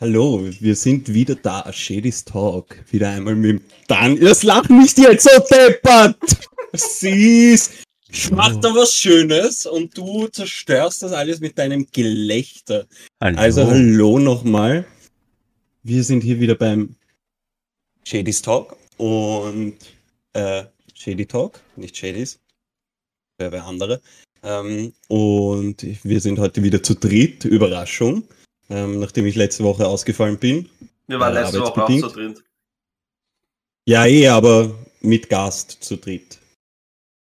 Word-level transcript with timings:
Hallo, 0.00 0.42
wir 0.58 0.74
sind 0.74 1.14
wieder 1.14 1.36
da, 1.36 1.72
Shadys 1.72 2.24
Talk. 2.24 2.84
Wieder 2.90 3.10
einmal 3.10 3.36
mit 3.36 3.50
dem 3.50 3.60
Dan. 3.86 4.18
Das 4.18 4.42
lacht 4.42 4.68
nicht 4.68 4.98
jetzt 4.98 5.22
so 5.22 5.40
deppert! 5.48 6.16
Siehst, 6.72 7.70
ich 8.08 8.28
mach 8.32 8.56
da 8.60 8.74
was 8.74 8.92
Schönes 8.92 9.66
und 9.66 9.96
du 9.96 10.26
zerstörst 10.26 11.04
das 11.04 11.12
alles 11.12 11.38
mit 11.38 11.56
deinem 11.58 11.86
Gelächter. 11.92 12.88
Hallo. 13.22 13.38
Also 13.38 13.68
hallo 13.68 14.18
nochmal. 14.18 14.84
Wir 15.84 16.02
sind 16.02 16.24
hier 16.24 16.40
wieder 16.40 16.56
beim 16.56 16.96
Shadys 18.02 18.42
Talk 18.42 18.76
und 18.96 19.76
äh, 20.32 20.64
Shady 20.94 21.26
Talk, 21.26 21.60
nicht 21.76 21.96
Shadys. 21.96 22.40
Wer 23.38 23.52
wer 23.52 23.64
andere. 23.64 24.00
Ähm, 24.42 24.92
und 25.06 25.86
wir 26.02 26.20
sind 26.20 26.40
heute 26.40 26.64
wieder 26.64 26.82
zu 26.82 26.94
dritt, 26.94 27.44
Überraschung, 27.44 28.24
ähm, 28.70 29.00
nachdem 29.00 29.26
ich 29.26 29.36
letzte 29.36 29.64
Woche 29.64 29.86
ausgefallen 29.86 30.38
bin. 30.38 30.68
Wir 31.06 31.20
waren 31.20 31.36
Äh, 31.36 31.42
letzte 31.42 31.60
Woche 31.60 31.84
auch 31.84 31.90
so 31.90 32.08
drin. 32.08 32.38
Ja, 33.86 34.06
eh, 34.06 34.28
aber 34.28 34.74
mit 35.00 35.28
Gast 35.28 35.72
zu 35.84 35.96
dritt. 35.98 36.38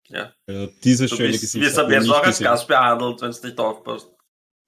Ja. 0.07 0.31
Also 0.47 0.71
dieses 0.83 1.09
Du 1.09 1.17
schöne 1.17 1.29
bist, 1.31 1.41
Gesicht. 1.41 1.65
wirst 1.65 1.77
jetzt 1.77 1.89
nicht 2.03 2.11
auch 2.13 2.23
als. 2.23 2.39
Gast 2.39 2.67
behandelt, 2.67 3.21
wenn 3.21 3.29
es 3.29 3.43
nicht 3.43 3.59
aufpasst. 3.59 4.09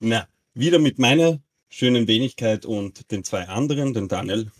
Na, 0.00 0.28
wieder 0.54 0.78
mit 0.78 0.98
meiner 0.98 1.40
schönen 1.68 2.06
Wenigkeit 2.06 2.64
und 2.66 3.10
den 3.10 3.24
zwei 3.24 3.48
anderen, 3.48 3.92
den 3.94 4.08
Daniel 4.08 4.50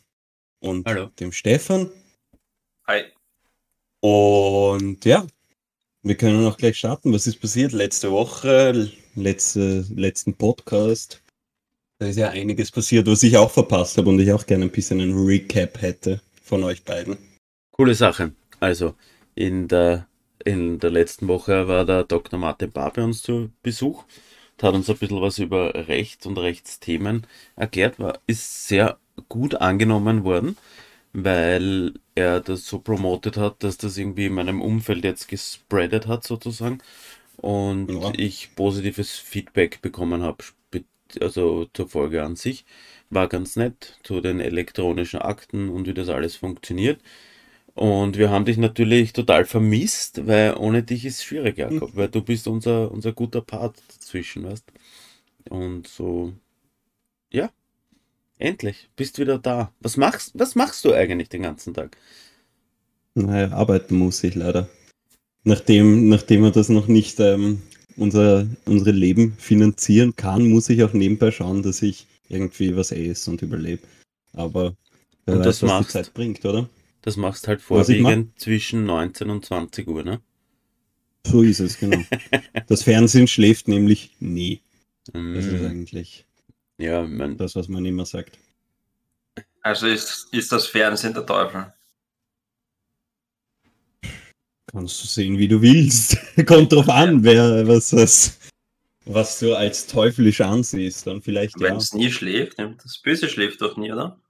und 0.60 0.86
Hallo. 0.86 1.06
dem 1.20 1.32
Stefan. 1.32 1.90
Hi. 2.86 3.04
Und 4.00 5.04
ja, 5.04 5.26
wir 6.04 6.16
können 6.16 6.46
auch 6.46 6.58
gleich 6.58 6.78
starten. 6.78 7.12
Was 7.12 7.26
ist 7.26 7.40
passiert 7.40 7.72
letzte 7.72 8.12
Woche, 8.12 8.90
letzte, 9.16 9.86
letzten 9.94 10.34
Podcast? 10.34 11.22
Da 11.98 12.06
ist 12.06 12.18
ja 12.18 12.28
einiges 12.28 12.70
passiert, 12.70 13.06
was 13.06 13.22
ich 13.22 13.36
auch 13.38 13.50
verpasst 13.50 13.96
habe 13.96 14.10
und 14.10 14.20
ich 14.20 14.30
auch 14.30 14.44
gerne 14.44 14.66
ein 14.66 14.70
bisschen 14.70 15.00
einen 15.00 15.26
Recap 15.26 15.80
hätte 15.80 16.20
von 16.42 16.62
euch 16.62 16.84
beiden. 16.84 17.16
Coole 17.72 17.94
Sache. 17.94 18.32
Also, 18.60 18.94
in 19.34 19.66
der, 19.66 20.06
in 20.44 20.78
der 20.78 20.90
letzten 20.90 21.26
Woche 21.26 21.68
war 21.68 21.86
der 21.86 22.04
Dr. 22.04 22.38
Martin 22.38 22.70
Bar 22.70 22.92
bei 22.92 23.02
uns 23.02 23.22
zu 23.22 23.50
Besuch. 23.62 24.04
und 24.56 24.62
Hat 24.62 24.74
uns 24.74 24.90
ein 24.90 24.98
bisschen 24.98 25.22
was 25.22 25.38
über 25.38 25.88
Recht 25.88 26.26
und 26.26 26.36
Rechtsthemen 26.36 27.26
erklärt. 27.56 27.98
War, 27.98 28.20
ist 28.26 28.68
sehr 28.68 28.98
gut 29.30 29.54
angenommen 29.54 30.24
worden, 30.24 30.58
weil 31.14 31.94
er 32.16 32.40
das 32.42 32.66
so 32.66 32.80
promotet 32.80 33.38
hat, 33.38 33.64
dass 33.64 33.78
das 33.78 33.98
irgendwie 33.98 34.26
in 34.26 34.34
meinem 34.34 34.62
Umfeld 34.62 35.04
jetzt 35.04 35.28
gespreadet 35.28 36.08
hat, 36.08 36.24
sozusagen. 36.24 36.80
Und 37.38 37.90
Ja. 37.90 38.12
ich 38.16 38.54
positives 38.56 39.12
Feedback 39.18 39.82
bekommen 39.82 40.22
habe, 40.22 40.44
also 41.20 41.66
zur 41.74 41.88
Folge 41.88 42.22
an 42.24 42.36
sich. 42.36 42.64
War 43.10 43.28
ganz 43.28 43.56
nett, 43.56 43.98
zu 44.02 44.20
den 44.20 44.40
elektronischen 44.40 45.20
Akten 45.20 45.68
und 45.68 45.86
wie 45.86 45.94
das 45.94 46.08
alles 46.08 46.36
funktioniert. 46.36 47.00
Und 47.74 48.18
wir 48.18 48.30
haben 48.30 48.44
dich 48.44 48.56
natürlich 48.58 49.12
total 49.12 49.44
vermisst, 49.46 50.26
weil 50.26 50.54
ohne 50.56 50.82
dich 50.84 51.04
ist 51.04 51.18
es 51.18 51.24
schwierig, 51.24 51.58
Jakob, 51.58 51.96
weil 51.96 52.08
du 52.08 52.22
bist 52.22 52.48
unser, 52.48 52.90
unser 52.92 53.12
guter 53.12 53.40
Part 53.42 53.82
dazwischen, 53.88 54.44
weißt 54.44 54.64
Und 55.50 55.88
so, 55.88 56.34
ja, 57.30 57.50
endlich, 58.38 58.90
bist 58.96 59.18
wieder 59.18 59.38
da. 59.38 59.72
Was 59.80 59.96
machst, 59.96 60.32
was 60.34 60.54
machst 60.54 60.84
du 60.84 60.92
eigentlich 60.94 61.28
den 61.28 61.42
ganzen 61.42 61.74
Tag? 61.74 61.96
Naja, 63.14 63.50
arbeiten 63.52 63.96
muss 63.96 64.22
ich 64.24 64.34
leider. 64.34 64.68
Nachdem, 65.44 66.08
nachdem 66.08 66.44
er 66.44 66.52
das 66.52 66.68
noch 66.70 66.88
nicht 66.88 67.20
ähm, 67.20 67.62
unser, 67.96 68.48
unsere 68.66 68.92
Leben 68.92 69.34
finanzieren 69.38 70.16
kann, 70.16 70.48
muss 70.48 70.70
ich 70.70 70.84
auch 70.84 70.92
nebenbei 70.94 71.30
schauen, 71.32 71.62
dass 71.62 71.82
ich 71.82 72.06
irgendwie 72.28 72.76
was 72.76 72.92
esse 72.92 73.30
und 73.30 73.42
überlebe. 73.42 73.82
Aber 74.34 74.76
wer 75.26 75.38
Und 75.38 75.40
weiß, 75.40 75.60
das 75.60 75.62
was 75.62 75.68
machst? 75.68 75.88
die 75.88 75.88
Zeit 75.88 76.14
bringt, 76.14 76.44
oder? 76.46 76.68
Das 77.02 77.16
machst 77.16 77.46
halt 77.46 77.62
mach? 77.96 78.18
vorwiegend 78.18 78.36
zwischen 78.40 78.84
19 78.84 79.30
und 79.30 79.44
20 79.44 79.86
Uhr, 79.86 80.02
ne? 80.02 80.20
So 81.26 81.42
ist 81.42 81.60
es, 81.60 81.78
genau. 81.78 82.06
das 82.66 82.82
Fernsehen 82.82 83.26
schläft 83.28 83.68
nämlich 83.68 84.16
nie. 84.20 84.62
Das 85.32 85.46
ist 85.48 85.60
Mm, 85.60 85.64
eigentlich 85.64 86.26
ja, 86.78 87.02
mein, 87.02 87.36
das, 87.36 87.56
was 87.56 87.68
man 87.68 87.84
immer 87.84 88.06
sagt. 88.06 88.38
Also 89.62 89.86
ist, 89.86 90.28
ist 90.32 90.52
das 90.52 90.66
Fernsehen 90.66 91.14
der 91.14 91.24
Teufel. 91.24 91.72
Kannst 94.70 95.02
du 95.02 95.06
sehen, 95.06 95.38
wie 95.38 95.48
du 95.48 95.62
willst. 95.62 96.18
Kommt 96.46 96.72
drauf 96.72 96.88
an, 96.88 97.22
wer 97.22 97.66
was, 97.66 97.94
was, 97.94 98.38
was 99.04 99.38
du 99.38 99.54
als 99.54 99.86
teuflisch 99.86 100.40
ansiehst. 100.40 101.06
Dann 101.06 101.22
vielleicht 101.22 101.58
Wenn 101.60 101.74
ja. 101.74 101.78
es 101.78 101.94
nie 101.94 102.10
schläft, 102.10 102.58
das 102.58 102.98
Böse 102.98 103.28
schläft 103.28 103.62
doch 103.62 103.76
nie, 103.76 103.92
oder? 103.92 104.20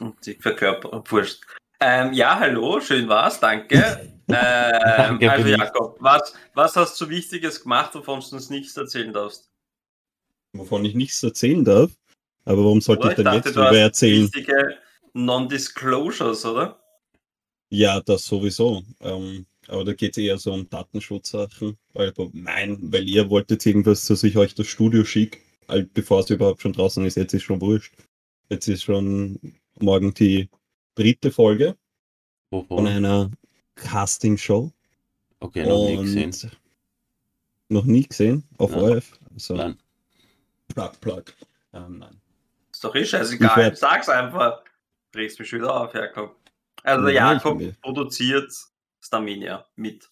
Und 0.00 0.26
die 0.26 0.34
Verkörper, 0.34 1.02
wurscht. 1.06 1.42
Ähm, 1.80 2.12
ja, 2.12 2.38
hallo, 2.38 2.80
schön 2.80 3.08
war's, 3.08 3.40
danke. 3.40 3.76
ähm, 4.28 5.18
Danke 5.18 5.30
also 5.30 5.48
Jakob, 5.48 5.96
was, 6.00 6.34
was 6.54 6.76
hast 6.76 7.00
du 7.00 7.08
Wichtiges 7.08 7.62
gemacht, 7.62 7.94
wovon 7.94 8.20
du 8.20 8.36
uns 8.36 8.48
nichts 8.48 8.76
erzählen 8.76 9.12
darfst? 9.12 9.50
Wovon 10.54 10.84
ich 10.84 10.94
nichts 10.94 11.22
erzählen 11.22 11.64
darf. 11.64 11.90
Aber 12.44 12.64
warum 12.64 12.80
sollte 12.80 13.02
Oder? 13.02 13.10
ich 13.18 13.24
dann 13.24 13.34
jetzt 13.34 13.46
du 13.48 13.52
darüber 13.52 13.78
erzählen? 13.78 14.22
wichtige 14.24 14.76
Non-Disclosures, 15.14 16.44
oder? 16.44 16.78
Ja, 17.70 18.00
das 18.00 18.24
sowieso. 18.24 18.82
Ähm, 19.00 19.46
aber 19.68 19.84
da 19.84 19.92
geht 19.94 20.12
es 20.16 20.22
eher 20.22 20.38
so 20.38 20.52
um 20.52 20.68
Datenschutzsachen. 20.68 21.76
Also 21.94 22.30
mein, 22.32 22.78
weil 22.92 23.08
ihr 23.08 23.28
wolltet 23.30 23.64
irgendwas, 23.66 24.06
dass 24.06 24.22
ich 24.22 24.36
euch 24.36 24.54
das 24.54 24.66
Studio 24.66 25.04
schicke, 25.04 25.38
halt 25.68 25.92
bevor 25.94 26.20
es 26.20 26.30
überhaupt 26.30 26.62
schon 26.62 26.72
draußen 26.72 27.04
ist. 27.04 27.16
Jetzt 27.16 27.34
ist 27.34 27.42
schon 27.44 27.60
wurscht. 27.60 27.94
Jetzt 28.50 28.68
ist 28.68 28.82
schon 28.84 29.38
morgen 29.80 30.12
die 30.14 30.48
dritte 30.94 31.32
Folge 31.32 31.76
von 32.50 32.68
wovon? 32.68 32.86
einer 32.86 33.30
Casting-Show. 33.76 34.70
Okay, 35.40 35.66
noch 35.66 35.88
nie 35.88 35.96
gesehen. 35.96 36.52
Noch 37.70 37.84
nie 37.86 38.02
gesehen 38.04 38.44
auf 38.58 38.70
Ja. 38.72 38.76
ORF. 38.82 39.18
Also, 39.32 39.54
Nein. 39.56 39.78
Plug, 40.74 40.92
plug. 41.00 41.24
Ähm, 41.72 41.98
nein. 41.98 42.20
Ist 42.72 42.82
doch 42.84 42.94
eh 42.94 43.00
Ich 43.00 43.10
scheißegal. 43.10 43.56
werd- 43.56 43.78
Sag's 43.78 44.08
einfach. 44.08 44.62
Regst 45.14 45.38
mich 45.38 45.48
schon 45.48 45.60
wieder 45.60 45.74
auf, 45.74 45.94
Jakob. 45.94 46.36
Also 46.82 47.04
der 47.06 47.14
Nein, 47.22 47.34
Jakob 47.36 47.80
produziert 47.80 48.52
Staminia 49.00 49.64
mit, 49.76 50.10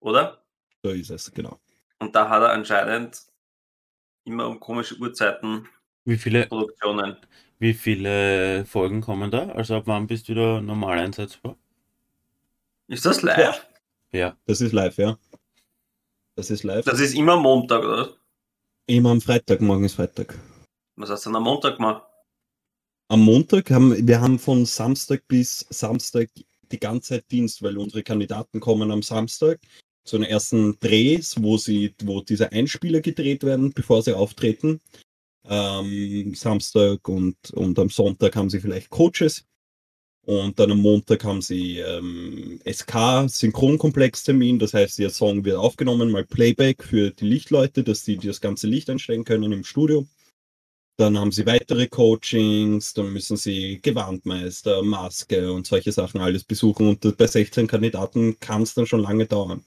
oder? 0.00 0.42
So 0.82 0.90
ist 0.90 1.10
es, 1.10 1.32
genau. 1.32 1.60
Und 1.98 2.14
da 2.14 2.28
hat 2.28 2.42
er 2.42 2.50
anscheinend 2.50 3.20
immer 4.24 4.46
um 4.48 4.58
komische 4.58 4.96
Uhrzeiten 4.98 5.68
Wie 6.04 6.16
viele, 6.16 6.46
Produktionen. 6.46 7.16
wie 7.58 7.74
viele 7.74 8.64
Folgen 8.64 9.00
kommen 9.00 9.30
da? 9.30 9.48
Also 9.50 9.76
ab 9.76 9.82
wann 9.86 10.06
bist 10.06 10.28
du 10.28 10.32
wieder 10.32 10.60
normal 10.60 10.98
einsetzbar? 10.98 11.56
Ist 12.86 13.04
das 13.04 13.22
live? 13.22 13.66
Ja. 14.12 14.36
Das 14.46 14.60
ist 14.60 14.72
live, 14.72 14.96
ja. 14.96 15.18
Das 16.36 16.50
ist 16.50 16.62
live. 16.62 16.84
Das 16.84 17.00
ist 17.00 17.14
immer 17.14 17.36
Montag, 17.36 17.82
oder? 17.84 18.16
Immer 18.90 19.10
am 19.10 19.20
Freitag, 19.20 19.60
morgen 19.60 19.84
ist 19.84 19.96
Freitag. 19.96 20.38
Was 20.96 21.10
hast 21.10 21.26
du 21.26 21.28
denn 21.28 21.36
am 21.36 21.42
Montag 21.42 21.76
gemacht? 21.76 22.04
Am 23.08 23.20
Montag 23.20 23.70
haben 23.70 24.08
wir 24.08 24.18
haben 24.18 24.38
von 24.38 24.64
Samstag 24.64 25.28
bis 25.28 25.66
Samstag 25.68 26.30
die 26.72 26.80
ganze 26.80 27.16
Zeit 27.16 27.30
Dienst, 27.30 27.62
weil 27.62 27.76
unsere 27.76 28.02
Kandidaten 28.02 28.60
kommen 28.60 28.90
am 28.90 29.02
Samstag 29.02 29.60
zu 30.04 30.16
den 30.16 30.26
ersten 30.26 30.78
Drehs, 30.80 31.42
wo 31.42 31.58
sie, 31.58 31.94
wo 32.02 32.22
diese 32.22 32.50
Einspieler 32.50 33.02
gedreht 33.02 33.44
werden, 33.44 33.74
bevor 33.74 34.02
sie 34.02 34.16
auftreten. 34.16 34.80
Ähm, 35.44 36.34
Samstag 36.34 37.06
und, 37.08 37.36
und 37.50 37.78
am 37.78 37.90
Sonntag 37.90 38.36
haben 38.36 38.48
sie 38.48 38.60
vielleicht 38.60 38.88
Coaches. 38.88 39.44
Und 40.28 40.58
dann 40.58 40.70
am 40.70 40.82
Montag 40.82 41.24
haben 41.24 41.40
sie 41.40 41.78
ähm, 41.78 42.60
SK 42.70 43.30
Synchronkomplextermin, 43.30 44.58
das 44.58 44.74
heißt, 44.74 44.98
ihr 44.98 45.08
Song 45.08 45.42
wird 45.42 45.56
aufgenommen, 45.56 46.10
mal 46.10 46.26
Playback 46.26 46.84
für 46.84 47.10
die 47.12 47.26
Lichtleute, 47.26 47.82
dass 47.82 48.04
die 48.04 48.18
das 48.18 48.42
ganze 48.42 48.66
Licht 48.66 48.90
einstellen 48.90 49.24
können 49.24 49.52
im 49.52 49.64
Studio. 49.64 50.06
Dann 50.98 51.16
haben 51.16 51.32
sie 51.32 51.46
weitere 51.46 51.86
Coachings, 51.86 52.92
dann 52.92 53.10
müssen 53.10 53.38
sie 53.38 53.80
Gewandmeister, 53.80 54.82
Maske 54.82 55.50
und 55.50 55.66
solche 55.66 55.92
Sachen 55.92 56.20
alles 56.20 56.44
besuchen. 56.44 56.88
Und 56.88 57.16
bei 57.16 57.26
16 57.26 57.66
Kandidaten 57.66 58.38
kann 58.38 58.64
es 58.64 58.74
dann 58.74 58.84
schon 58.86 59.00
lange 59.00 59.24
dauern. 59.24 59.64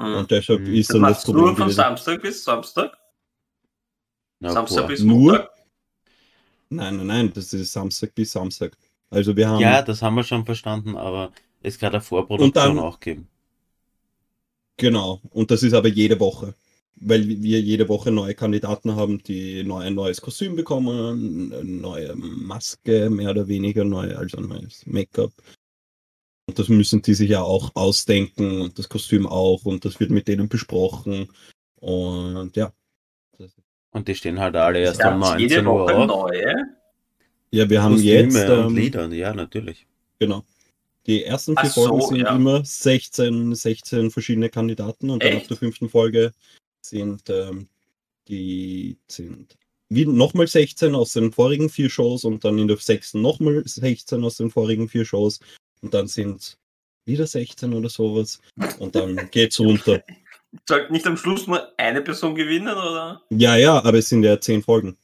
Hm. 0.00 0.16
Und 0.16 0.30
deshalb 0.32 0.62
Mhm. 0.62 0.74
ist 0.74 0.90
Das 0.90 0.94
dann 0.94 1.02
das 1.02 1.22
Problem 1.22 1.46
von 1.54 1.56
gewesen. 1.66 1.76
Samstag 1.76 2.22
bis 2.22 2.42
Samstag? 2.42 2.98
Na, 4.40 4.50
Samstag 4.50 4.80
boah. 4.80 4.88
bis 4.88 5.00
Nur? 5.00 5.32
Montag? 5.32 5.50
Nein, 6.70 6.96
nein, 6.96 7.06
nein, 7.06 7.32
das 7.32 7.52
ist 7.52 7.72
Samstag 7.72 8.12
bis 8.16 8.32
Samstag. 8.32 8.76
Also 9.12 9.36
wir 9.36 9.48
haben 9.48 9.60
Ja, 9.60 9.82
das 9.82 10.00
haben 10.02 10.14
wir 10.14 10.24
schon 10.24 10.44
verstanden, 10.44 10.96
aber 10.96 11.32
es 11.62 11.78
kann 11.78 11.92
eine 11.92 12.00
Vorproduktion 12.00 12.52
dann- 12.76 12.78
auch 12.78 12.98
geben. 12.98 13.28
genau. 14.76 15.20
Und 15.30 15.50
das 15.50 15.62
ist 15.62 15.74
aber 15.74 15.88
jede 15.88 16.18
Woche. 16.18 16.54
Weil 16.96 17.26
wir 17.26 17.60
jede 17.60 17.88
Woche 17.88 18.10
neue 18.10 18.34
Kandidaten 18.34 18.94
haben, 18.94 19.22
die 19.22 19.64
neu, 19.64 19.78
ein 19.80 19.94
neues 19.94 20.20
Kostüm 20.20 20.54
bekommen, 20.56 21.52
eine 21.52 21.64
neue 21.64 22.14
Maske, 22.14 23.10
mehr 23.10 23.30
oder 23.30 23.48
weniger, 23.48 23.84
neu, 23.84 24.14
also 24.16 24.38
ein 24.38 24.46
neues 24.48 24.86
Make-up. 24.86 25.32
Und 26.46 26.58
das 26.58 26.68
müssen 26.68 27.02
die 27.02 27.14
sich 27.14 27.30
ja 27.30 27.42
auch 27.42 27.70
ausdenken 27.74 28.60
und 28.60 28.78
das 28.78 28.88
Kostüm 28.88 29.26
auch 29.26 29.64
und 29.64 29.84
das 29.84 29.98
wird 30.00 30.10
mit 30.10 30.28
denen 30.28 30.48
besprochen. 30.48 31.28
Und 31.80 32.54
ja, 32.56 32.72
Und 33.90 34.06
die 34.08 34.14
stehen 34.14 34.38
halt 34.40 34.54
alle 34.56 34.78
erst 34.80 35.04
um 35.04 35.22
jede 35.38 35.62
19 35.62 35.66
Uhr 35.66 35.80
Woche 35.80 35.96
auf. 35.96 36.06
neue. 36.06 36.54
Ja, 37.52 37.68
wir 37.68 37.82
haben 37.82 37.94
Kostüme 37.94 38.12
jetzt, 38.12 38.48
und 38.48 38.66
ähm, 38.66 38.76
Lieder, 38.76 39.08
ja, 39.08 39.34
natürlich. 39.34 39.86
genau. 40.18 40.44
Die 41.06 41.24
ersten 41.24 41.54
vier 41.54 41.68
Ach 41.68 41.72
so, 41.72 41.86
Folgen 41.86 42.06
sind 42.06 42.16
ja. 42.18 42.34
immer 42.34 42.64
16, 42.64 43.54
16 43.54 44.10
verschiedene 44.10 44.48
Kandidaten 44.48 45.10
und 45.10 45.22
dann 45.22 45.32
ab 45.32 45.38
Echt? 45.40 45.50
der 45.50 45.56
fünften 45.56 45.88
Folge 45.88 46.32
sind 46.80 47.28
ähm, 47.28 47.68
die 48.28 48.96
sind 49.08 49.56
wie 49.88 50.06
nochmal 50.06 50.46
16 50.46 50.94
aus 50.94 51.12
den 51.12 51.32
vorigen 51.32 51.68
vier 51.68 51.90
Shows 51.90 52.24
und 52.24 52.44
dann 52.44 52.58
in 52.58 52.68
der 52.68 52.78
sechsten 52.78 53.20
nochmal 53.20 53.62
16 53.66 54.24
aus 54.24 54.38
den 54.38 54.50
vorigen 54.50 54.88
vier 54.88 55.04
Shows 55.04 55.40
und 55.82 55.92
dann 55.92 56.06
sind 56.06 56.56
wieder 57.04 57.26
16 57.26 57.74
oder 57.74 57.90
sowas 57.90 58.40
und 58.78 58.94
dann 58.94 59.16
geht's 59.30 59.60
runter. 59.60 60.02
Sollte 60.66 60.92
nicht 60.92 61.06
am 61.06 61.16
Schluss 61.16 61.46
nur 61.46 61.78
eine 61.78 62.00
Person 62.00 62.34
gewinnen, 62.34 62.74
oder? 62.74 63.22
Ja, 63.30 63.56
ja, 63.56 63.82
aber 63.82 63.98
es 63.98 64.08
sind 64.08 64.22
ja 64.22 64.40
10 64.40 64.62
Folgen. 64.62 64.96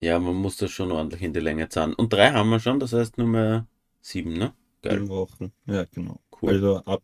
Ja, 0.00 0.18
man 0.18 0.34
muss 0.34 0.56
das 0.56 0.70
schon 0.70 0.92
ordentlich 0.92 1.22
in 1.22 1.32
die 1.32 1.40
Länge 1.40 1.68
zahlen. 1.68 1.94
Und 1.94 2.12
drei 2.12 2.30
haben 2.32 2.50
wir 2.50 2.60
schon, 2.60 2.80
das 2.80 2.92
heißt 2.92 3.18
nur 3.18 3.26
mehr 3.26 3.66
sieben, 4.00 4.34
ne? 4.34 4.52
Geil, 4.82 4.98
in 4.98 5.08
Wochen. 5.08 5.52
Ja, 5.66 5.84
genau. 5.84 6.20
cool. 6.40 6.50
Also 6.50 6.76
ab 6.84 7.02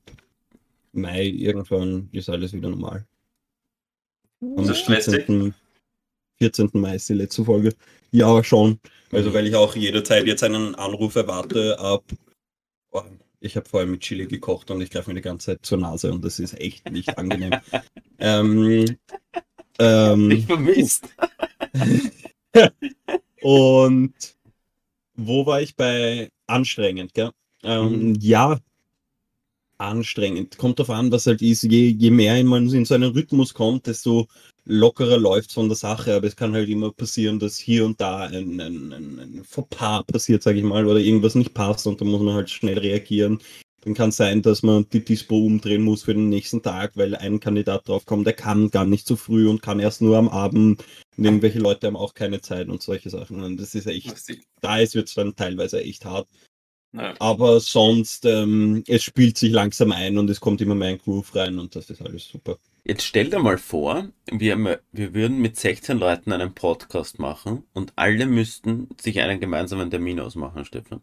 Mai 0.93 1.25
irgendwann 1.25 2.09
ist 2.13 2.29
alles 2.29 2.53
wieder 2.53 2.69
normal. 2.69 3.07
Am 4.43 4.59
Ist 4.59 4.69
das 4.69 4.79
stressig? 4.81 5.15
14. 5.27 5.55
14. 6.39 6.71
Mai 6.75 6.97
ist 6.97 7.09
die 7.09 7.15
letzte 7.15 7.45
Folge. 7.45 7.75
Ja, 8.11 8.43
schon. 8.45 8.79
Also 9.11 9.33
weil 9.33 9.47
ich 9.47 9.55
auch 9.55 9.75
jederzeit 9.75 10.27
jetzt 10.27 10.43
einen 10.43 10.75
Anruf 10.75 11.15
erwarte 11.17 11.79
ab. 11.79 12.05
Oh, 12.91 13.03
ich 13.41 13.57
habe 13.57 13.69
vorher 13.69 13.89
mit 13.89 14.01
Chili 14.01 14.27
gekocht 14.27 14.71
und 14.71 14.81
ich 14.83 14.91
greife 14.91 15.11
mir 15.11 15.15
die 15.15 15.23
ganze 15.23 15.47
Zeit 15.47 15.65
zur 15.65 15.79
Nase 15.79 16.13
und 16.13 16.25
das 16.25 16.39
ist 16.39 16.59
echt 16.61 16.91
nicht 16.91 17.17
angenehm. 17.17 17.59
ähm, 18.19 18.83
Ich 18.83 18.97
ähm, 19.79 20.43
vermisst. 20.43 21.09
und 23.43 24.15
wo 25.17 25.47
war 25.47 25.63
ich 25.63 25.77
bei 25.77 26.31
anstrengend, 26.47 27.15
gell? 27.15 27.31
Ähm, 27.65 28.11
Mhm. 28.11 28.19
Ja, 28.21 28.59
anstrengend. 29.79 30.59
Kommt 30.59 30.79
darauf 30.79 30.91
an, 30.97 31.11
was 31.11 31.27
halt 31.27 31.43
ist. 31.43 31.63
Je, 31.65 31.89
je 31.89 32.11
mehr 32.11 32.43
man 32.45 32.69
in 32.71 32.85
so 32.85 32.95
einen 32.95 33.13
Rhythmus 33.13 33.53
kommt, 33.55 33.87
desto 33.87 34.29
lockerer 34.65 35.19
läuft 35.19 35.53
von 35.53 35.69
der 35.69 35.77
Sache. 35.77 36.15
Aber 36.15 36.27
es 36.27 36.37
kann 36.37 36.53
halt 36.55 36.69
immer 36.69 36.93
passieren, 36.93 37.39
dass 37.39 37.59
hier 37.59 37.85
und 37.85 38.01
da 38.01 38.19
ein, 38.27 38.61
ein, 38.61 38.93
ein, 38.93 39.19
ein 39.19 39.45
Fauxpas 39.45 40.05
passiert, 40.05 40.43
sage 40.43 40.59
ich 40.59 40.65
mal, 40.65 40.87
oder 40.87 41.01
irgendwas 41.01 41.35
nicht 41.35 41.55
passt 41.55 41.87
und 41.87 42.01
dann 42.01 42.09
muss 42.09 42.23
man 42.23 42.35
halt 42.35 42.51
schnell 42.51 42.79
reagieren. 42.79 43.41
Dann 43.85 43.95
kann 43.95 44.11
es 44.11 44.17
sein, 44.17 44.43
dass 44.43 44.63
man 44.63 44.87
die 44.93 45.05
Dispo 45.05 45.37
umdrehen 45.39 45.83
muss 45.83 46.05
für 46.05 46.15
den 46.15 46.29
nächsten 46.29 46.63
Tag, 46.63 46.93
weil 46.97 47.17
ein 47.17 47.41
Kandidat 47.41 47.89
draufkommt, 47.89 48.27
der 48.27 48.35
kann 48.35 48.71
gar 48.71 48.85
nicht 48.85 49.07
so 49.07 49.17
früh 49.17 49.49
und 49.49 49.61
kann 49.61 49.81
erst 49.81 50.03
nur 50.03 50.17
am 50.17 50.29
Abend. 50.29 50.85
Und 51.17 51.25
irgendwelche 51.25 51.59
Leute 51.59 51.89
haben 51.89 51.97
auch 51.97 52.15
keine 52.15 52.41
Zeit 52.41 52.69
und 52.69 52.83
solche 52.83 53.11
Sachen. 53.11 53.43
Und 53.43 53.61
das 53.61 53.75
ist 53.75 53.87
echt, 53.87 54.15
da 54.61 54.79
ist 54.79 54.95
wird 54.95 55.09
es 55.09 55.15
dann 55.15 55.35
teilweise 55.35 55.83
echt 55.83 56.05
hart. 56.05 56.29
Ja. 56.93 57.15
Aber 57.19 57.59
sonst, 57.59 58.27
ähm, 58.27 58.85
es 58.87 59.03
spielt 59.03 59.39
sich 59.39 59.51
langsam 59.51 59.93
ein 59.93 60.19
und 60.19 60.29
es 60.29 60.41
kommt 60.41 60.61
immer 60.61 60.75
mehr 60.75 60.89
ein 60.89 60.99
Groove 60.99 61.35
rein 61.35 61.59
und 61.59 61.75
das 61.75 61.89
ist 61.89 62.03
alles 62.03 62.29
super. 62.29 62.59
Jetzt 62.85 63.05
stell 63.05 63.31
dir 63.31 63.39
mal 63.39 63.59
vor, 63.59 64.09
wir, 64.31 64.81
wir 64.93 65.15
würden 65.15 65.39
mit 65.39 65.59
16 65.59 65.99
Leuten 65.99 66.33
einen 66.33 66.55
Podcast 66.55 67.19
machen 67.19 67.65
und 67.73 67.93
alle 67.97 68.27
müssten 68.27 68.89
sich 69.01 69.21
einen 69.21 69.41
gemeinsamen 69.41 69.91
Termin 69.91 70.21
ausmachen, 70.21 70.65
Stefan. 70.67 71.01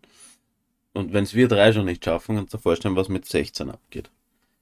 Und 0.94 1.14
wenn 1.14 1.24
es 1.24 1.34
wir 1.34 1.48
drei 1.48 1.72
schon 1.74 1.86
nicht 1.86 2.04
schaffen, 2.04 2.36
kannst 2.36 2.54
du 2.54 2.58
dir 2.58 2.64
vorstellen, 2.64 2.96
was 2.96 3.10
mit 3.10 3.26
16 3.26 3.70
abgeht. 3.70 4.10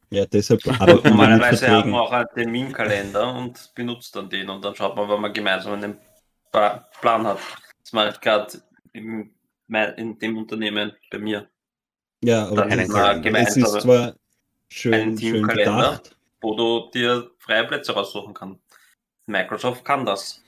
Ja, 0.10 0.26
deshalb 0.26 0.64
wir 0.66 0.74
mit 0.74 1.06
Normalerweise 1.06 1.66
hat 1.68 1.86
Verträgen. 1.86 1.92
man 1.92 2.02
auch 2.02 2.12
einen 2.12 2.28
Terminkalender 2.34 3.34
und 3.36 3.72
benutzt 3.76 4.16
dann 4.16 4.30
den 4.30 4.50
und 4.50 4.64
dann 4.64 4.76
schaut 4.76 4.96
man, 4.96 5.10
wenn 5.10 5.22
man 5.22 5.34
gemeinsam 5.34 5.74
einen 5.74 5.98
Pla- 6.52 6.88
Plan 7.02 7.26
hat. 7.28 7.40
Das 7.84 7.94
mache 7.94 8.10
ich 8.10 8.20
gerade 8.22 8.62
in, 8.94 9.32
dem 10.20 10.38
Unternehmen 10.38 10.94
bei 11.12 11.18
mir, 11.20 11.50
Ja, 12.24 12.48
aber 12.48 12.64
einen 12.64 12.82
ist, 12.82 12.96
es 13.58 13.58
ist 13.58 13.82
zwar 13.82 14.04
einen 14.06 14.16
schön, 14.70 15.18
schön 15.18 15.18
Teamkalender. 15.18 15.76
gedacht. 15.76 16.16
wo 16.42 16.56
du 16.56 16.90
dir 16.94 17.32
freie 17.40 17.66
Plätze 17.66 17.94
raussuchen 17.94 18.34
kannst. 18.34 18.62
Microsoft 19.26 19.84
kann 19.84 20.06
das. 20.06 20.42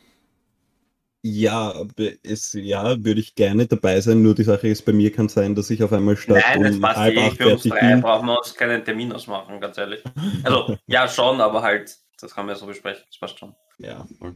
Ja, 1.21 1.73
aber 1.75 2.11
es, 2.23 2.53
ja, 2.53 3.03
würde 3.03 3.19
ich 3.19 3.35
gerne 3.35 3.67
dabei 3.67 3.99
sein, 3.99 4.21
nur 4.21 4.35
die 4.35 4.43
Sache 4.43 4.69
ist, 4.69 4.83
bei 4.85 4.93
mir 4.93 5.11
kann 5.11 5.27
sein, 5.27 5.53
dass 5.53 5.69
ich 5.69 5.83
auf 5.83 5.91
einmal 5.91 6.15
statt 6.15 6.45
Nein, 6.47 6.63
das 6.63 6.75
um 6.75 6.79
passt 6.79 6.97
halb 6.97 7.15
eh 7.15 7.27
acht 7.27 7.37
für 7.37 7.49
uns 7.49 7.63
drei, 7.63 7.79
bin. 7.91 8.01
brauchen 8.01 8.25
wir 8.27 8.37
uns 8.37 8.55
keinen 8.55 8.85
Termin 8.85 9.11
ausmachen, 9.11 9.59
ganz 9.59 9.77
ehrlich. 9.77 10.01
Also, 10.43 10.77
ja 10.87 11.07
schon, 11.09 11.41
aber 11.41 11.61
halt, 11.61 11.97
das 12.21 12.33
kann 12.33 12.45
man 12.45 12.55
ja 12.55 12.59
so 12.59 12.65
besprechen, 12.67 13.03
das 13.09 13.19
passt 13.19 13.37
schon. 13.37 13.53
Ja, 13.79 14.07
Wir 14.19 14.35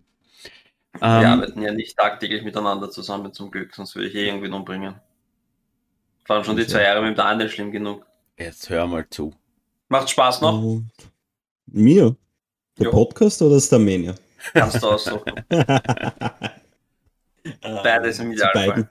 Ähm, 1.02 1.02
arbeiten 1.02 1.62
ja 1.62 1.72
nicht 1.72 1.98
tagtäglich 1.98 2.44
miteinander 2.44 2.90
zusammen 2.92 3.34
zum 3.34 3.50
Glück, 3.50 3.74
sonst 3.74 3.96
würde 3.96 4.10
ich 4.10 4.16
eh 4.16 4.28
irgendwie 4.28 4.50
umbringen. 4.50 4.96
Vor 6.26 6.36
allem 6.36 6.46
schon 6.46 6.58
die 6.58 6.68
zwei 6.68 6.84
Jahre 6.84 7.02
mit 7.02 7.12
dem 7.12 7.16
Daniel 7.16 7.50
schlimm 7.50 7.72
genug. 7.72 8.06
jetzt 8.38 8.70
hör 8.70 8.88
mal 8.88 9.08
zu. 9.10 9.34
Macht 9.90 10.10
Spaß 10.10 10.42
noch? 10.42 10.62
Und 10.62 10.92
mir? 11.66 12.16
Der 12.78 12.86
Jo. 12.86 12.92
Podcast 12.92 13.42
oder 13.42 13.60
Starmania? 13.62 14.16
Kannst 14.54 14.82
du 14.84 14.88
aussuchen. 14.90 15.34
Beides 17.62 18.20
im 18.20 18.32
Idealfall. 18.32 18.90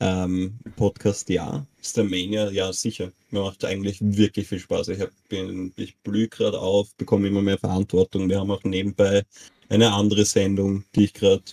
Ähm, 0.00 0.58
Podcast 0.76 1.28
ja, 1.30 1.64
Starmania 1.80 2.50
ja 2.50 2.72
sicher. 2.72 3.12
Mir 3.30 3.40
macht 3.42 3.64
eigentlich 3.64 3.98
wirklich 4.00 4.48
viel 4.48 4.58
Spaß. 4.58 4.88
Ich, 4.88 5.00
hab, 5.00 5.10
bin, 5.28 5.72
ich 5.76 5.96
blühe 5.98 6.28
gerade 6.28 6.58
auf, 6.58 6.94
bekomme 6.96 7.28
immer 7.28 7.42
mehr 7.42 7.58
Verantwortung. 7.58 8.28
Wir 8.28 8.40
haben 8.40 8.50
auch 8.50 8.64
nebenbei 8.64 9.22
eine 9.68 9.92
andere 9.92 10.24
Sendung, 10.24 10.84
die 10.94 11.04
ich 11.04 11.14
gerade 11.14 11.44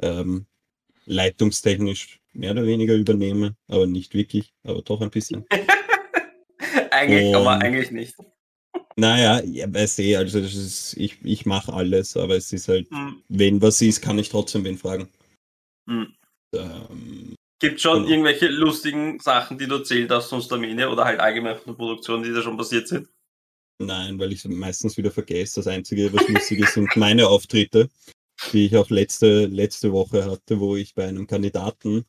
ähm, 0.00 0.46
leitungstechnisch 1.06 2.20
mehr 2.32 2.52
oder 2.52 2.66
weniger 2.66 2.94
übernehme, 2.94 3.54
aber 3.68 3.86
nicht 3.86 4.14
wirklich, 4.14 4.52
aber 4.64 4.82
doch 4.82 5.00
ein 5.00 5.10
bisschen. 5.10 5.46
Eigentlich, 6.90 7.34
aber 7.34 7.54
Und- 7.54 7.62
eigentlich 7.62 7.90
nicht. 7.90 8.16
Naja, 8.96 9.42
ja, 9.42 9.72
weiß 9.72 9.98
eh, 9.98 10.16
also 10.16 10.38
ist, 10.38 10.96
ich, 10.96 11.18
ich 11.24 11.46
mache 11.46 11.72
alles, 11.72 12.16
aber 12.16 12.36
es 12.36 12.52
ist 12.52 12.68
halt, 12.68 12.88
Hm, 12.90 13.22
wenn 13.28 13.60
was 13.60 13.82
ist, 13.82 14.00
kann 14.00 14.18
ich 14.20 14.28
trotzdem 14.28 14.64
wen 14.64 14.78
fragen. 14.78 15.08
Hm. 15.86 16.14
Ähm, 16.54 17.34
Gibt 17.60 17.80
schon 17.80 18.00
Genau. 18.00 18.08
irgendwelche 18.10 18.48
lustigen 18.48 19.18
Sachen, 19.20 19.58
die 19.58 19.66
du 19.66 19.76
erzählt 19.76 20.10
hast 20.10 20.28
von 20.28 20.42
Starmania 20.42 20.90
oder 20.90 21.04
halt 21.04 21.20
allgemein 21.20 21.56
von 21.56 21.72
der 21.72 21.74
Produktion, 21.74 22.22
die 22.22 22.32
da 22.32 22.42
schon 22.42 22.56
passiert 22.56 22.88
sind? 22.88 23.08
Nein, 23.78 24.18
weil 24.18 24.32
ich 24.32 24.44
es 24.44 24.50
meistens 24.50 24.96
wieder 24.96 25.10
vergesse. 25.10 25.60
Das 25.60 25.66
Einzige, 25.66 26.12
was 26.12 26.28
lustig 26.28 26.60
ist, 26.60 26.74
sind 26.74 26.94
meine 26.96 27.26
Auftritte, 27.26 27.88
die 28.52 28.66
ich 28.66 28.76
auch 28.76 28.90
letzte, 28.90 29.46
letzte 29.46 29.92
Woche 29.92 30.24
hatte, 30.24 30.60
wo 30.60 30.76
ich 30.76 30.94
bei 30.94 31.06
einem 31.06 31.26
Kandidaten, 31.26 32.04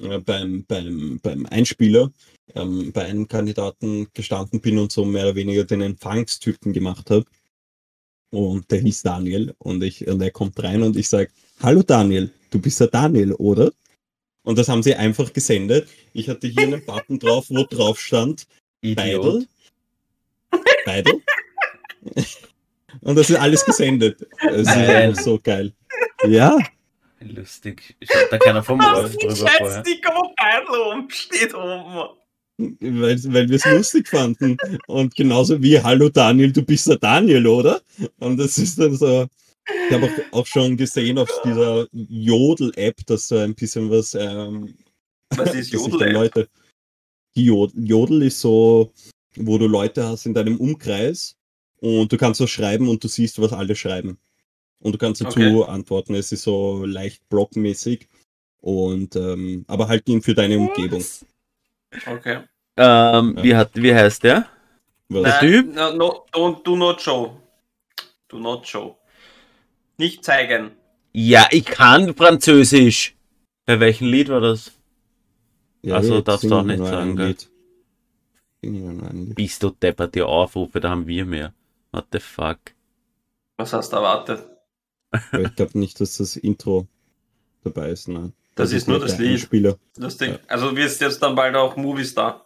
äh, 0.00 0.18
beim, 0.18 0.64
beim, 0.66 1.20
beim 1.22 1.46
Einspieler, 1.46 2.12
ähm, 2.54 2.92
bei 2.92 3.04
einem 3.04 3.26
Kandidaten 3.28 4.08
gestanden 4.12 4.60
bin 4.60 4.78
und 4.78 4.92
so 4.92 5.04
mehr 5.04 5.24
oder 5.24 5.34
weniger 5.34 5.64
den 5.64 5.80
Empfangstypen 5.80 6.72
gemacht 6.72 7.10
habe. 7.10 7.24
Und 8.30 8.70
der 8.70 8.80
hieß 8.80 9.02
Daniel 9.02 9.54
und, 9.58 9.82
ich, 9.82 10.06
und 10.06 10.20
er 10.20 10.30
kommt 10.30 10.62
rein 10.62 10.82
und 10.82 10.96
ich 10.96 11.08
sage, 11.08 11.30
hallo 11.60 11.82
Daniel, 11.82 12.30
du 12.52 12.60
bist 12.60 12.78
der 12.80 12.86
Daniel, 12.88 13.32
oder? 13.34 13.72
Und 14.44 14.58
das 14.58 14.68
haben 14.68 14.82
sie 14.82 14.94
einfach 14.94 15.32
gesendet. 15.32 15.88
Ich 16.12 16.28
hatte 16.28 16.48
hier 16.48 16.62
einen 16.62 16.84
Button 16.84 17.18
drauf, 17.18 17.46
wo 17.48 17.64
drauf 17.64 18.00
stand, 18.00 18.46
Beidel. 18.80 19.46
Beidel. 20.84 21.22
Und 23.00 23.16
das 23.16 23.30
ist 23.30 23.36
alles 23.36 23.64
gesendet. 23.64 24.20
Ist 24.20 24.66
Geil. 24.66 24.90
einfach 24.90 25.22
so 25.22 25.38
geil. 25.42 25.72
Ja, 26.26 26.58
Lustig. 27.24 27.96
Schaut 28.02 28.32
da 28.32 28.38
keiner 28.38 28.62
vom 28.62 28.80
Rolf 28.80 29.16
drüber 29.16 29.36
vorher. 29.36 29.80
Sticker, 29.84 30.12
wo 30.14 30.34
Beidel 30.36 30.80
oben 30.92 31.10
steht 31.10 31.54
oben. 31.54 32.16
weil, 32.80 33.24
weil 33.32 33.48
wir 33.48 33.56
es 33.56 33.64
lustig 33.64 34.08
fanden. 34.08 34.56
Und 34.86 35.14
genauso 35.14 35.62
wie, 35.62 35.80
hallo 35.80 36.08
Daniel, 36.08 36.52
du 36.52 36.62
bist 36.62 36.88
der 36.88 36.96
Daniel, 36.96 37.46
oder? 37.46 37.80
Und 38.18 38.38
das 38.38 38.58
ist 38.58 38.78
dann 38.78 38.96
so. 38.96 39.26
Ich 39.68 39.92
habe 39.94 40.06
auch, 40.06 40.40
auch 40.40 40.46
schon 40.46 40.76
gesehen 40.76 41.18
auf 41.18 41.30
dieser 41.44 41.86
Jodel-App, 41.92 43.06
dass 43.06 43.28
so 43.28 43.36
ein 43.38 43.54
bisschen 43.54 43.90
was. 43.90 44.14
Ähm, 44.14 44.74
Was 45.36 45.54
ist 45.54 45.70
Jodel? 45.72 46.12
Leute. 46.12 46.48
Die 47.34 47.44
Jodel, 47.44 47.88
Jodel 47.88 48.22
ist 48.22 48.40
so, 48.40 48.92
wo 49.36 49.58
du 49.58 49.66
Leute 49.66 50.06
hast 50.06 50.26
in 50.26 50.34
deinem 50.34 50.58
Umkreis 50.58 51.36
und 51.80 52.12
du 52.12 52.16
kannst 52.16 52.38
so 52.38 52.46
schreiben 52.46 52.88
und 52.88 53.02
du 53.02 53.08
siehst, 53.08 53.40
was 53.40 53.52
alle 53.52 53.74
schreiben. 53.74 54.18
Und 54.80 54.92
du 54.92 54.98
kannst 54.98 55.20
dazu 55.20 55.38
Okay. 55.40 55.64
antworten. 55.70 56.14
Es 56.14 56.32
ist 56.32 56.42
so 56.42 56.84
leicht 56.84 57.26
blockmäßig. 57.28 58.08
Und 58.60 59.16
ähm, 59.16 59.64
aber 59.68 59.88
halt 59.88 60.04
für 60.22 60.34
deine 60.34 60.58
Umgebung. 60.58 61.04
Okay. 62.06 62.40
Ähm, 62.76 63.34
Ja. 63.36 63.42
wie, 63.42 63.54
hat, 63.54 63.70
wie 63.74 63.94
heißt 63.94 64.22
der? 64.24 64.48
Was? 65.08 65.22
Der 65.22 65.40
Typ? 65.40 65.74
No, 65.74 65.92
no, 65.94 66.26
don't, 66.32 66.62
do 66.64 66.76
not 66.76 67.00
show. 67.00 67.36
Do 68.28 68.38
not 68.38 68.66
show. 68.66 68.96
Nicht 70.02 70.24
zeigen. 70.24 70.72
Ja, 71.12 71.46
ich 71.52 71.64
kann 71.64 72.16
Französisch. 72.16 73.14
Bei 73.66 73.78
welchem 73.78 74.08
Lied 74.08 74.30
war 74.30 74.40
das? 74.40 74.72
Also, 75.88 76.16
jetzt 76.16 76.26
darfst 76.26 76.42
du 76.50 76.54
auch 76.56 76.64
nicht 76.64 76.78
nur 76.78 76.88
sagen, 76.88 77.14
gell? 77.14 77.36
Nur. 78.62 79.34
Bist 79.36 79.62
du 79.62 79.70
deppert, 79.70 80.16
die 80.16 80.22
Aufrufe, 80.22 80.80
da 80.80 80.90
haben 80.90 81.06
wir 81.06 81.24
mehr. 81.24 81.54
What 81.92 82.06
the 82.10 82.18
fuck? 82.18 82.58
Was 83.58 83.72
hast 83.72 83.92
du 83.92 83.96
erwartet? 83.98 84.44
Ich 85.40 85.54
glaube 85.54 85.78
nicht, 85.78 86.00
dass 86.00 86.16
das 86.16 86.34
Intro 86.34 86.88
dabei 87.62 87.90
ist. 87.90 88.08
Nein. 88.08 88.32
Das 88.56 88.72
ist 88.72 88.88
nur 88.88 88.98
nicht 88.98 89.12
das 89.12 89.18
Lied. 89.20 89.34
Einspieler. 89.34 89.78
Lustig. 89.98 90.30
Ja. 90.30 90.38
Also 90.48 90.70
du 90.70 90.76
wirst 90.78 91.00
jetzt 91.00 91.22
dann 91.22 91.36
bald 91.36 91.54
auch 91.54 91.76
Moviestar. 91.76 92.44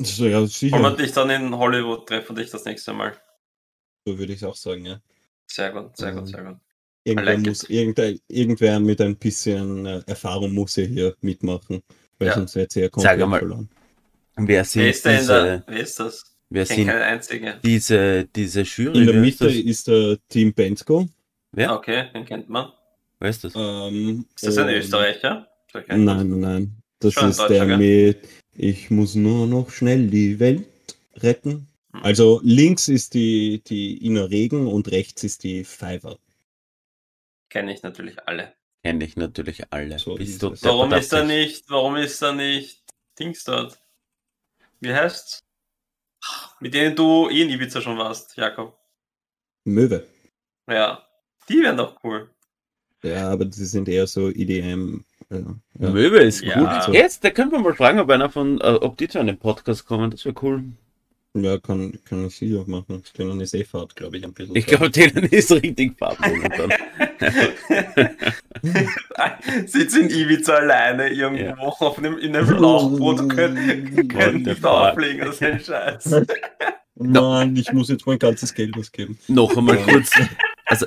So, 0.00 0.26
ja, 0.26 0.44
sicher. 0.46 0.74
Wollen 0.74 0.96
wir 0.96 1.04
dich 1.04 1.12
dann 1.12 1.30
in 1.30 1.56
Hollywood 1.56 2.08
treffen, 2.08 2.34
dich 2.34 2.50
das 2.50 2.64
nächste 2.64 2.92
Mal. 2.92 3.16
So 4.04 4.18
würde 4.18 4.32
ich 4.32 4.44
auch 4.44 4.56
sagen, 4.56 4.84
ja. 4.84 5.00
Sehr 5.46 5.70
gut, 5.70 5.96
sehr 5.96 6.12
Mhm. 6.12 6.18
gut, 6.18 6.28
sehr 6.28 6.42
gut. 6.42 6.56
Irgendwer, 7.08 7.34
like 7.34 7.46
muss, 7.46 7.64
irgendwer, 7.64 8.14
irgendwer 8.28 8.80
mit 8.80 9.00
ein 9.00 9.16
bisschen 9.16 9.86
äh, 9.86 10.00
Erfahrung 10.06 10.52
muss 10.52 10.76
ja 10.76 10.84
hier 10.84 11.14
mitmachen. 11.20 11.82
Weil 12.18 12.28
Ja. 12.28 12.34
sonst 12.34 12.54
wird 12.56 12.72
sehr 12.72 12.84
Sag 12.84 12.92
komplett 12.92 13.22
einmal. 13.22 13.38
verloren. 13.40 13.68
Wer 14.36 14.46
Wer 14.48 14.60
ist 14.62 14.76
in 14.76 14.82
der, 14.82 15.18
diese, 15.18 15.64
wer 15.66 15.80
ist 15.80 16.00
das? 16.00 16.24
wer 16.50 16.66
sind 16.66 16.86
keine 16.86 17.02
einzige. 17.04 17.54
diese, 17.64 18.24
diese 18.34 18.62
Jury? 18.62 18.98
In 19.00 19.06
der 19.06 19.16
Mitte 19.16 19.44
das? 19.46 19.54
ist 19.54 19.88
der 19.88 20.18
Team 20.28 20.52
Bensko. 20.52 21.08
Wer? 21.52 21.72
Okay, 21.74 22.04
den 22.14 22.24
kennt 22.24 22.48
man. 22.48 22.68
Wer 23.20 23.30
ist 23.30 23.42
das? 23.44 23.52
Ähm, 23.56 24.26
Ist 24.36 24.46
das 24.46 24.58
ein 24.58 24.68
und- 24.68 24.74
Österreicher? 24.74 25.48
Nein, 25.88 26.04
nein, 26.04 26.40
nein. 26.40 26.72
Das 27.00 27.14
Schon 27.14 27.30
ist 27.30 27.40
der 27.48 27.64
mit 27.76 28.18
Ich 28.56 28.90
muss 28.90 29.14
nur 29.14 29.46
noch 29.46 29.70
schnell 29.70 30.06
die 30.08 30.38
Welt 30.40 30.66
retten. 31.16 31.66
Also 31.92 32.40
links 32.44 32.88
ist 32.88 33.14
die, 33.14 33.60
die 33.66 34.04
Inner 34.06 34.30
Regen 34.30 34.66
und 34.66 34.90
rechts 34.90 35.24
ist 35.24 35.42
die 35.44 35.64
Fiverr. 35.64 36.18
Kenne 37.48 37.72
ich 37.72 37.82
natürlich 37.82 38.16
alle. 38.26 38.54
Kenne 38.82 39.04
ich 39.04 39.16
natürlich 39.16 39.72
alle. 39.72 39.98
So 39.98 40.14
Bist 40.14 40.32
ist 40.34 40.42
du. 40.42 40.54
Warum 40.62 40.92
ist 40.92 41.12
er 41.12 41.24
dich? 41.24 41.28
nicht, 41.28 41.70
warum 41.70 41.96
ist 41.96 42.22
er 42.22 42.32
nicht 42.32 42.82
Dings 43.18 43.44
dort? 43.44 43.78
Wie 44.80 44.94
heißt's? 44.94 45.40
Mit 46.60 46.74
denen 46.74 46.94
du 46.94 47.28
eh 47.28 47.42
in 47.42 47.50
Ibiza 47.50 47.80
schon 47.80 47.98
warst, 47.98 48.36
Jakob. 48.36 48.78
Möwe. 49.64 50.06
Ja. 50.68 51.04
Die 51.48 51.62
wären 51.62 51.76
doch 51.76 52.02
cool. 52.04 52.30
Ja, 53.02 53.30
aber 53.30 53.44
die 53.44 53.64
sind 53.64 53.88
eher 53.88 54.06
so 54.06 54.28
EDM. 54.28 55.04
Äh, 55.30 55.42
ja. 55.78 55.90
Möwe 55.90 56.18
ist 56.18 56.42
cool. 56.42 56.50
Ja. 56.50 56.90
Jetzt, 56.90 57.24
da 57.24 57.30
können 57.30 57.52
wir 57.52 57.60
mal 57.60 57.74
fragen, 57.74 58.00
ob 58.00 58.10
einer 58.10 58.30
von, 58.30 58.60
äh, 58.60 58.78
ob 58.80 58.96
die 58.96 59.08
zu 59.08 59.18
einem 59.18 59.38
Podcast 59.38 59.86
kommen. 59.86 60.10
Das 60.10 60.24
wäre 60.24 60.34
cool. 60.42 60.64
ja, 61.34 61.58
kann, 61.58 61.98
kann 62.04 62.26
ich 62.26 62.36
sicher 62.36 62.64
machen. 62.66 63.02
Denen 63.16 63.40
ist 63.40 63.54
eh 63.54 63.64
Fahrt, 63.64 63.94
glaube 63.96 64.18
ich, 64.18 64.24
ein 64.24 64.32
bisschen. 64.32 64.56
Ich 64.56 64.66
glaube, 64.66 64.90
denen 64.90 65.24
ist 65.24 65.52
richtig 65.52 65.96
Fahrt 65.98 66.20
momentan. 66.20 66.72
Sitzt 69.66 69.96
in 69.96 70.10
Ibiza 70.10 70.54
alleine 70.54 71.08
irgendwo 71.10 71.66
auf 71.68 71.98
einem, 71.98 72.18
in 72.18 72.36
einem 72.36 72.46
Schlauchboot 72.46 73.20
und 73.20 73.28
können, 73.28 74.42
nicht 74.42 74.64
auflegen, 74.64 75.26
das 75.26 75.36
ist 75.36 75.42
ein 75.42 75.60
Scheiß. 75.60 76.22
Mann, 76.96 77.56
ich 77.56 77.72
muss 77.72 77.88
jetzt 77.88 78.06
mein 78.06 78.18
ganzes 78.18 78.52
Geld 78.54 78.76
ausgeben. 78.76 79.18
Noch 79.28 79.56
einmal 79.56 79.78
kurz. 79.78 80.10
Also, 80.66 80.86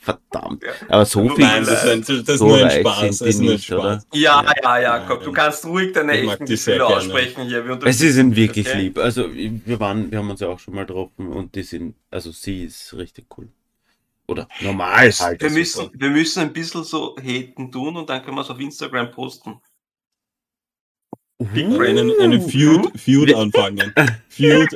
verdammt. 0.00 0.64
Aber 0.88 1.04
so 1.04 1.28
viel. 1.30 1.44
Nein, 1.44 1.64
das 1.64 1.84
ist, 1.84 1.90
ein, 1.90 2.00
das 2.00 2.08
ist 2.10 2.38
So 2.38 2.48
nur 2.48 2.64
ein 2.64 2.80
Spaß. 2.80 3.00
sind 3.00 3.10
Das 3.10 3.18
die 3.18 3.28
ist 3.28 3.40
nur 3.40 3.52
nicht, 3.52 3.72
oder? 3.72 3.92
Spaß. 4.00 4.06
Ja, 4.12 4.44
ja, 4.62 4.78
Jakob, 4.80 5.20
du 5.20 5.26
Nein. 5.26 5.34
kannst 5.34 5.64
ruhig 5.66 5.92
deine 5.92 6.12
echten 6.12 6.44
Gefühle 6.46 6.86
aussprechen 6.86 7.44
hier. 7.44 7.66
Wir 7.66 7.78
Es 7.84 7.98
sind 7.98 8.36
wirklich 8.36 8.68
okay? 8.68 8.78
lieb. 8.78 8.98
Also 8.98 9.26
wir 9.32 9.80
waren, 9.80 10.10
wir 10.10 10.18
haben 10.18 10.30
uns 10.30 10.40
ja 10.40 10.48
auch 10.48 10.58
schon 10.58 10.74
mal 10.74 10.84
getroffen 10.86 11.28
und 11.28 11.54
die 11.54 11.62
sind, 11.62 11.94
also 12.10 12.30
sie 12.32 12.64
ist 12.64 12.94
richtig 12.94 13.26
cool. 13.36 13.48
Oder 14.26 14.48
normal 14.60 15.10
halt. 15.12 15.40
Wir 15.42 15.50
müssen, 15.50 15.90
wir 15.92 16.10
müssen 16.10 16.40
ein 16.40 16.52
bisschen 16.52 16.82
so 16.84 17.14
haten 17.16 17.70
tun 17.70 17.96
und 17.96 18.08
dann 18.08 18.22
können 18.24 18.36
wir 18.36 18.40
es 18.42 18.50
auf 18.50 18.58
Instagram 18.58 19.10
posten. 19.10 19.60
Big 21.52 21.66
Uh, 21.66 21.76
Brain. 21.76 21.98
Einen, 21.98 22.20
einen 22.20 22.40
Feud, 22.40 22.90
Feud 22.98 23.34
anfangen. 23.34 23.92
Feud. 24.28 24.70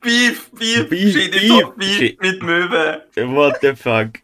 Beef, 0.00 0.50
Beef, 0.52 0.88
Beef, 0.88 1.14
Beef, 1.30 1.48
Top 1.48 1.76
Beef 1.76 1.94
steht- 1.96 2.20
mit 2.22 2.42
Möwe. 2.42 3.06
What 3.16 3.58
the 3.60 3.74
fuck? 3.74 4.20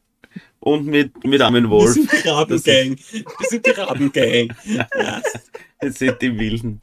Und 0.60 0.86
mit, 0.86 1.24
mit 1.24 1.40
Armin 1.40 1.64
Wir 1.64 1.70
Wolf. 1.70 1.92
sind 1.92 2.10
die 2.12 2.28
Rabengang. 2.28 2.96
Wir 3.12 3.24
sind 3.48 3.66
die 3.66 3.70
Rabengang. 3.70 4.54
Ja. 4.64 5.22
Das 5.80 5.98
sind 5.98 6.20
die 6.20 6.36
Wilden. 6.38 6.80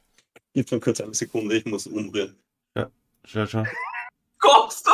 Gib 0.54 0.72
mir 0.72 0.80
kurz 0.80 1.02
eine 1.02 1.14
Sekunde, 1.14 1.58
ich 1.58 1.66
muss 1.66 1.88
umrühren. 1.88 2.36
Schau, 3.26 3.46
schau. 3.48 3.64
Kochst 4.40 4.88
du? 4.88 4.92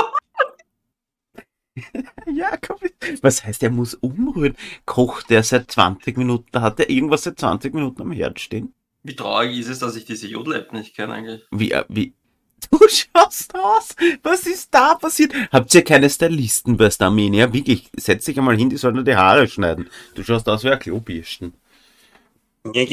Ja, 2.33 2.57
komm. 2.57 2.77
Was 3.21 3.43
heißt, 3.43 3.63
er 3.63 3.69
muss 3.69 3.93
umrühren? 3.95 4.55
Kocht 4.85 5.31
er 5.31 5.43
seit 5.43 5.71
20 5.71 6.17
Minuten? 6.17 6.47
Da 6.51 6.61
hat 6.61 6.79
er 6.79 6.89
irgendwas 6.89 7.23
seit 7.23 7.39
20 7.39 7.73
Minuten 7.73 8.01
am 8.01 8.11
Herd 8.11 8.39
stehen? 8.39 8.73
Wie 9.03 9.15
traurig 9.15 9.57
ist 9.57 9.67
es, 9.67 9.79
dass 9.79 9.95
ich 9.95 10.05
diese 10.05 10.27
Jodel-App 10.27 10.73
nicht 10.73 10.95
kenne 10.95 11.13
eigentlich? 11.13 11.41
Wie, 11.51 11.71
äh, 11.71 11.83
wie? 11.89 12.13
Du 12.71 12.77
schaust 12.87 13.55
aus! 13.55 13.95
Was 14.21 14.45
ist 14.45 14.73
da 14.73 14.95
passiert? 14.95 15.33
Habt 15.51 15.73
ihr 15.73 15.83
keine 15.83 16.09
Stylisten 16.09 16.77
bei 16.77 16.89
Starmania? 16.89 17.51
Wirklich, 17.51 17.89
setz 17.97 18.25
dich 18.25 18.37
einmal 18.37 18.55
hin, 18.55 18.69
die 18.69 18.77
sollen 18.77 18.95
dir 18.95 19.03
die 19.03 19.15
Haare 19.15 19.47
schneiden. 19.47 19.89
Du 20.13 20.23
schaust 20.23 20.47
aus 20.47 20.63
wie 20.63 20.69
ein 20.69 20.79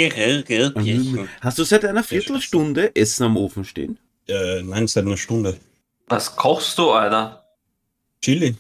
gell, 0.02 0.42
gell, 0.42 1.28
Hast 1.42 1.58
du 1.58 1.64
seit 1.64 1.84
einer 1.84 2.02
Viertelstunde 2.02 2.96
Essen 2.96 3.24
am 3.24 3.36
Ofen 3.36 3.64
stehen? 3.64 3.98
Äh, 4.26 4.62
nein, 4.62 4.88
seit 4.88 5.04
einer 5.04 5.18
Stunde. 5.18 5.58
Was 6.06 6.34
kochst 6.34 6.78
du, 6.78 6.90
Alter? 6.90 7.44
Chili. 8.22 8.56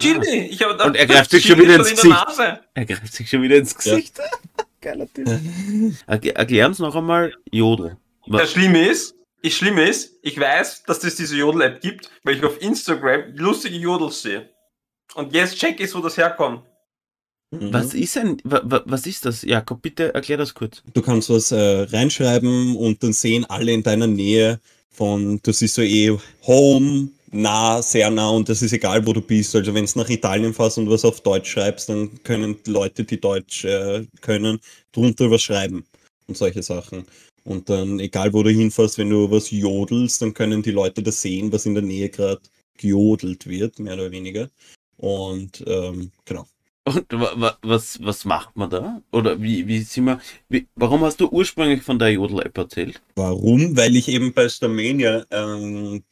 Chili! 0.00 0.46
Ich 0.50 0.62
habe 0.62 0.82
Und 0.84 0.96
er 0.96 1.06
greift 1.06 1.30
sich 1.30 1.46
schon 1.46 1.58
wieder 1.60 1.76
ins 1.76 2.02
Nase. 2.04 2.60
Er 2.74 2.84
greift 2.84 3.12
sich 3.12 3.28
schon 3.28 3.42
wieder 3.42 3.56
ins 3.56 3.74
Gesicht. 3.76 4.18
Geiler 4.80 5.06
Typ. 5.12 5.26
Erklär- 6.06 6.36
Erklär 6.36 6.66
uns 6.66 6.78
noch 6.78 6.94
einmal 6.94 7.32
Jodel. 7.50 7.96
Was- 8.26 8.42
Das 8.42 8.52
Schlimme 8.52 8.86
ist, 8.88 9.14
das 9.42 9.52
Schlimme 9.52 9.88
ist, 9.88 10.18
ich 10.22 10.38
weiß, 10.38 10.82
dass 10.84 11.02
es 11.04 11.16
diese 11.16 11.36
Jodel-App 11.36 11.80
gibt, 11.80 12.10
weil 12.22 12.36
ich 12.36 12.44
auf 12.44 12.60
Instagram 12.60 13.34
lustige 13.36 13.76
Jodels 13.76 14.22
sehe. 14.22 14.50
Und 15.14 15.32
jetzt 15.32 15.56
check 15.56 15.80
ich, 15.80 15.94
wo 15.94 16.00
das 16.00 16.16
herkommt. 16.16 16.62
Mhm. 17.50 17.72
Was 17.72 17.94
ist 17.94 18.16
ein, 18.18 18.38
wa, 18.44 18.60
wa, 18.64 18.82
was 18.86 19.06
ist 19.06 19.24
das? 19.26 19.42
Jakob, 19.42 19.80
bitte 19.80 20.12
erklär 20.12 20.38
das 20.38 20.54
kurz. 20.54 20.82
Du 20.92 21.02
kannst 21.02 21.30
was 21.30 21.52
äh, 21.52 21.82
reinschreiben 21.90 22.74
und 22.76 23.02
dann 23.02 23.12
sehen 23.12 23.44
alle 23.44 23.72
in 23.72 23.82
deiner 23.82 24.06
Nähe 24.08 24.60
von, 24.90 25.40
du 25.42 25.52
siehst 25.52 25.74
so 25.74 25.82
eh 25.82 26.16
Home, 26.46 27.10
nah, 27.34 27.82
sehr 27.82 28.10
nah 28.10 28.30
und 28.30 28.48
das 28.48 28.62
ist 28.62 28.72
egal, 28.72 29.06
wo 29.06 29.12
du 29.12 29.20
bist. 29.20 29.54
Also 29.54 29.74
wenn 29.74 29.84
du 29.84 29.98
nach 29.98 30.08
Italien 30.08 30.54
fährst 30.54 30.78
und 30.78 30.88
was 30.88 31.04
auf 31.04 31.20
Deutsch 31.20 31.50
schreibst, 31.50 31.88
dann 31.88 32.22
können 32.22 32.56
Leute, 32.66 33.04
die 33.04 33.20
Deutsch 33.20 33.64
äh, 33.64 34.06
können, 34.20 34.60
drunter 34.92 35.30
was 35.30 35.42
schreiben 35.42 35.84
und 36.26 36.36
solche 36.36 36.62
Sachen. 36.62 37.04
Und 37.44 37.68
dann, 37.68 38.00
egal 38.00 38.32
wo 38.32 38.42
du 38.42 38.50
hinfährst, 38.50 38.96
wenn 38.98 39.10
du 39.10 39.30
was 39.30 39.50
jodelst, 39.50 40.22
dann 40.22 40.32
können 40.32 40.62
die 40.62 40.70
Leute 40.70 41.02
das 41.02 41.20
sehen, 41.20 41.52
was 41.52 41.66
in 41.66 41.74
der 41.74 41.82
Nähe 41.82 42.08
gerade 42.08 42.40
gejodelt 42.78 43.46
wird, 43.46 43.78
mehr 43.78 43.94
oder 43.94 44.10
weniger. 44.10 44.48
Und 44.96 45.62
ähm, 45.66 46.10
genau. 46.24 46.46
Und 46.86 47.06
wa, 47.12 47.32
wa, 47.36 47.58
was, 47.62 47.98
was 48.02 48.24
macht 48.24 48.56
man 48.56 48.70
da? 48.70 49.02
Oder 49.10 49.40
wie, 49.40 49.66
wie 49.66 49.80
sind 49.80 50.04
wir, 50.04 50.20
wie, 50.48 50.66
warum 50.76 51.02
hast 51.02 51.20
du 51.20 51.28
ursprünglich 51.28 51.82
von 51.82 51.98
der 51.98 52.12
Jodel-App 52.12 52.56
erzählt? 52.56 53.00
Warum? 53.16 53.76
Weil 53.76 53.96
ich 53.96 54.08
eben 54.08 54.32
bei 54.34 54.48
Starmania 54.48 55.24
ähm, 55.30 56.02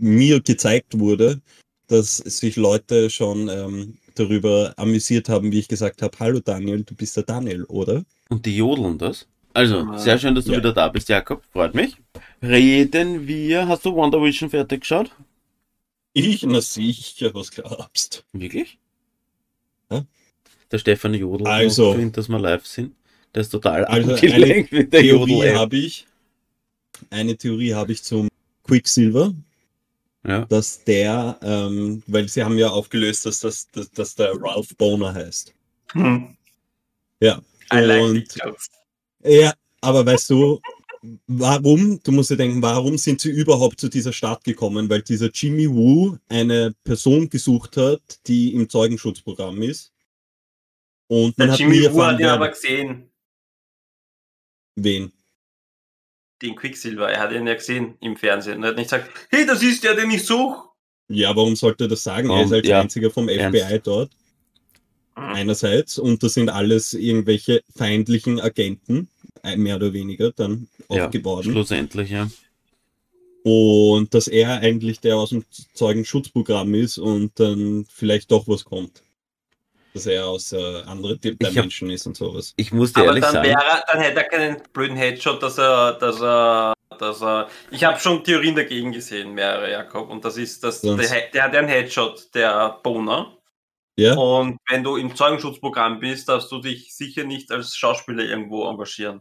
mir 0.00 0.40
gezeigt 0.40 0.98
wurde, 0.98 1.40
dass 1.86 2.16
sich 2.16 2.56
Leute 2.56 3.10
schon 3.10 3.48
ähm, 3.48 3.98
darüber 4.14 4.72
amüsiert 4.76 5.28
haben, 5.28 5.52
wie 5.52 5.58
ich 5.58 5.68
gesagt 5.68 6.02
habe, 6.02 6.16
hallo 6.18 6.40
Daniel, 6.40 6.82
du 6.84 6.94
bist 6.94 7.16
der 7.16 7.24
Daniel, 7.24 7.64
oder? 7.64 8.04
Und 8.28 8.46
die 8.46 8.56
jodeln 8.56 8.98
das? 8.98 9.26
Also, 9.52 9.96
sehr 9.98 10.18
schön, 10.18 10.34
dass 10.34 10.44
du 10.44 10.52
Ja. 10.52 10.58
wieder 10.58 10.72
da 10.72 10.88
bist, 10.88 11.08
Jakob. 11.08 11.42
Freut 11.52 11.74
mich. 11.74 11.96
Reden 12.42 13.26
wir, 13.26 13.66
hast 13.66 13.84
du 13.84 13.92
Wonder 13.94 14.22
Vision 14.22 14.48
fertig 14.48 14.80
geschaut? 14.82 15.10
Ich, 16.12 16.42
na 16.44 16.60
sicher, 16.60 17.34
was 17.34 17.50
glaubst. 17.50 18.24
Wirklich? 18.32 18.78
Ja. 19.90 20.04
Der 20.70 20.78
Stefan 20.78 21.14
Jodel, 21.14 21.46
Also. 21.46 21.92
findet, 21.94 22.16
dass 22.16 22.28
wir 22.28 22.38
live 22.38 22.66
sind. 22.66 22.94
Der 23.34 23.42
ist 23.42 23.50
total 23.50 23.84
Also, 23.84 24.12
abgelenkt 24.14 24.72
mit 24.72 24.92
der 24.92 25.02
Theorie 25.02 25.50
habe 25.50 25.76
ich, 25.76 26.06
eine 27.10 27.36
Theorie 27.36 27.74
habe 27.74 27.92
ich 27.92 28.02
zum 28.02 28.28
Quicksilver, 28.64 29.34
Ja. 30.22 30.44
dass 30.44 30.84
der, 30.84 31.38
ähm, 31.42 32.02
weil 32.06 32.28
sie 32.28 32.44
haben 32.44 32.58
ja 32.58 32.68
aufgelöst, 32.68 33.24
dass, 33.24 33.40
das, 33.40 33.68
dass, 33.70 33.90
dass 33.90 34.14
der 34.14 34.34
Ralph 34.38 34.76
Boner 34.76 35.14
heißt. 35.14 35.54
Hm. 35.92 36.36
Ja. 37.20 37.40
I 37.72 37.78
like 37.78 38.02
Und-. 38.02 38.38
Ja, 39.24 39.54
aber 39.80 40.04
weißt 40.04 40.28
du, 40.30 40.60
warum, 41.26 42.02
du 42.02 42.12
musst 42.12 42.30
dir 42.30 42.36
denken, 42.36 42.60
warum 42.62 42.98
sind 42.98 43.20
sie 43.20 43.30
überhaupt 43.30 43.80
zu 43.80 43.88
dieser 43.88 44.12
Stadt 44.12 44.44
gekommen? 44.44 44.88
Weil 44.90 45.02
dieser 45.02 45.30
Jimmy 45.32 45.68
Woo 45.70 46.18
eine 46.28 46.74
Person 46.84 47.28
gesucht 47.28 47.76
hat, 47.76 48.02
die 48.26 48.52
im 48.54 48.68
Zeugenschutzprogramm 48.68 49.62
ist. 49.62 49.92
Und 51.08 51.36
man 51.38 51.48
Der 51.48 51.52
hat 51.52 51.60
Jimmy 51.60 51.78
nie 51.78 51.82
Woo 51.84 51.86
erfahren, 51.86 52.14
hat 52.14 52.20
ihn 52.20 52.26
aber 52.26 52.48
gesehen, 52.48 53.10
wen. 54.76 55.12
Den 56.42 56.54
Quicksilver. 56.56 57.08
Er 57.10 57.20
hat 57.20 57.32
ihn 57.32 57.46
ja 57.46 57.54
gesehen 57.54 57.94
im 58.00 58.16
Fernsehen. 58.16 58.58
Und 58.58 58.64
er 58.64 58.70
hat 58.70 58.76
nicht 58.76 58.90
gesagt, 58.90 59.10
hey, 59.30 59.46
das 59.46 59.62
ist 59.62 59.84
der, 59.84 59.94
den 59.94 60.10
ich 60.10 60.24
suche. 60.24 60.68
Ja, 61.08 61.34
warum 61.34 61.56
sollte 61.56 61.84
er 61.84 61.88
das 61.88 62.02
sagen? 62.02 62.28
er 62.28 62.34
Warum? 62.36 62.46
ist 62.46 62.52
als 62.52 62.66
Ja. 62.68 62.80
einziger 62.80 63.10
vom 63.10 63.28
FBI 63.28 63.58
Ernst. 63.58 63.86
dort. 63.86 64.10
Einerseits. 65.14 65.98
Und 65.98 66.22
das 66.22 66.34
sind 66.34 66.48
alles 66.48 66.94
irgendwelche 66.94 67.62
feindlichen 67.76 68.40
Agenten, 68.40 69.08
äh, 69.42 69.56
mehr 69.56 69.76
oder 69.76 69.92
weniger, 69.92 70.30
dann 70.32 70.68
auch 70.88 70.96
Ja, 70.96 71.06
geworden. 71.08 71.50
Schlussendlich, 71.52 72.10
ja. 72.10 72.30
Und 73.42 74.12
dass 74.14 74.28
er 74.28 74.60
eigentlich 74.60 75.00
der 75.00 75.16
aus 75.16 75.30
dem 75.30 75.44
Zeugenschutzprogramm 75.74 76.74
ist 76.74 76.98
und 76.98 77.38
dann 77.40 77.86
vielleicht 77.88 78.30
doch 78.30 78.46
was 78.48 78.64
kommt. 78.64 79.02
Dass 79.92 80.06
er 80.06 80.26
aus 80.26 80.52
äh, 80.52 80.82
anderen 80.86 81.18
Ich 81.22 81.30
hab- 81.32 81.52
Dimension 81.52 81.90
ist 81.90 82.06
und 82.06 82.16
sowas. 82.16 82.52
Ich 82.56 82.72
muss 82.72 82.92
dir 82.92 83.00
Aber 83.00 83.08
ehrlich 83.08 83.24
dann, 83.24 83.32
sagen, 83.32 83.48
wäre, 83.48 83.82
dann 83.88 84.00
hätte 84.00 84.16
er 84.18 84.28
keinen 84.28 84.62
blöden 84.72 84.96
Headshot, 84.96 85.42
dass 85.42 85.58
er, 85.58 85.94
dass 85.94 86.20
er, 86.20 86.72
dass 86.98 87.20
er. 87.22 87.48
Ich 87.72 87.82
habe 87.82 87.98
schon 87.98 88.22
Theorien 88.22 88.54
dagegen 88.54 88.92
gesehen, 88.92 89.32
mehrere, 89.34 89.70
Jakob. 89.70 90.08
Und 90.08 90.24
das 90.24 90.36
ist, 90.36 90.62
dass 90.62 90.80
der, 90.80 90.96
der 90.96 91.42
hat 91.42 91.52
ja 91.54 91.58
einen 91.58 91.68
Headshot, 91.68 92.32
der 92.34 92.78
Boner. 92.82 93.36
Ja? 93.96 94.14
Und 94.14 94.58
wenn 94.68 94.84
du 94.84 94.96
im 94.96 95.14
Zeugenschutzprogramm 95.16 95.98
bist, 95.98 96.28
darfst 96.28 96.50
du 96.52 96.60
dich 96.60 96.94
sicher 96.94 97.24
nicht 97.24 97.50
als 97.50 97.76
Schauspieler 97.76 98.22
irgendwo 98.24 98.68
engagieren. 98.68 99.20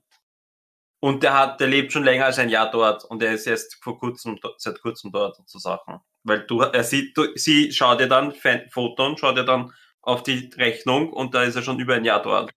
Und 1.01 1.23
der 1.23 1.33
hat, 1.33 1.59
der 1.61 1.67
lebt 1.67 1.91
schon 1.93 2.03
länger 2.03 2.25
als 2.25 2.39
ein 2.39 2.49
Jahr 2.49 2.69
dort 2.69 3.05
und 3.05 3.23
er 3.23 3.33
ist 3.33 3.47
erst 3.47 3.77
vor 3.81 3.97
kurzem, 3.97 4.37
seit 4.57 4.81
kurzem 4.81 5.11
dort 5.11 5.39
und 5.39 5.49
so 5.49 5.57
Sachen. 5.57 5.99
Weil 6.23 6.41
du, 6.45 6.59
er 6.59 6.83
sieht, 6.83 7.17
du, 7.17 7.25
sie 7.35 7.71
schaut 7.71 8.01
dir 8.01 8.07
dann 8.07 8.33
Fan- 8.33 8.69
Foton, 8.69 9.17
schaut 9.17 9.37
dir 9.37 9.45
dann 9.45 9.73
auf 10.01 10.23
die 10.23 10.49
Rechnung 10.55 11.11
und 11.13 11.33
da 11.33 11.43
ist 11.43 11.55
er 11.55 11.61
schon 11.63 11.79
über 11.79 11.95
ein 11.95 12.05
Jahr 12.05 12.21
dort. 12.21 12.51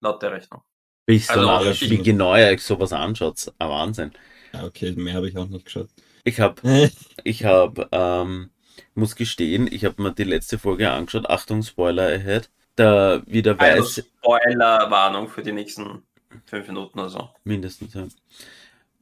Laut 0.00 0.22
der 0.22 0.32
Rechnung. 0.32 0.62
bist 1.06 1.30
du 1.30 1.34
Also, 1.34 1.46
nach, 1.46 1.62
ich- 1.66 1.80
wie 1.90 1.98
genau 2.02 2.34
ihr 2.36 2.46
euch 2.48 2.62
sowas 2.62 2.92
anschaut. 2.92 3.52
Ein 3.58 3.68
Wahnsinn. 3.68 4.12
ja, 4.52 4.64
okay, 4.64 4.92
mehr 4.92 5.14
habe 5.14 5.28
ich 5.28 5.36
auch 5.36 5.46
nicht 5.48 5.64
geschaut. 5.64 5.88
Ich 6.24 6.40
habe 6.40 6.60
Ich 7.24 7.44
habe, 7.44 7.88
ähm, 7.92 8.50
muss 8.94 9.16
gestehen, 9.16 9.68
ich 9.72 9.84
habe 9.84 10.02
mir 10.02 10.12
die 10.12 10.24
letzte 10.24 10.58
Folge 10.58 10.90
angeschaut. 10.90 11.28
Achtung, 11.28 11.62
Spoiler 11.62 12.06
ahead. 12.08 12.50
Da 12.76 13.22
wieder 13.26 13.58
Also 13.58 13.82
weiß, 13.82 14.04
Spoiler-Warnung 14.18 15.28
für 15.28 15.42
die 15.42 15.52
nächsten 15.52 16.02
fünf 16.46 16.66
Minuten 16.68 16.98
oder 16.98 17.08
so. 17.10 17.30
mindestens, 17.44 17.94
ja. 17.94 18.06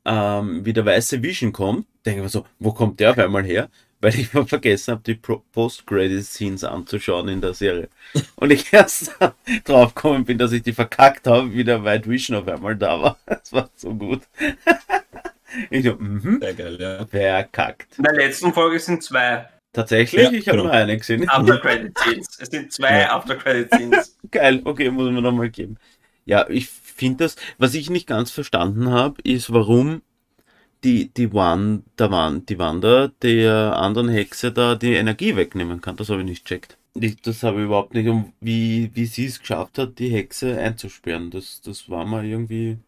Ähm, 0.07 0.65
wie 0.67 0.73
der 0.73 0.85
weiße 0.85 1.23
Vision 1.23 1.53
kommt, 1.53 1.87
denke 2.05 2.19
ich 2.21 2.25
mir 2.25 2.29
so, 2.29 2.47
wo 2.59 2.73
kommt 2.73 3.01
der 3.01 3.13
auf 3.13 3.19
einmal 3.19 3.45
her? 3.45 3.71
Weil 4.05 4.17
ich 4.17 4.35
mal 4.35 4.45
vergessen 4.45 4.93
habe, 4.93 5.03
die 5.03 5.15
Post-Credit-Scenes 5.15 6.63
anzuschauen 6.63 7.27
in 7.29 7.41
der 7.41 7.55
Serie. 7.55 7.89
Und 8.37 8.51
ich 8.51 8.71
erst 8.73 9.17
drauf 9.65 9.95
gekommen 9.95 10.27
bin, 10.27 10.37
dass 10.37 10.53
ich 10.53 10.63
die 10.63 10.75
verkackt 10.75 11.27
habe, 11.27 11.55
wie 11.55 11.65
der 11.65 11.83
White 11.85 12.11
Vision 12.11 12.37
auf 12.37 12.47
einmal 12.47 12.77
da 12.77 13.01
war. 13.01 13.19
Das 13.27 13.51
war 13.55 13.71
so 13.75 13.95
gut. 13.95 14.21
Ich 15.71 15.87
so, 15.87 15.95
mhm, 15.95 16.39
Sehr 16.39 16.53
geil, 16.53 16.77
ja. 16.79 17.07
verkackt. 17.07 17.97
In 17.97 18.05
der 18.05 18.13
letzten 18.13 18.53
Folge 18.53 18.79
sind 18.79 19.03
zwei 19.03 19.49
Tatsächlich, 19.73 20.23
Ja, 20.23 20.33
ich 20.33 20.49
habe 20.49 20.59
genau. 20.59 20.65
nur 20.65 20.73
eine 20.75 20.99
gesehen. 20.99 21.27
After-Credit-Scenes. 21.31 22.27
Es 22.41 22.49
sind 22.51 22.73
zwei 22.75 23.01
Ja. 23.01 23.17
After-Credit-Scenes. 23.17 24.19
Geil, 24.31 24.61
okay, 24.65 24.91
muss 24.91 25.11
man 25.11 25.23
nochmal 25.23 25.49
geben. 25.49 25.79
Ja, 26.27 26.45
ich 26.51 26.69
finde 26.69 27.25
das, 27.25 27.37
was 27.57 27.73
ich 27.73 27.89
nicht 27.89 28.07
ganz 28.07 28.31
verstanden 28.31 28.91
habe, 28.91 29.23
ist, 29.23 29.51
warum 29.51 30.03
die, 30.85 31.09
die, 31.09 31.33
Wan, 31.33 31.85
der 31.99 32.11
Wan, 32.11 32.45
die 32.47 32.59
Wanda 32.59 33.09
der 33.23 33.77
anderen 33.77 34.09
Hexe 34.09 34.53
da 34.53 34.75
die 34.75 34.95
Energie 34.95 35.35
wegnehmen 35.37 35.81
kann. 35.81 35.97
Das 35.97 36.11
habe 36.11 36.21
ich 36.21 36.27
nicht 36.27 36.47
checkt. 36.47 36.77
Ich, 36.95 37.21
das 37.23 37.43
habe 37.43 37.59
ich 37.61 37.65
überhaupt 37.67 37.95
nicht, 37.95 38.09
um, 38.09 38.33
wie, 38.41 38.91
wie 38.95 39.07
sie 39.07 39.27
es 39.27 39.41
geschafft 39.41 39.79
hat, 39.79 39.99
die 39.99 40.11
Hexe 40.11 40.59
einzusperren. 40.59 41.31
Das, 41.31 41.61
das 41.63 41.89
war 41.89 42.05
mal 42.05 42.25
irgendwie 42.25 42.79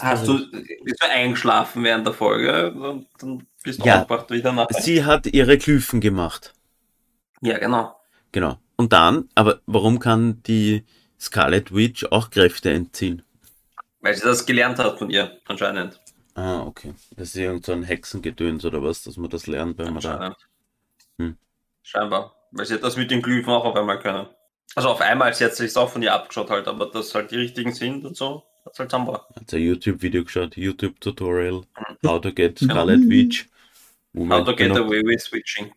Hast 0.00 0.28
du, 0.28 0.38
bist 0.84 1.02
du 1.02 1.10
eingeschlafen 1.10 1.82
während 1.84 2.06
der 2.06 2.14
Folge? 2.14 2.74
Dann, 2.78 3.06
dann 3.18 3.46
bist 3.62 3.80
du 3.80 3.86
Ja. 3.86 4.02
aufgewacht 4.02 4.30
wieder 4.30 4.52
nach. 4.52 4.68
Sie 4.70 5.04
hat 5.04 5.26
ihre 5.26 5.56
Glyphen 5.58 6.00
gemacht. 6.00 6.52
Ja, 7.40 7.58
genau. 7.58 7.96
Genau. 8.32 8.58
Und 8.76 8.92
dann, 8.92 9.28
aber 9.34 9.60
warum 9.66 9.98
kann 9.98 10.42
die 10.44 10.84
Scarlet 11.18 11.74
Witch 11.74 12.04
auch 12.04 12.30
Kräfte 12.30 12.70
entziehen? 12.70 13.22
Weil 14.00 14.14
sie 14.14 14.22
das 14.22 14.46
gelernt 14.46 14.78
hat 14.78 14.98
von 14.98 15.10
ihr, 15.10 15.38
anscheinend. 15.46 16.00
Ah, 16.38 16.62
okay. 16.64 16.94
Das 17.16 17.30
ist 17.30 17.36
irgend 17.36 17.66
so 17.66 17.72
ein 17.72 17.82
Hexengedöns 17.82 18.64
oder 18.64 18.80
was, 18.80 19.02
dass 19.02 19.16
man 19.16 19.28
das 19.28 19.48
lernt, 19.48 19.76
wenn 19.78 19.92
man 19.92 20.02
da. 20.02 20.36
Hm. 21.18 21.36
Scheinbar. 21.82 22.32
Weil 22.52 22.64
sie 22.64 22.78
das 22.78 22.96
mit 22.96 23.10
den 23.10 23.22
Glyphen 23.22 23.52
auch 23.52 23.64
auf 23.64 23.74
einmal 23.74 23.98
können. 23.98 24.28
Also 24.76 24.90
auf 24.90 25.00
einmal, 25.00 25.34
sie 25.34 25.44
hat 25.44 25.56
sich 25.56 25.76
auch 25.76 25.90
von 25.90 26.00
ihr 26.02 26.14
abgeschaut 26.14 26.48
halt, 26.50 26.68
aber 26.68 26.86
dass 26.86 27.12
halt 27.12 27.32
die 27.32 27.36
richtigen 27.36 27.72
sind 27.72 28.04
und 28.04 28.16
so, 28.16 28.44
hat 28.64 28.74
sie 28.76 28.80
halt 28.80 28.90
zusammengebracht. 28.90 29.34
Hat 29.34 29.52
ein 29.52 29.62
YouTube-Video 29.62 30.22
geschaut, 30.22 30.56
YouTube-Tutorial, 30.56 31.64
how 32.06 32.20
to 32.20 32.32
get 32.32 32.60
Mhm. 32.62 32.66
Scarlet 32.70 33.08
Witch. 33.08 33.48
Moment, 34.12 34.40
How 34.40 34.46
to 34.46 34.54
get 34.56 34.68
noch- 34.68 34.78
away 34.86 35.02
with 35.04 35.22
switching. 35.24 35.72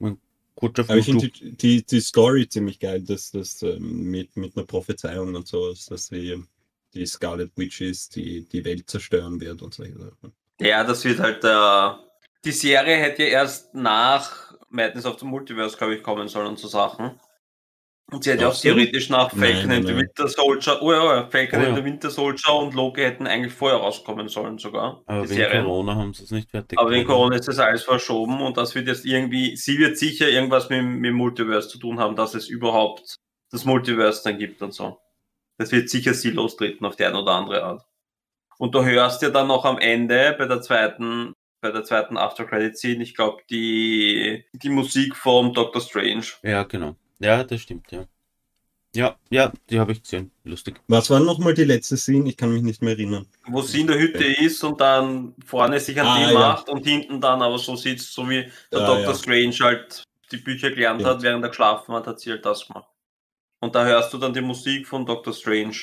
Aber 0.00 0.96
ich 0.96 1.04
finde 1.06 1.28
die, 1.28 1.52
die, 1.56 1.86
die 1.86 2.00
Story 2.00 2.48
ziemlich 2.48 2.78
geil, 2.78 3.02
dass 3.02 3.30
das 3.30 3.62
ähm, 3.62 4.10
mit, 4.10 4.36
mit 4.36 4.56
einer 4.56 4.66
Prophezeiung 4.66 5.34
und 5.34 5.46
sowas, 5.46 5.86
dass 5.86 6.06
sie 6.06 6.42
die 6.94 7.06
Scarlet 7.06 7.52
Witch 7.56 7.80
ist, 7.80 8.16
die 8.16 8.48
die 8.48 8.64
Welt 8.64 8.88
zerstören 8.90 9.40
wird 9.40 9.62
und 9.62 9.74
solche 9.74 9.98
Sachen. 9.98 10.32
Ja, 10.60 10.84
das 10.84 11.04
wird 11.04 11.18
halt 11.20 11.42
äh, 11.44 12.02
die 12.44 12.52
Serie 12.52 12.96
hätte 12.96 13.22
ja 13.22 13.28
erst 13.28 13.74
nach 13.74 14.52
Madness 14.68 15.06
of 15.06 15.18
the 15.18 15.26
Multiverse, 15.26 15.76
glaube 15.76 15.94
ich, 15.94 16.02
kommen 16.02 16.28
sollen 16.28 16.48
und 16.48 16.58
so 16.58 16.68
Sachen. 16.68 17.20
Und 18.10 18.24
sie 18.24 18.30
hätte 18.32 18.46
auch 18.48 18.54
du? 18.54 18.60
theoretisch 18.60 19.08
nach 19.08 19.30
Falcon 19.30 19.68
nein, 19.68 19.78
and 19.78 19.86
the. 19.88 19.96
Winter 19.96 20.28
Soldier, 20.28 20.82
oh 20.82 20.92
ja, 20.92 21.28
Falcon 21.30 21.60
Oh 21.60 21.62
ja. 21.62 21.68
and 21.68 21.78
the 21.78 21.84
Winter 21.84 22.10
Soldier 22.10 22.54
und 22.54 22.74
Loki 22.74 23.00
hätten 23.00 23.26
eigentlich 23.26 23.54
vorher 23.54 23.78
rauskommen 23.78 24.28
sollen 24.28 24.58
sogar. 24.58 25.02
Aber 25.06 25.22
wegen 25.22 25.34
Serien. 25.34 25.64
Corona 25.64 25.94
haben 25.94 26.12
sie 26.12 26.24
es 26.24 26.30
nicht 26.30 26.50
fertig 26.50 26.78
Aber 26.78 26.90
wegen. 26.90 27.06
Corona 27.06 27.36
ist 27.36 27.48
das 27.48 27.58
alles 27.58 27.84
verschoben 27.84 28.42
und 28.42 28.56
das 28.58 28.74
wird 28.74 28.88
jetzt 28.88 29.06
irgendwie, 29.06 29.56
sie 29.56 29.78
wird 29.78 29.96
sicher 29.96 30.28
irgendwas 30.28 30.68
mit, 30.68 30.84
mit 30.84 31.06
dem 31.06 31.14
Multiverse 31.16 31.68
zu 31.68 31.78
tun 31.78 32.00
haben, 32.00 32.16
dass 32.16 32.34
es 32.34 32.48
überhaupt 32.48 33.16
das 33.50 33.64
Multiverse 33.64 34.22
dann 34.24 34.38
gibt 34.38 34.60
und 34.60 34.74
so. 34.74 34.98
Das 35.58 35.72
wird 35.72 35.88
sicher 35.90 36.14
sie 36.14 36.30
lostreten 36.30 36.84
auf 36.86 36.96
die 36.96 37.04
eine 37.04 37.20
oder 37.20 37.32
andere 37.32 37.62
Art. 37.62 37.82
Und 38.58 38.74
du 38.74 38.84
hörst 38.84 39.22
ja 39.22 39.30
dann 39.30 39.48
noch 39.48 39.64
am 39.64 39.78
Ende 39.78 40.34
bei 40.38 40.46
der 40.46 40.60
zweiten, 40.62 41.32
bei 41.60 41.70
der 41.70 41.84
zweiten 41.84 42.16
After 42.16 42.44
Credit 42.44 42.76
Scene, 42.76 43.02
ich 43.02 43.14
glaube, 43.14 43.42
die, 43.50 44.44
die 44.52 44.68
Musik 44.68 45.16
vom 45.16 45.52
Doctor 45.52 45.80
Strange. 45.82 46.24
Ja, 46.42 46.62
genau. 46.64 46.96
Ja, 47.18 47.44
das 47.44 47.60
stimmt, 47.60 47.90
ja. 47.92 48.04
Ja, 48.94 49.16
ja, 49.30 49.50
die 49.70 49.80
habe 49.80 49.92
ich 49.92 50.02
gesehen. 50.02 50.32
Lustig. 50.44 50.78
Was 50.86 51.08
war 51.08 51.18
nochmal 51.18 51.54
die 51.54 51.64
letzte 51.64 51.96
Szene? 51.96 52.28
Ich 52.28 52.36
kann 52.36 52.52
mich 52.52 52.62
nicht 52.62 52.82
mehr 52.82 52.92
erinnern. 52.92 53.26
Wo 53.46 53.62
sie 53.62 53.80
in 53.80 53.86
der 53.86 53.98
Hütte 53.98 54.24
ist 54.24 54.62
und 54.64 54.80
dann 54.82 55.34
vorne 55.46 55.80
sich 55.80 55.98
an 55.98 56.06
Ah, 56.06 56.16
die 56.18 56.32
ja. 56.34 56.38
macht 56.38 56.68
und 56.68 56.86
hinten 56.86 57.18
dann 57.20 57.40
aber 57.40 57.58
so 57.58 57.74
sitzt, 57.74 58.12
so 58.12 58.28
wie 58.28 58.50
der 58.70 58.80
Ah, 58.80 58.86
Dr. 58.88 59.00
ja. 59.04 59.14
Strange 59.14 59.56
halt 59.62 60.02
die 60.30 60.36
Bücher 60.36 60.70
gelernt 60.70 61.00
Stimmt. 61.00 61.14
hat, 61.16 61.22
während 61.22 61.42
er 61.44 61.48
geschlafen 61.48 61.94
hat, 61.94 62.06
hat 62.06 62.20
sie 62.20 62.32
halt 62.32 62.44
das 62.44 62.66
gemacht. 62.66 62.86
Und 63.62 63.76
da 63.76 63.84
hörst 63.84 64.12
du 64.12 64.18
dann 64.18 64.34
die 64.34 64.40
Musik 64.40 64.88
von 64.88 65.06
Dr. 65.06 65.32
Strange 65.32 65.76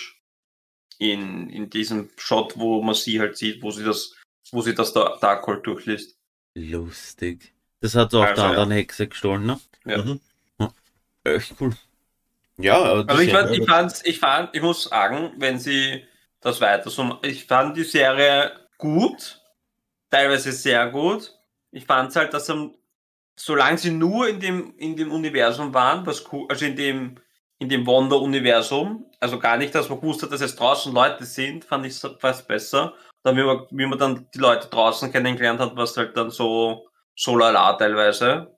in, 0.98 1.50
in 1.50 1.70
diesem 1.70 2.10
Shot, 2.18 2.58
wo 2.58 2.82
man 2.82 2.94
sie 2.94 3.20
halt 3.22 3.38
sieht, 3.38 3.64
wo 3.64 3.72
sie 3.72 3.86
das, 3.86 4.14
wo 4.52 4.62
sie 4.62 4.76
das 4.76 4.92
da 4.92 5.18
Darkhold 5.22 5.66
durchliest. 5.66 6.18
Lustig. 6.56 7.54
Das 7.80 7.96
hat 7.96 8.12
so 8.12 8.20
auch 8.20 8.26
Also, 8.26 8.36
der 8.36 8.44
ja. 8.44 8.50
anderen 8.50 8.72
Hexe 8.72 9.08
gestohlen, 9.08 9.46
ne? 9.46 9.60
Ja. 9.86 10.04
Mhm. 10.04 10.20
Echt 11.24 11.54
cool. 11.62 11.72
Ja, 12.58 12.76
aber 12.84 13.04
das 13.06 13.18
Also 13.18 13.22
ich 13.24 13.32
ja- 13.32 13.40
fand, 13.40 13.58
ich 13.58 13.66
fand, 13.66 14.02
ich 14.04 14.20
fand, 14.20 14.56
ich 14.56 14.62
muss 14.62 14.84
sagen, 14.84 15.32
wenn 15.38 15.58
sie 15.58 16.04
das 16.42 16.60
weiter 16.60 16.90
so, 16.90 17.18
ich 17.22 17.46
fand 17.46 17.78
die 17.78 17.84
Serie 17.86 18.52
gut, 18.78 19.42
teilweise 20.10 20.52
sehr 20.52 20.90
gut. 20.90 21.34
Ich 21.72 21.86
fand 21.86 22.14
halt, 22.18 22.34
dass 22.34 22.50
am, 22.50 22.76
solange 23.38 23.78
sie 23.78 23.92
nur 23.92 24.28
in 24.28 24.42
dem, 24.42 24.76
in 24.78 24.98
dem 24.98 25.14
Universum 25.14 25.74
waren, 25.74 26.06
was 26.06 26.26
cool, 26.34 26.46
also 26.50 26.66
in 26.66 26.76
dem, 26.76 27.16
in 27.60 27.70
dem 27.70 27.86
Wonder-Universum, 27.86 29.06
also 29.20 29.38
gar 29.38 29.58
nicht, 29.58 29.76
dass 29.76 29.90
man 29.90 30.00
gewusst 30.00 30.24
hat, 30.24 30.32
dass 30.32 30.42
es 30.42 30.56
draußen 30.56 30.94
Leute 30.94 31.26
sind, 31.26 31.66
fand 31.66 31.86
ich 31.86 31.94
es 31.94 32.16
fast 32.20 32.48
besser. 32.48 32.94
Dann, 33.24 33.36
wie 33.36 33.44
man, 33.44 33.66
wie 33.70 33.86
man 33.86 34.00
dann 34.00 34.28
die 34.34 34.40
Leute 34.40 34.70
draußen 34.70 35.12
kennengelernt 35.12 35.60
hat, 35.60 35.76
was 35.76 35.98
halt 35.98 36.16
dann 36.16 36.32
so, 36.32 36.88
so 37.16 37.36
lala 37.36 37.74
teilweise. 37.74 38.58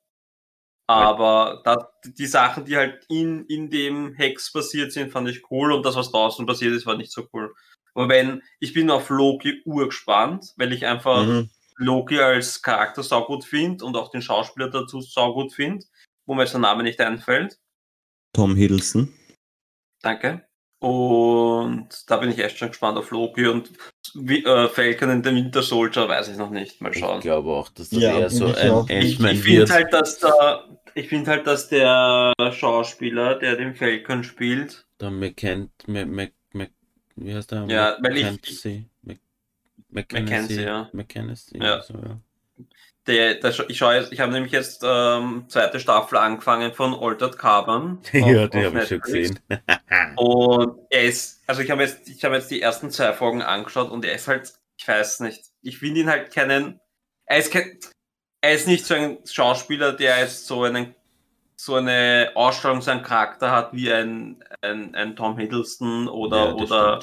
Aber 0.88 1.62
da, 1.64 1.90
die 2.06 2.28
Sachen, 2.28 2.66
die 2.66 2.78
halt 2.78 3.04
in, 3.10 3.46
in 3.46 3.70
dem 3.70 4.14
Hex 4.14 4.52
passiert 4.52 4.92
sind, 4.92 5.12
fand 5.12 5.30
ich 5.30 5.50
cool 5.50 5.72
und 5.72 5.86
das, 5.86 5.96
was 5.96 6.12
draußen 6.12 6.46
passiert 6.46 6.74
ist, 6.74 6.86
war 6.86 6.98
nicht 6.98 7.12
so 7.12 7.28
cool. 7.34 7.54
Aber 7.96 8.10
wenn, 8.10 8.44
ich 8.60 8.74
bin 8.74 8.92
auf 8.92 9.10
Loki 9.10 9.62
urgespannt, 9.66 10.54
weil 10.58 10.74
ich 10.74 10.86
einfach 10.86 11.26
Mhm. 11.26 11.50
Loki 11.78 12.20
als 12.20 12.62
Charakter 12.62 13.02
saugut 13.02 13.44
finde 13.44 13.84
und 13.84 13.96
auch 13.98 14.12
den 14.12 14.22
Schauspieler 14.22 14.70
dazu 14.70 15.02
saugut 15.02 15.54
finde, 15.54 15.86
wo 16.26 16.36
mir 16.36 16.44
jetzt 16.44 16.54
der 16.54 16.60
Name 16.60 16.84
nicht 16.84 17.02
einfällt. 17.02 17.58
Tom 18.34 18.56
Hiddleston. 18.56 19.13
Danke. 20.02 20.46
Und 20.80 21.89
da 22.10 22.17
bin 22.17 22.32
ich 22.32 22.39
echt 22.39 22.58
schon 22.58 22.70
gespannt 22.70 22.98
auf 22.98 23.12
Loki 23.12 23.46
und 23.48 23.70
wie, 24.15 24.44
äh, 24.44 24.67
Falcon 24.67 25.12
in 25.12 25.24
the 25.24 25.30
Winter 25.30 25.62
Soldier, 25.62 26.08
weiß 26.10 26.30
ich 26.30 26.38
noch 26.38 26.50
nicht. 26.50 26.82
Mal 26.82 26.91
Ich 26.91 26.98
schauen. 27.00 27.20
glaube 27.22 27.52
auch, 27.52 27.70
dass 27.70 27.89
das 27.89 28.00
Ja, 28.02 28.17
eher 28.17 28.30
so 28.32 28.48
ich 28.48 28.58
ein 28.58 28.72
auch. 28.72 28.89
Ich, 28.89 29.04
ich 29.12 29.17
finde 29.17 29.46
wird. 29.46 29.70
halt, 29.70 29.94
dass 29.94 30.17
da, 30.17 30.67
ich 30.96 31.08
finde 31.08 31.30
halt, 31.30 31.46
dass 31.46 31.70
der 31.70 32.34
Schauspieler, 32.52 33.36
der 33.38 33.58
den 33.58 33.76
Falcon 33.76 34.24
spielt, 34.24 34.88
Der 35.00 35.12
McKen, 35.12 35.70
Mac, 35.86 36.08
Mac, 36.08 36.32
Mac, 36.54 36.72
wie 37.15 37.34
heißt 37.36 37.52
der? 37.52 37.65
Ja, 37.67 37.98
weil 38.02 38.17
ich- 38.17 38.24
Mackenzie, 38.24 38.89
Mackenzie, 39.91 40.62
ja. 40.63 40.89
Mackenzie, 40.94 41.60
Ja. 41.60 41.82
So, 41.84 41.94
ja. 41.94 42.20
Der, 43.08 43.36
der 43.36 43.70
ich 43.70 43.78
schaue 43.78 43.96
jetzt, 43.96 44.14
ich 44.14 44.20
habe 44.20 44.32
nämlich 44.32 44.52
jetzt 44.52 44.84
ähm, 44.86 45.46
zweite 45.48 45.80
Staffel 45.80 46.18
angefangen 46.18 46.74
von 46.74 46.94
Altered 46.94 47.38
Carbon. 47.38 48.00
ja, 48.12 48.48
die 48.48 48.66
habe 48.66 48.82
ich 48.82 48.90
schon 48.90 49.02
gesehen. 49.02 49.40
Und 50.18 50.78
er 50.90 51.04
ist, 51.04 51.42
also 51.48 51.62
ich 51.62 51.72
habe 51.72 51.82
jetzt, 51.82 52.08
ich 52.08 52.24
habe 52.24 52.36
jetzt 52.36 52.52
die 52.52 52.62
ersten 52.62 52.92
zwei 52.92 53.14
Folgen 53.14 53.42
angeschaut 53.42 53.92
und 53.92 54.06
er 54.06 54.14
ist 54.14 54.28
halt, 54.28 54.54
ich 54.78 54.88
weiß 54.88 55.22
nicht, 55.22 55.42
ich 55.62 55.80
finde 55.80 56.02
ihn 56.02 56.10
halt 56.10 56.34
keinen, 56.34 56.80
er 57.26 57.38
ist, 57.38 57.52
kein, 57.52 57.80
er 58.42 58.54
ist 58.54 58.68
nicht 58.68 58.86
so 58.86 58.94
ein 58.94 59.18
Schauspieler, 59.26 59.94
der 59.94 60.20
jetzt 60.20 60.48
so 60.48 60.64
einen 60.64 60.96
so 61.56 61.76
eine 61.76 62.32
Ausstrahlung, 62.34 62.82
so 62.82 62.90
einen 62.90 63.04
Charakter 63.04 63.52
hat 63.52 63.74
wie 63.74 63.94
ein, 63.94 64.44
ein, 64.62 64.96
ein 64.96 65.16
Tom 65.16 65.38
Hiddleston 65.38 66.08
oder, 66.08 66.46
Ja, 66.46 66.54
oder. 66.54 67.00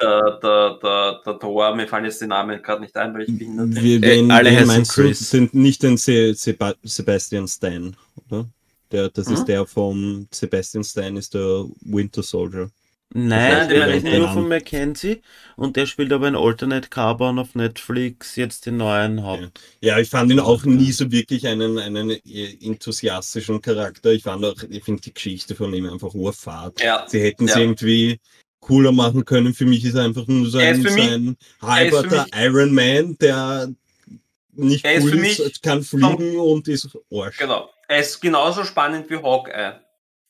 Der, 0.00 0.38
der, 0.42 0.78
der, 0.82 1.20
der 1.24 1.38
Thor. 1.38 1.74
Mir 1.74 1.88
fallen 1.88 2.04
jetzt 2.04 2.20
die 2.20 2.26
Namen 2.26 2.62
gerade 2.62 2.80
nicht 2.82 2.96
ein, 2.96 3.14
weil 3.14 3.22
ich 3.22 3.36
bin. 3.36 3.58
Wir, 3.82 4.00
Äh, 4.00 4.06
wen, 4.06 4.28
alle 4.28 4.50
wen 4.50 4.66
meinst 4.66 4.96
du, 4.96 5.02
Chris. 5.02 5.20
sind 5.30 5.54
nicht 5.54 5.82
den 5.82 5.96
Se 5.96 6.34
Seba 6.34 6.74
Sebastian 6.82 7.48
Stan, 7.48 7.96
oder? 8.26 8.48
Der, 8.92 9.08
das 9.10 9.26
Hm? 9.26 9.34
ist 9.34 9.48
der 9.48 9.66
vom 9.66 10.28
Sebastian 10.32 10.84
Stan, 10.84 11.16
ist 11.16 11.34
der 11.34 11.64
Winter 11.80 12.22
Soldier. 12.22 12.70
Nein, 13.14 13.68
den 13.68 13.78
ist 13.82 13.86
meine 13.86 13.96
ich 13.96 14.18
nur 14.18 14.28
von 14.28 14.48
Mackenzie 14.48 15.22
und 15.56 15.76
der 15.76 15.86
spielt 15.86 16.12
aber 16.12 16.28
in 16.28 16.36
Alternate 16.36 16.88
Carbon 16.88 17.38
auf 17.38 17.54
Netflix, 17.54 18.36
jetzt 18.36 18.66
den 18.66 18.76
neuen 18.78 19.22
Haupt. 19.22 19.60
Ja, 19.80 19.98
ich 19.98 20.08
fand 20.10 20.30
ihn 20.32 20.40
auch 20.40 20.64
nie 20.64 20.92
so 20.92 21.10
wirklich 21.10 21.46
einen, 21.46 21.78
einen 21.78 22.10
äh, 22.10 22.56
enthusiastischen 22.60 23.60
Charakter. 23.60 24.12
Ich 24.12 24.22
fand 24.24 24.44
auch, 24.44 24.56
ich 24.68 24.84
finde 24.84 25.02
die 25.02 25.14
Geschichte 25.14 25.54
von 25.54 25.72
ihm 25.72 25.88
einfach 25.88 26.14
urfahrt. 26.14 26.80
Ja, 26.80 27.06
Sie 27.08 27.20
hätten 27.20 27.44
es 27.46 27.54
Ja. 27.54 27.60
irgendwie 27.60 28.18
cooler 28.66 28.92
machen 28.92 29.24
können. 29.24 29.54
Für 29.54 29.64
mich 29.66 29.84
ist 29.84 29.94
er 29.94 30.04
einfach 30.04 30.26
nur 30.26 30.46
so 30.48 30.58
ist 30.58 30.64
ein, 30.64 30.82
für 30.82 30.88
so 30.90 30.94
mich- 30.96 31.10
ein 31.10 31.26
er 31.26 31.30
ist 31.30 31.36
für 31.60 31.66
halber 31.66 32.02
mich- 32.24 32.34
Iron 32.44 32.74
Man, 32.74 33.18
der 33.18 33.68
nicht 34.52 34.84
Er 34.84 34.94
ist 34.94 35.04
cool 35.04 35.14
ist, 35.26 35.38
mich 35.38 35.62
kann 35.62 35.82
fliegen 35.82 36.38
und 36.38 36.66
ist 36.68 36.88
Arsch. 37.12 37.38
genau. 37.38 37.70
Er 37.88 38.00
ist 38.00 38.20
genauso 38.20 38.64
spannend 38.64 39.08
wie 39.10 39.16
Hawkeye. 39.16 39.80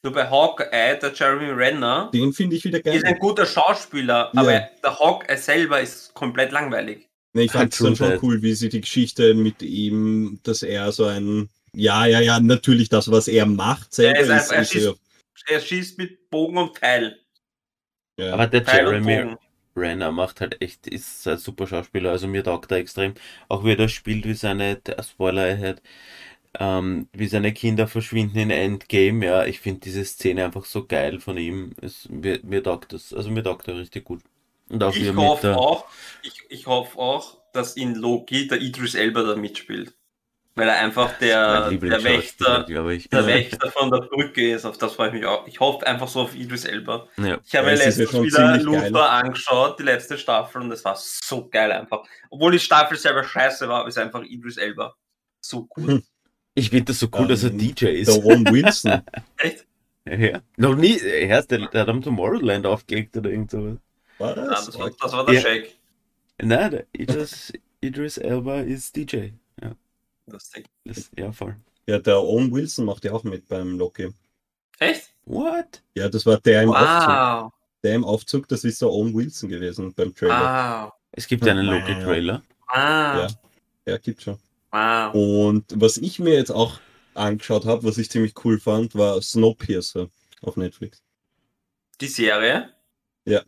Nur 0.02 0.12
bei 0.12 0.28
Hawkeye, 0.28 0.98
der 1.00 1.12
Jeremy 1.14 1.50
Renner, 1.50 2.10
Den 2.12 2.32
finde 2.32 2.56
ich 2.56 2.64
wieder 2.64 2.80
geil. 2.80 2.96
ist 2.96 3.04
ein 3.06 3.18
guter 3.18 3.46
Schauspieler, 3.46 4.30
Ja. 4.34 4.40
aber 4.40 4.52
der 4.82 4.98
Hawkeye 4.98 5.36
selber 5.36 5.80
ist 5.80 6.12
komplett 6.14 6.52
langweilig. 6.52 7.08
Nee, 7.32 7.44
ich 7.44 7.52
fand 7.52 7.72
es 7.72 7.78
dann 7.78 7.96
schon 7.96 8.08
True 8.10 8.18
cool, 8.22 8.42
wie 8.42 8.54
sie 8.54 8.68
die 8.68 8.80
Geschichte 8.80 9.34
mit 9.34 9.62
ihm, 9.62 10.38
dass 10.42 10.62
er 10.62 10.90
so 10.92 11.04
ein, 11.06 11.48
ja, 11.74 12.06
ja, 12.06 12.20
ja, 12.20 12.40
natürlich 12.40 12.88
das, 12.88 13.10
was 13.10 13.28
er 13.28 13.46
macht 13.46 13.94
selber 13.94 14.18
Er 14.18 14.22
ist 14.22 14.28
ist, 14.28 14.32
einfach- 14.32 14.52
er 14.54 14.62
ist, 14.62 14.72
schießt- 14.72 14.96
Er 15.48 15.60
schießt 15.60 15.98
mit 15.98 16.30
Bogen 16.30 16.56
und 16.58 16.78
Pfeil. 16.78 17.18
Ja, 18.16 18.38
Aber 18.38 18.46
der 18.46 18.64
Jeremy. 18.66 19.36
Renner 19.76 20.10
macht 20.12 20.40
halt 20.40 20.60
echt, 20.62 20.86
ist 20.86 21.26
ein 21.28 21.38
super 21.38 21.66
Schauspieler, 21.66 22.10
also 22.10 22.26
mir 22.28 22.42
taugt 22.44 22.70
er 22.72 22.78
extrem. 22.78 23.14
Auch 23.48 23.64
wie 23.64 23.70
er 23.72 23.76
das 23.76 23.92
spielt, 23.92 24.24
wie 24.24 24.34
seine, 24.34 24.76
der 24.76 25.02
Spoiler 25.02 25.42
ahead, 25.42 25.82
ähm, 26.58 27.08
wie 27.12 27.28
seine 27.28 27.52
Kinder 27.54 27.88
verschwinden 27.88 28.38
in 28.38 28.50
Endgame, 28.50 29.26
ja, 29.26 29.46
ich 29.46 29.60
finde 29.60 29.80
diese 29.80 30.04
Szene 30.04 30.44
einfach 30.46 30.64
so 30.66 30.86
geil 30.86 31.20
von 31.20 31.38
ihm. 31.38 31.72
Es, 31.82 32.08
mir, 32.10 32.40
mir 32.44 32.62
taugt 32.62 32.92
das, 32.94 33.12
also 33.14 33.30
mir 33.30 33.44
taugt 33.44 33.68
er 33.68 33.76
richtig 33.78 34.04
gut. 34.04 34.22
Und 34.70 34.82
auch 34.84 34.98
wie 35.00 35.06
Ich 35.06 35.08
er 35.08 35.16
hoffe 35.16 35.54
auch, 35.54 35.86
ich, 36.22 36.42
ich 36.48 36.66
hoffe 36.66 36.98
auch, 36.98 37.38
dass 37.52 37.76
in 37.76 37.94
Loki 37.94 38.48
der 38.48 38.60
Idris 38.60 38.96
Elba 38.96 39.22
da 39.22 39.36
mitspielt. 39.36 39.94
Weil 40.58 40.68
er 40.70 40.78
einfach 40.78 41.18
der, 41.18 41.70
der 41.70 42.02
Wächter, 42.02 42.64
der 42.64 42.86
Wächter 42.86 43.70
von 43.70 43.90
der 43.90 43.98
Brücke 44.00 44.52
ist. 44.54 44.64
Auf 44.64 44.78
das 44.78 44.94
freue 44.94 45.08
ich 45.08 45.12
mich 45.14 45.26
auch. 45.26 45.46
Ich 45.46 45.60
hoffe 45.60 45.86
einfach 45.86 46.08
so 46.08 46.22
auf 46.22 46.34
Idris 46.34 46.64
Elba. 46.64 47.06
Ja. 47.18 47.38
Ich 47.44 47.54
habe 47.54 47.68
Ja, 47.68 47.74
ja 47.74 47.84
letztens 47.84 48.10
schon 48.10 48.24
wieder 48.24 48.56
Luther 48.58 48.90
geil. 48.90 48.96
angeschaut, 48.96 49.78
die 49.78 49.82
letzte 49.82 50.16
Staffel, 50.16 50.62
und 50.62 50.72
es 50.72 50.82
war 50.82 50.96
so 50.98 51.46
geil 51.48 51.70
einfach. 51.72 52.04
Obwohl 52.30 52.52
die 52.52 52.58
Staffel 52.58 52.96
selber 52.96 53.22
scheiße 53.22 53.68
war, 53.68 53.86
ist 53.86 53.98
einfach 53.98 54.22
Idris 54.22 54.56
Elba 54.56 54.94
so 55.42 55.66
gut. 55.66 55.86
Hm. 55.88 56.02
Ich 56.54 56.70
finde 56.70 56.86
das 56.86 57.00
so 57.00 57.08
cool, 57.18 57.28
dass 57.28 57.44
er 57.44 57.50
Ähm, 57.50 57.58
DJ 57.58 57.84
ist. 57.88 58.08
der 58.16 58.24
Owen 58.24 58.46
Wilson. 58.50 59.02
Echt? 59.36 59.66
Ja. 60.06 60.40
Noch 60.56 60.74
nie, 60.74 60.98
er, 60.98 61.38
ist 61.38 61.50
der, 61.50 61.66
der 61.68 61.82
hat 61.82 61.88
am 61.90 62.00
Tomorrowland 62.00 62.64
aufgelegt 62.64 63.14
oder 63.16 63.28
irgend 63.28 63.50
sowas. 63.50 63.76
Was? 64.18 64.36
Ja, 64.36 64.44
das, 64.46 64.78
war, 64.78 64.90
das 64.98 65.12
war 65.12 65.26
der 65.26 65.34
Ja. 65.34 65.40
Shake. 65.42 65.76
Nein, 66.40 66.70
der 66.70 66.86
Idris, 66.92 67.52
Idris 67.82 68.16
Elba 68.16 68.60
ist 68.62 68.96
DJ. 68.96 69.32
Ja, 70.26 70.38
das, 70.84 71.10
ja, 71.16 71.32
voll. 71.32 71.56
Ja, 71.86 71.98
der 71.98 72.20
Owen 72.20 72.52
Wilson 72.52 72.84
macht 72.84 73.04
ja 73.04 73.12
auch 73.12 73.24
mit 73.24 73.46
beim 73.48 73.78
Loki. 73.78 74.12
Echt? 74.78 75.14
What? 75.24 75.82
Ja, 75.94 76.08
das 76.08 76.26
war 76.26 76.38
der 76.38 76.62
im 76.62 76.70
Aufzug. 76.70 77.08
Wow. 77.08 77.52
Der 77.82 77.94
im 77.94 78.04
Aufzug, 78.04 78.48
das 78.48 78.64
ist 78.64 78.82
der 78.82 78.90
Owen 78.90 79.14
Wilson 79.14 79.48
gewesen 79.48 79.94
beim 79.94 80.14
Trailer. 80.14 80.84
Wow. 80.84 80.92
Es 81.12 81.26
gibt 81.26 81.46
einen 81.46 81.66
Wow. 81.66 81.74
Loki-Trailer. 81.74 82.42
Wow. 82.68 82.76
Ja. 82.76 83.28
Ja, 83.86 83.98
gibt 83.98 84.22
schon. 84.22 84.38
Wow. 84.72 85.14
Und 85.14 85.64
was 85.74 85.96
ich 85.96 86.18
mir 86.18 86.34
jetzt 86.34 86.50
auch 86.50 86.80
angeschaut 87.14 87.64
habe, 87.64 87.84
was 87.84 87.98
ich 87.98 88.10
ziemlich 88.10 88.34
cool 88.44 88.58
fand, 88.58 88.94
war 88.94 89.22
Snowpiercer 89.22 90.08
auf 90.42 90.56
Netflix. 90.56 91.02
Die 92.00 92.08
Serie? 92.08 92.74
Ich 93.24 93.34
habe 93.36 93.46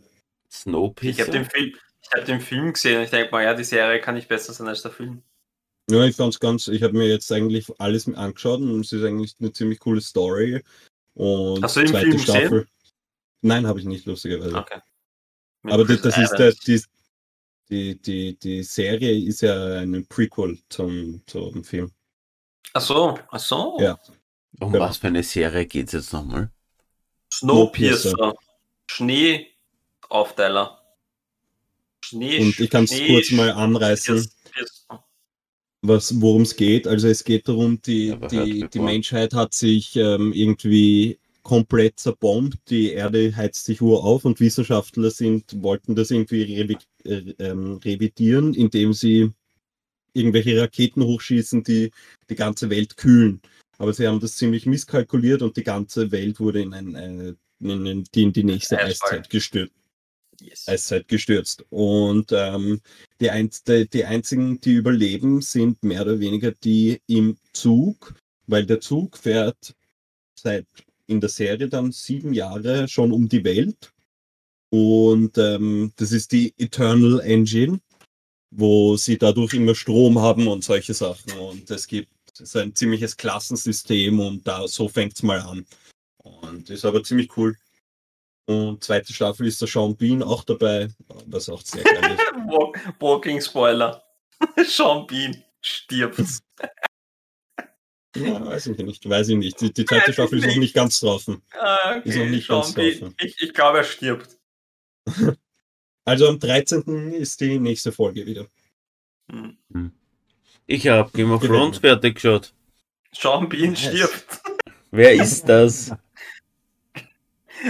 Snowpiercer. 0.50 1.30
den 1.30 1.44
Film, 1.44 1.74
ich 2.00 2.10
habe 2.12 2.24
den 2.24 2.40
Film 2.40 2.72
gesehen 2.72 2.98
und 2.98 3.04
ich 3.04 3.10
denke 3.10 3.30
mal, 3.32 3.42
ja, 3.42 3.54
die 3.54 3.64
Serie 3.64 4.00
kann 4.00 4.14
nicht 4.14 4.28
besser 4.28 4.52
sein 4.52 4.68
als 4.68 4.82
der 4.82 4.92
Film. 4.92 5.22
Ja, 5.90 6.04
ich 6.04 6.16
fand's 6.16 6.38
ganz, 6.38 6.68
ich 6.68 6.82
habe 6.82 6.96
mir 6.96 7.08
jetzt 7.08 7.32
eigentlich 7.32 7.66
alles 7.78 8.06
angeschaut 8.08 8.60
und 8.60 8.80
es 8.80 8.92
ist 8.92 9.02
eigentlich 9.04 9.34
eine 9.40 9.52
ziemlich 9.52 9.78
coole 9.80 10.00
Story. 10.02 10.62
Und 11.14 11.62
Hast 11.62 11.76
du 11.76 11.80
den 11.80 11.88
zweite 11.88 12.06
Film 12.10 12.12
gesehen? 12.18 12.34
Staffel. 12.40 12.68
Nein, 13.40 13.66
habe 13.66 13.80
ich 13.80 13.86
nicht, 13.86 14.04
lustigerweise. 14.04 14.54
Okay. 14.56 14.80
Mit 15.62 15.72
Aber 15.74 15.84
das, 15.84 16.02
das 16.02 16.18
ist 16.18 16.34
der, 16.36 16.52
die, 16.66 16.82
die, 17.70 18.00
die, 18.00 18.38
die 18.38 18.62
Serie 18.62 19.18
ist 19.18 19.40
ja 19.40 19.78
ein 19.78 20.06
Prequel 20.06 20.58
zum, 20.68 21.22
zum 21.26 21.64
Film. 21.64 21.90
Ach 22.74 22.80
so, 22.82 23.18
ach 23.30 23.40
so. 23.40 23.78
Ja. 23.80 23.98
Um 24.60 24.74
Ja. 24.74 24.80
was 24.80 24.98
für 24.98 25.06
eine 25.06 25.22
Serie 25.22 25.66
geht's 25.66 25.92
jetzt 25.92 26.12
nochmal? 26.12 26.50
Snowpiercer. 27.32 28.34
Schneeaufteiler. 28.90 30.82
Schnee. 32.04 32.40
Und 32.40 32.58
ich 32.60 32.70
kann 32.70 32.84
es 32.84 32.90
kurz 33.06 33.30
mal 33.32 33.50
anreißen. 33.52 34.30
Piercer. 34.52 35.04
Was 35.88 36.20
worum 36.20 36.42
es 36.42 36.54
geht. 36.56 36.86
Also 36.86 37.08
es 37.08 37.24
geht 37.24 37.48
darum, 37.48 37.80
die, 37.82 38.14
die, 38.30 38.68
die. 38.68 38.78
Menschheit 38.78 39.34
hat 39.34 39.54
sich 39.54 39.96
ähm, 39.96 40.32
irgendwie 40.32 41.18
komplett 41.42 41.98
zerbombt, 41.98 42.58
die 42.68 42.92
Erde 42.92 43.34
heizt 43.34 43.64
sich 43.64 43.80
ur 43.80 44.04
auf 44.04 44.26
und 44.26 44.38
Wissenschaftler 44.38 45.10
sind, 45.10 45.62
wollten 45.62 45.94
das 45.94 46.10
irgendwie 46.10 46.42
revi 46.42 46.76
äh, 47.04 47.32
ähm, 47.38 47.80
revidieren, 47.82 48.52
indem 48.52 48.92
sie 48.92 49.32
irgendwelche 50.12 50.60
Raketen 50.60 51.02
hochschießen, 51.02 51.62
die 51.62 51.90
die 52.28 52.34
ganze 52.34 52.68
Welt 52.68 52.96
kühlen. 52.96 53.40
Aber 53.78 53.94
sie 53.94 54.06
haben 54.06 54.20
das 54.20 54.36
ziemlich 54.36 54.66
misskalkuliert 54.66 55.40
und 55.40 55.56
die 55.56 55.62
ganze 55.62 56.10
Welt 56.10 56.38
wurde 56.38 56.60
in, 56.60 56.74
ein, 56.74 56.94
äh, 56.94 57.34
in, 57.60 57.86
in, 57.86 58.04
die, 58.14 58.22
in 58.24 58.32
die 58.32 58.44
nächste. 58.44 58.78
Eiszeit 58.78 59.30
gestürzt. 59.30 59.77
Yes. 60.40 60.68
Eiszeit 60.68 61.08
gestürzt. 61.08 61.64
Und 61.70 62.32
ähm, 62.32 62.80
die, 63.20 63.30
einz 63.30 63.64
die, 63.64 63.88
die 63.88 64.04
einzigen, 64.04 64.60
die 64.60 64.74
überleben, 64.74 65.42
sind 65.42 65.82
mehr 65.82 66.02
oder 66.02 66.20
weniger 66.20 66.52
die 66.52 67.00
im 67.06 67.36
Zug, 67.52 68.14
weil 68.46 68.64
der 68.64 68.80
Zug 68.80 69.18
fährt 69.18 69.74
seit 70.38 70.66
in 71.06 71.20
der 71.20 71.30
Serie 71.30 71.68
dann 71.68 71.90
sieben 71.90 72.32
Jahre 72.32 72.86
schon 72.88 73.12
um 73.12 73.28
die 73.28 73.44
Welt. 73.44 73.92
Und 74.70 75.38
ähm, 75.38 75.92
das 75.96 76.12
ist 76.12 76.32
die 76.32 76.52
Eternal 76.58 77.20
Engine, 77.20 77.80
wo 78.50 78.96
sie 78.96 79.18
dadurch 79.18 79.54
immer 79.54 79.74
Strom 79.74 80.18
haben 80.18 80.46
und 80.46 80.62
solche 80.62 80.94
Sachen. 80.94 81.32
Und 81.32 81.70
es 81.70 81.86
gibt 81.86 82.10
so 82.34 82.58
ein 82.58 82.74
ziemliches 82.74 83.16
Klassensystem 83.16 84.20
und 84.20 84.46
da 84.46 84.68
so 84.68 84.88
fängt's 84.88 85.22
mal 85.22 85.40
an. 85.40 85.66
Und 86.18 86.70
ist 86.70 86.84
aber 86.84 87.02
ziemlich 87.02 87.36
cool. 87.36 87.56
Und 88.48 88.82
zweite 88.82 89.12
Staffel 89.12 89.46
ist 89.46 89.60
der 89.60 89.68
Sean 89.68 89.94
Bean 89.94 90.22
auch 90.22 90.42
dabei, 90.42 90.88
was 91.26 91.50
auch 91.50 91.60
sehr 91.60 91.84
geil 91.84 92.12
ist. 92.12 92.18
Walk 92.48 92.78
Walking 92.98 93.42
Spoiler. 93.42 94.02
Sean 94.66 95.06
Bean 95.06 95.44
stirbt. 95.60 96.18
Ja, 98.16 98.44
weiß 98.44 98.68
ich 98.68 98.78
nicht, 98.78 99.08
weiß 99.08 99.28
ich 99.28 99.36
nicht. 99.36 99.60
Die, 99.60 99.72
die 99.72 99.84
zweite 99.84 100.12
Staffel 100.14 100.38
ist 100.38 100.46
noch 100.46 100.56
nicht. 100.56 100.74
ganz 100.74 100.98
draußen. 100.98 101.40
Ah, 101.52 102.00
Ist 102.02 102.16
noch 102.16 102.24
nicht 102.24 102.46
Sean 102.46 102.62
ganz 102.62 102.74
Bean. 102.74 102.90
draußen. 102.98 103.14
Ich, 103.20 103.36
ich 103.42 103.54
glaube, 103.54 103.78
er 103.78 103.84
stirbt. 103.84 104.36
Also 106.04 106.26
am 106.26 106.38
13. 106.40 107.12
ist 107.12 107.40
die 107.40 107.58
nächste 107.60 107.92
Folge 107.92 108.26
wieder. 108.26 108.46
Hm. 109.30 109.92
Ich 110.66 110.88
habe 110.88 111.10
Game 111.12 111.30
of. 111.30 111.44
Thrones 111.44 111.78
fertig 111.78 112.14
geschaut. 112.14 112.52
Sean 113.12 113.48
Bean 113.48 113.76
stirbt. 113.76 114.40
Wer 114.90 115.12
ist 115.12 115.44
das? 115.48 115.92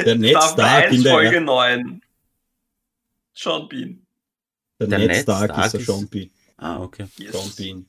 Der 0.05 0.15
Ned 0.17 0.37
Stark 0.43 0.85
1, 0.85 0.95
in 0.97 1.03
der 1.05 1.13
Folge 1.13 1.41
9. 1.41 2.03
Sean 3.35 3.69
Bean. 3.69 4.07
Der, 4.81 4.87
Der 4.89 4.99
Ned 4.99 5.09
Ned 5.09 5.23
Stark, 5.23 5.51
Stark 5.53 5.67
ist 5.67 5.73
der 5.75 5.81
Sean 5.81 6.09
Bean. 6.09 6.31
Ah, 6.57 6.81
okay. 6.83 7.07
Yes. 7.19 7.33
Sean 7.33 7.53
Bean. 7.57 7.87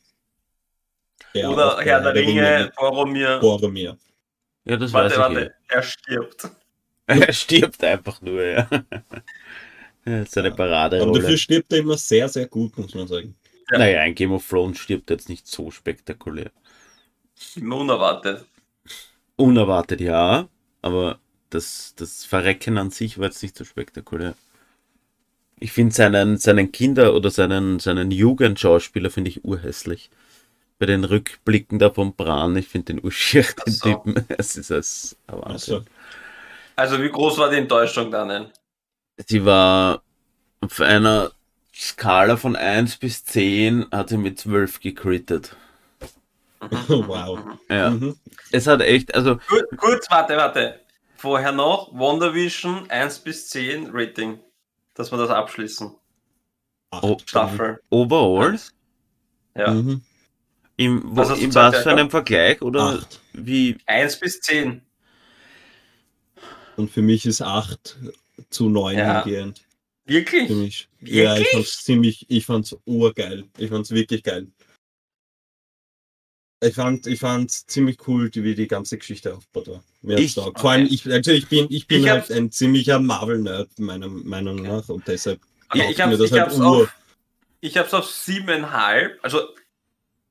Der 1.34 1.50
Oder 1.52 1.80
Herr 1.82 2.02
bei 2.02 2.12
der 2.14 2.24
Ringe, 2.24 2.72
Boromir. 2.76 3.40
Boromir. 3.40 3.98
Ja, 4.66 4.78
das 4.78 4.92
Warte, 4.94 5.18
weiß 5.18 5.32
ich. 5.32 5.36
warte, 5.38 5.56
er 5.68 5.84
stirbt. 5.84 6.44
eh. 6.46 6.50
Er 7.26 7.34
stirbt 7.34 7.84
einfach 7.84 8.22
nur, 8.22 8.44
ja. 8.44 8.70
ja 10.06 10.26
seine 10.26 10.50
Aber 10.50 10.58
Paraderolle. 10.58 11.22
dafür 11.22 11.38
stirbt 11.38 11.72
er 11.74 11.80
immer 11.80 11.98
sehr, 11.98 12.30
sehr 12.30 12.48
gut, 12.48 12.78
muss 12.78 12.94
man 12.94 13.08
sagen. 13.08 13.36
Ja. 13.72 13.80
Naja, 13.80 14.02
ein 14.02 14.14
Game 14.16 14.32
of 14.32 14.48
Thrones 14.48 14.78
stirbt 14.80 15.10
jetzt 15.10 15.28
nicht 15.30 15.48
so 15.48 15.72
spektakulär. 15.72 16.52
Unerwartet. 17.60 18.46
Unerwartet 19.38 20.02
ja, 20.02 20.48
aber 20.82 21.20
das, 21.50 21.94
das 21.96 22.26
Verrecken 22.26 22.78
an 22.78 22.92
sich 22.92 23.18
war 23.18 23.26
jetzt 23.26 23.42
nicht 23.44 23.58
so 23.58 23.66
spektakulär. 23.66 24.36
Ich 25.60 25.72
finde 25.74 25.94
seinen, 25.94 26.38
seinen 26.38 26.72
Kinder- 26.72 27.14
oder 27.16 27.30
seinen, 27.32 27.80
seinen 27.80 28.12
Jugendschauspieler 28.12 29.10
finde 29.10 29.30
ich 29.30 29.44
urhässlich. 29.46 30.10
bei 30.80 30.86
den 30.88 31.04
Rückblicken 31.06 31.80
da 31.80 31.92
vom 31.92 32.16
Bran, 32.16 32.56
ich 32.58 32.68
finde 32.70 32.94
den 32.96 33.06
Uschier, 33.06 33.46
den 33.68 33.80
so. 33.82 33.82
Typen, 33.82 34.26
es 34.38 34.58
ist 34.58 34.72
das 34.72 35.18
Wahnsinn. 35.28 35.78
Also, 35.78 35.86
Also 36.76 37.00
wie 37.04 37.10
groß 37.12 37.38
war 37.38 37.52
die 37.52 37.58
Enttäuschung 37.58 38.10
dann? 38.10 38.52
Sie 39.28 39.46
war 39.46 40.04
auf 40.62 40.82
einer 40.82 41.32
Skala 41.74 42.38
von 42.38 42.56
1 42.56 42.98
bis 42.98 43.24
10 43.26 43.88
hat 43.92 44.10
sie 44.10 44.18
mit 44.18 44.40
12 44.40 44.80
gecrittet. 44.82 45.56
Wow. 46.90 47.60
Ja. 47.70 48.00
mhm. 48.00 48.20
Es 48.52 48.68
hat 48.68 48.82
echt, 48.82 49.14
also 49.16 49.40
Gut, 49.48 49.66
gut, 49.78 50.00
warte, 50.10 50.38
warte. 50.38 50.80
Vorher 51.20 51.52
noch 51.52 51.92
WandaVision 51.94 52.90
1 52.90 53.20
bis 53.20 53.50
10 53.50 53.90
Rating. 53.92 54.40
Dass 54.94 55.12
wir 55.12 55.18
das 55.18 55.30
abschließen. 55.30 55.94
Acht. 56.92 57.04
Oh, 57.04 57.18
Staffel. 57.26 57.82
overall, 57.90 58.58
Ja. 59.54 59.74
Mhm. 59.74 60.02
im, 60.78 61.02
wo, 61.04 61.18
Was 61.18 61.30
hast 61.32 61.42
du 61.42 61.44
im 61.46 61.54
was 61.56 61.84
für 61.84 61.90
einem 61.92 62.10
Vergleich 62.10 62.62
oder 62.62 62.82
Acht. 62.82 63.20
wie? 63.34 63.78
1 63.86 64.18
bis 64.22 64.40
10. 64.40 64.82
Und 66.78 66.90
für 66.90 67.02
mich 67.02 67.26
ist 67.26 67.42
8 67.42 67.98
zu 68.50 68.70
9 68.70 68.98
Ja. 68.98 69.26
Wirklich? 70.06 70.50
mich. 70.50 70.88
Ja, 71.02 71.34
ich 71.34 71.40
Wirklich? 71.40 71.52
fand's 71.52 71.84
ziemlich, 71.84 72.26
ich 72.30 72.46
fand's 72.46 72.76
urgeil. 72.86 73.44
Ich 73.58 73.70
fand's 73.70 73.92
wirklich 73.92 74.24
geil. 74.24 74.48
Ich 76.62 76.76
fand, 76.76 77.08
ich 77.08 77.20
fand's 77.20 77.66
ziemlich 77.68 78.06
cool, 78.08 78.30
wie 78.34 78.54
die 78.54 78.68
ganze 78.68 78.98
Geschichte 78.98 79.34
aufgebaut 79.34 79.68
war. 79.70 79.84
Mir 80.02 80.18
Ich- 80.18 80.36
taugt. 80.36 80.60
Vor 80.60 80.72
allem, 80.72 80.88
ich, 80.88 81.10
also 81.10 81.32
ich 81.32 81.48
bin, 81.48 81.68
ich 81.70 81.88
bin 81.88 82.04
Ich 82.04 82.10
halt 82.10 82.30
ein 82.32 82.52
ziemlicher 82.52 83.00
Marvel-Nerd, 83.00 83.80
meiner 83.80 84.08
Meinung 84.10 84.58
nach, 84.62 84.88
und 84.90 85.08
deshalb 85.08 85.40
ich 85.74 85.82
hab's, 86.02 86.10
mir 86.12 86.18
das 86.18 86.32
ich 86.32 86.40
halt 86.40 86.52
auf, 86.60 86.94
ich 87.62 87.78
hab's 87.78 87.94
auf 87.94 88.06
7,5. 88.06 89.12
Also 89.22 89.42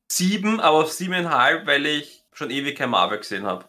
7, 0.08 0.60
aber 0.60 0.78
auf 0.78 0.90
7,5, 0.90 1.66
weil 1.66 1.86
ich 1.86 2.24
schon 2.32 2.50
ewig 2.50 2.76
kein 2.76 2.90
Marvel 2.90 3.18
gesehen 3.18 3.44
habe. 3.46 3.64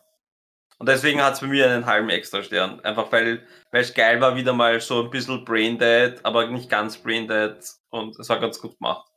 Und 0.79 0.87
deswegen 0.87 1.21
hat 1.21 1.33
es 1.33 1.41
bei 1.41 1.47
mir 1.47 1.69
einen 1.69 1.85
halben 1.85 2.09
extra 2.09 2.41
Stern. 2.41 2.79
Einfach 2.81 3.11
weil 3.11 3.45
weil 3.71 3.81
es 3.83 3.93
geil 3.93 4.19
war, 4.21 4.35
wieder 4.35 4.53
mal 4.53 4.79
so 4.81 5.03
ein 5.03 5.09
bisschen 5.09 5.45
Braindead, 5.45 6.19
aber 6.23 6.47
nicht 6.47 6.69
ganz 6.69 6.97
Braindead. 6.97 7.57
Und 7.89 8.17
es 8.17 8.29
war 8.29 8.39
ganz 8.39 8.59
gut 8.59 8.77
gemacht. 8.79 9.08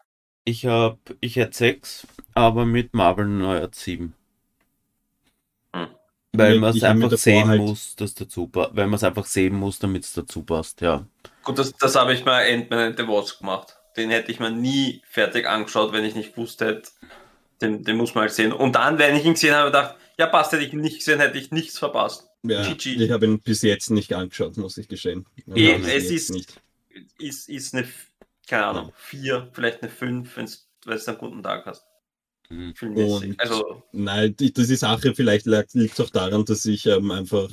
Ich 0.44 0.66
hab, 0.66 0.98
ich 1.20 1.36
hätte 1.36 1.56
6, 1.56 2.06
aber 2.34 2.64
mit 2.66 2.94
Marvel 2.94 3.26
neuer 3.26 3.68
7. 3.72 4.14
Hm. 5.74 5.86
Weil 6.32 6.58
man 6.58 6.74
es 6.76 6.82
einfach 6.82 7.16
sehen 7.16 7.46
halt- 7.48 7.60
muss, 7.60 7.94
dass 7.96 8.14
dazu 8.14 8.50
weil 8.52 8.86
man 8.86 8.94
es 8.94 9.04
einfach 9.04 9.26
sehen 9.26 9.54
muss, 9.54 9.78
damit 9.78 10.04
es 10.04 10.12
dazu 10.14 10.42
passt, 10.42 10.80
ja. 10.80 11.06
Gut, 11.44 11.58
das, 11.58 11.72
das 11.76 11.94
habe 11.94 12.14
ich 12.14 12.24
bei 12.24 12.52
Ant-Man 12.52 12.78
and 12.78 12.96
the 12.98 13.06
Wasp 13.06 13.38
gemacht. 13.40 13.76
Den 13.96 14.10
hätte 14.10 14.32
ich 14.32 14.40
mir 14.40 14.50
nie 14.50 15.02
fertig 15.08 15.46
angeschaut, 15.46 15.92
wenn 15.92 16.04
ich 16.04 16.14
nicht 16.14 16.34
gewusst 16.34 16.60
hätte, 16.60 16.90
den, 17.60 17.84
den 17.84 17.96
muss 17.96 18.14
man 18.14 18.22
halt 18.22 18.32
sehen. 18.32 18.52
Und 18.52 18.74
dann, 18.74 18.98
wenn 18.98 19.14
ich 19.16 19.24
ihn 19.24 19.34
gesehen 19.34 19.54
habe, 19.54 19.66
gedacht, 19.66 19.96
ja 20.18 20.26
passt, 20.26 20.52
hätte 20.52 20.64
ich 20.64 20.72
ihn 20.72 20.80
nicht 20.80 20.98
gesehen, 20.98 21.20
hätte 21.20 21.38
ich 21.38 21.50
nichts 21.50 21.78
verpasst. 21.78 22.26
Ja, 22.44 22.62
ich 22.72 23.10
habe 23.10 23.26
ihn 23.26 23.38
bis 23.38 23.62
jetzt 23.62 23.90
nicht 23.90 24.12
angeschaut, 24.14 24.56
muss 24.56 24.76
ich 24.78 24.88
gestehen. 24.88 25.26
Eh, 25.54 25.74
Also 25.74 25.88
es 25.88 26.10
ist- 26.10 26.30
nicht. 26.30 26.60
Ist, 27.18 27.48
ist 27.48 27.74
eine, 27.74 27.86
keine 28.52 28.66
Ahnung, 28.66 28.92
vier, 28.96 29.48
vielleicht 29.54 29.80
eine 29.82 29.90
fünf, 29.90 30.36
wenn 30.36 30.44
du 30.44 31.08
einen 31.08 31.18
guten 31.18 31.42
Tag 31.42 31.64
hast. 31.64 31.86
Mhm. 32.50 32.74
Und- 32.82 33.40
Also, 33.40 33.82
Nein, 33.92 34.36
die, 34.36 34.52
ist 34.68 34.80
Sache, 34.80 35.14
vielleicht 35.14 35.46
liegt 35.46 35.94
es 35.98 36.00
auch 36.04 36.10
daran, 36.10 36.44
dass 36.44 36.66
ich 36.66 36.84
ähm, 36.84 37.10
einfach 37.10 37.48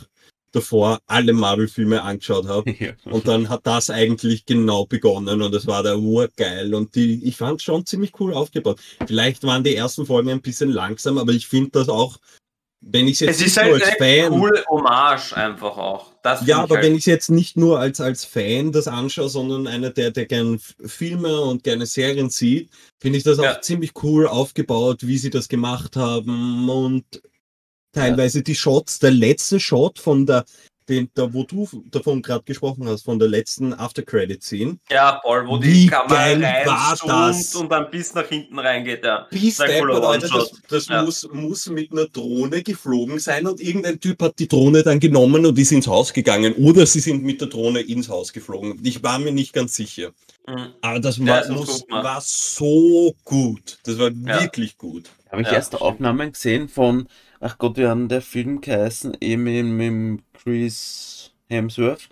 davor 0.51 0.99
alle 1.07 1.31
Marvel-Filme 1.31 2.01
angeschaut 2.01 2.47
habe. 2.49 2.69
ja. 2.79 2.91
Und 3.05 3.29
dann 3.29 3.47
hat 3.47 3.65
das 3.65 3.89
eigentlich 3.89 4.45
genau 4.45 4.85
begonnen 4.85 5.41
und 5.41 5.55
es 5.55 5.65
war 5.67 5.83
der 5.83 5.97
urgeil 5.97 6.73
und 6.75 6.93
die, 6.95 7.23
ich 7.25 7.37
fand 7.37 7.61
schon 7.61 7.85
ziemlich 7.85 8.11
cool 8.19 8.33
aufgebaut. 8.33 8.81
Vielleicht 9.07 9.43
waren 9.43 9.63
die 9.63 9.75
ersten 9.77 10.05
Folgen 10.05 10.31
ein 10.31 10.41
bisschen 10.41 10.69
langsam, 10.69 11.17
aber 11.17 11.31
ich 11.31 11.47
finde 11.47 11.69
das 11.71 11.87
auch, 11.87 12.17
wenn 12.81 13.07
ich 13.07 13.13
es 13.13 13.19
jetzt 13.21 13.39
es 13.39 13.47
ist 13.47 13.55
nicht 13.55 13.57
halt 13.57 13.67
nur 13.69 13.75
als 13.75 14.01
eine 14.01 14.21
Fan, 14.21 14.31
coole 14.31 14.65
Hommage 14.67 15.33
einfach 15.37 15.77
auch. 15.77 16.08
Das 16.23 16.45
ja, 16.45 16.61
aber 16.61 16.75
halt, 16.75 16.85
wenn 16.85 16.93
ich 16.93 17.01
es 17.01 17.05
jetzt 17.05 17.29
nicht 17.29 17.55
nur 17.57 17.79
als, 17.79 18.01
als 18.01 18.25
Fan 18.25 18.71
das 18.71 18.87
anschaue, 18.87 19.29
sondern 19.29 19.67
einer, 19.67 19.89
der, 19.89 20.11
der 20.11 20.25
gerne 20.25 20.59
Filme 20.85 21.39
und 21.41 21.63
gerne 21.63 21.85
Serien 21.85 22.29
sieht, 22.29 22.69
finde 22.99 23.17
ich 23.17 23.23
das 23.23 23.39
auch 23.39 23.43
Ja. 23.43 23.61
ziemlich 23.61 23.91
cool 24.03 24.27
aufgebaut, 24.27 25.07
wie 25.07 25.17
sie 25.17 25.29
das 25.29 25.47
gemacht 25.47 25.95
haben 25.95 26.69
und 26.69 27.21
teilweise 27.93 28.43
die 28.43 28.55
Shots, 28.55 28.99
der 28.99 29.11
letzte 29.11 29.59
Shot 29.59 29.99
von 29.99 30.25
der, 30.25 30.45
den, 30.89 31.09
da 31.13 31.31
wo 31.33 31.43
du 31.43 31.67
davon 31.91 32.21
gerade 32.21 32.43
gesprochen 32.43 32.87
hast, 32.87 33.03
von 33.03 33.19
der 33.19 33.27
letzten 33.27 33.73
After-Credit-Scene, 33.73 34.79
Ja, 34.89 35.19
Paul, 35.23 35.47
wo 35.47 35.57
die 35.57 35.87
Kamera 35.87 36.17
reinzoomt 36.19 37.55
und 37.55 37.71
dann 37.71 37.89
bis 37.91 38.13
nach 38.13 38.27
hinten 38.27 38.59
reingeht, 38.59 39.05
ja. 39.05 39.27
Stepper, 39.31 39.85
Leute, 39.85 40.27
das, 40.27 40.51
das 40.67 40.87
Ja. 40.87 41.03
muss, 41.03 41.27
muss 41.31 41.67
mit 41.69 41.91
einer 41.91 42.07
Drohne 42.07 42.63
geflogen 42.63 43.19
sein 43.19 43.45
und 43.47 43.61
irgendein 43.61 43.99
Typ 43.99 44.21
hat 44.21 44.39
die 44.39 44.47
Drohne 44.47 44.83
dann 44.83 44.99
genommen 44.99 45.45
und 45.45 45.57
ist 45.57 45.71
ins 45.71 45.87
Haus 45.87 46.11
gegangen 46.11 46.53
oder 46.55 46.85
sie 46.85 46.99
sind 46.99 47.23
mit 47.23 47.39
der 47.41 47.47
Drohne 47.49 47.81
ins 47.81 48.09
Haus 48.09 48.33
geflogen. 48.33 48.79
Ich 48.83 49.03
war 49.03 49.19
mir 49.19 49.31
nicht 49.31 49.53
ganz 49.53 49.75
sicher. 49.75 50.11
Mhm. 50.47 50.73
Aber 50.81 50.99
das 50.99 51.17
Ja, 51.17 51.25
war, 51.27 51.51
muss, 51.51 51.81
gut 51.87 51.91
war 51.91 52.21
so 52.21 53.15
gut. 53.23 53.77
Das 53.83 53.99
war 53.99 54.09
Ja. 54.09 54.41
wirklich 54.41 54.77
gut. 54.77 55.09
Habe 55.31 55.43
ich 55.43 55.47
Ja, 55.47 55.55
erst 55.55 55.67
stimmt. 55.69 55.81
Aufnahmen 55.83 56.31
gesehen 56.31 56.67
von, 56.67 57.07
ach 57.39 57.57
Gott, 57.57 57.77
wie 57.77 57.87
hat 57.87 58.11
der 58.11 58.21
Film 58.21 58.61
geheißen, 58.61 59.17
eben 59.21 59.77
mit 59.77 60.23
Chris 60.33 61.31
Hemsworth, 61.47 62.09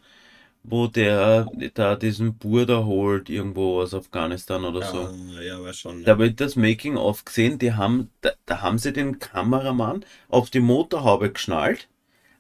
wo 0.63 0.87
der 0.87 1.47
da 1.73 1.95
diesen 1.95 2.37
Burda 2.37 2.83
holt, 2.85 3.29
irgendwo 3.29 3.81
aus 3.81 3.93
Afghanistan 3.93 4.65
oder 4.65 4.81
so. 4.81 5.09
Ja, 5.35 5.41
ja, 5.41 5.63
war 5.63 5.73
schon. 5.73 6.03
Da 6.03 6.11
habe 6.11 6.27
ich 6.27 6.35
das 6.35 6.55
Making-of 6.55 7.25
gesehen, 7.25 7.57
die 7.57 7.73
haben, 7.73 8.09
da, 8.21 8.31
da 8.45 8.61
haben 8.61 8.77
sie 8.77 8.93
den 8.93 9.19
Kameramann 9.19 10.05
auf 10.29 10.49
die 10.49 10.59
Motorhaube 10.59 11.31
geschnallt, 11.31 11.87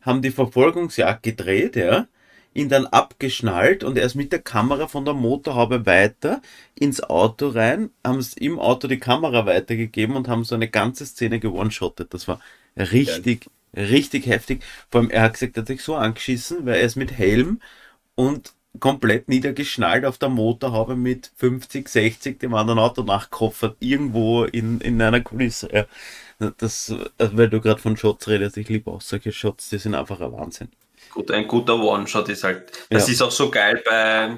haben 0.01 0.21
die 0.21 0.31
Verfolgungsjagd 0.31 1.23
gedreht, 1.23 1.75
ja, 1.75 2.07
ihn 2.53 2.69
dann 2.69 2.87
abgeschnallt 2.87 3.83
und 3.83 3.97
er 3.97 4.05
ist 4.05 4.15
mit 4.15 4.31
der 4.31 4.41
Kamera 4.41 4.87
von 4.87 5.05
der 5.05 5.13
Motorhaube 5.13 5.85
weiter 5.85 6.41
ins 6.75 7.01
Auto 7.03 7.49
rein, 7.49 7.91
haben 8.03 8.17
es 8.17 8.33
im 8.33 8.59
Auto 8.59 8.87
die 8.87 8.99
Kamera 8.99 9.45
weitergegeben 9.45 10.15
und 10.15 10.27
haben 10.27 10.43
so 10.43 10.55
eine 10.55 10.67
ganze 10.67 11.05
Szene 11.05 11.39
gewone-shottet. 11.39 12.13
Das 12.13 12.27
war 12.27 12.41
richtig, 12.77 13.47
richtig 13.75 14.25
heftig. 14.27 14.63
Vor 14.91 15.01
allem, 15.01 15.09
er 15.09 15.21
hat 15.23 15.33
gesagt, 15.33 15.57
er 15.57 15.61
hat 15.61 15.67
sich 15.67 15.81
so 15.83 15.95
angeschissen, 15.95 16.65
weil 16.65 16.75
er 16.75 16.81
ist 16.81 16.95
mit 16.95 17.11
Helm 17.11 17.61
und 18.15 18.53
komplett 18.79 19.27
niedergeschnallt 19.27 20.05
auf 20.05 20.17
der 20.17 20.29
Motorhaube 20.29 20.95
mit 20.95 21.31
50, 21.37 21.87
60 21.89 22.39
dem 22.39 22.53
anderen 22.53 22.79
Auto 22.79 23.01
nachgekoffert, 23.03 23.75
irgendwo 23.79 24.43
in, 24.43 24.79
in 24.81 25.01
einer 25.01 25.21
Kulisse. 25.21 25.69
Ja. 25.73 25.85
Das, 26.57 26.93
weil 27.17 27.49
du 27.49 27.59
gerade 27.61 27.81
von 27.81 27.97
Shots 27.97 28.27
redest, 28.27 28.57
ich 28.57 28.69
liebe 28.69 28.91
auch 28.91 29.01
solche 29.01 29.31
Shots, 29.31 29.69
die 29.69 29.79
sind 29.79 29.95
einfach 29.95 30.21
ein 30.21 30.31
Wahnsinn. 30.31 30.69
Gut, 31.09 31.31
ein 31.31 31.47
guter 31.47 31.79
One-Shot 31.79 32.29
ist 32.29 32.43
halt. 32.43 32.71
Das 32.91 33.07
Ja. 33.07 33.13
ist 33.13 33.21
auch 33.23 33.31
so 33.31 33.49
geil 33.49 33.81
bei, 33.85 34.37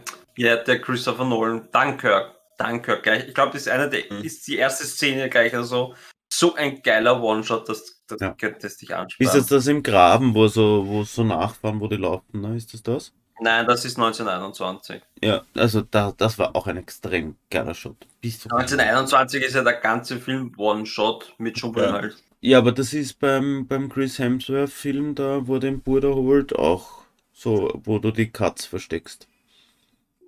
hat 0.49 0.67
der 0.67 0.80
Christopher 0.80 1.25
Nolan, 1.25 1.67
Dunkirk. 1.73 2.36
Dunkirk 2.58 3.04
gleich. 3.04 3.28
Ich 3.28 3.34
glaube, 3.34 3.52
das 3.54 3.63
ist 3.63 3.67
eine 3.69 3.89
der, 3.89 4.04
Mhm. 4.10 4.23
ist 4.23 4.47
die 4.47 4.58
erste 4.58 4.86
Szene 4.86 5.30
gleich, 5.30 5.54
also 5.54 5.93
so 6.32 6.56
ein 6.56 6.82
geiler 6.82 7.21
One-Shot, 7.21 7.67
das, 7.67 7.98
das 8.11 8.19
Ja. 8.21 8.31
könntest 8.33 8.81
dich 8.81 8.89
Ist 8.89 8.95
anspannen. 8.95 9.33
das 9.33 9.47
das 9.47 9.67
im 9.67 9.83
Graben, 9.83 10.33
wo 10.35 10.47
so, 10.47 10.85
wo 10.87 11.03
so 11.03 11.23
nachfahren, 11.23 11.79
wo 11.79 11.87
die 11.87 11.95
laufen, 11.97 12.41
ne? 12.41 12.55
Ist 12.55 12.73
das 12.73 12.83
das? 12.83 13.13
Nein, 13.41 13.65
das 13.67 13.85
ist 13.85 13.97
1921. 13.97 15.01
Ja, 15.23 15.43
also 15.55 15.81
da, 15.81 16.13
das 16.17 16.37
war 16.37 16.55
auch 16.57 16.67
ein 16.67 16.75
extrem 16.77 17.35
geiler 17.49 17.73
Shot. 17.73 17.95
Bist 18.19 18.43
du 18.45 18.49
1921 18.49 19.43
ist 19.43 19.55
ja 19.55 19.63
der 19.63 19.73
ganze 19.79 20.19
Film 20.19 20.51
One-Shot 20.57 21.35
mit 21.37 21.57
Schubeln 21.57 21.87
Ja. 21.87 21.93
halt. 22.01 22.17
Ja, 22.41 22.57
aber 22.57 22.71
das 22.73 22.93
ist 22.93 23.19
beim, 23.19 23.65
beim 23.67 23.87
Chris 23.89 24.19
Hemsworth 24.19 24.69
Film 24.71 25.15
da, 25.15 25.47
wo 25.47 25.55
er 25.55 25.59
den 25.61 25.81
Bruder 25.81 26.13
holt, 26.15 26.53
auch 26.55 27.03
so, 27.33 27.79
wo 27.85 27.99
du 27.99 28.11
die 28.11 28.29
Cuts 28.29 28.65
versteckst. 28.65 29.27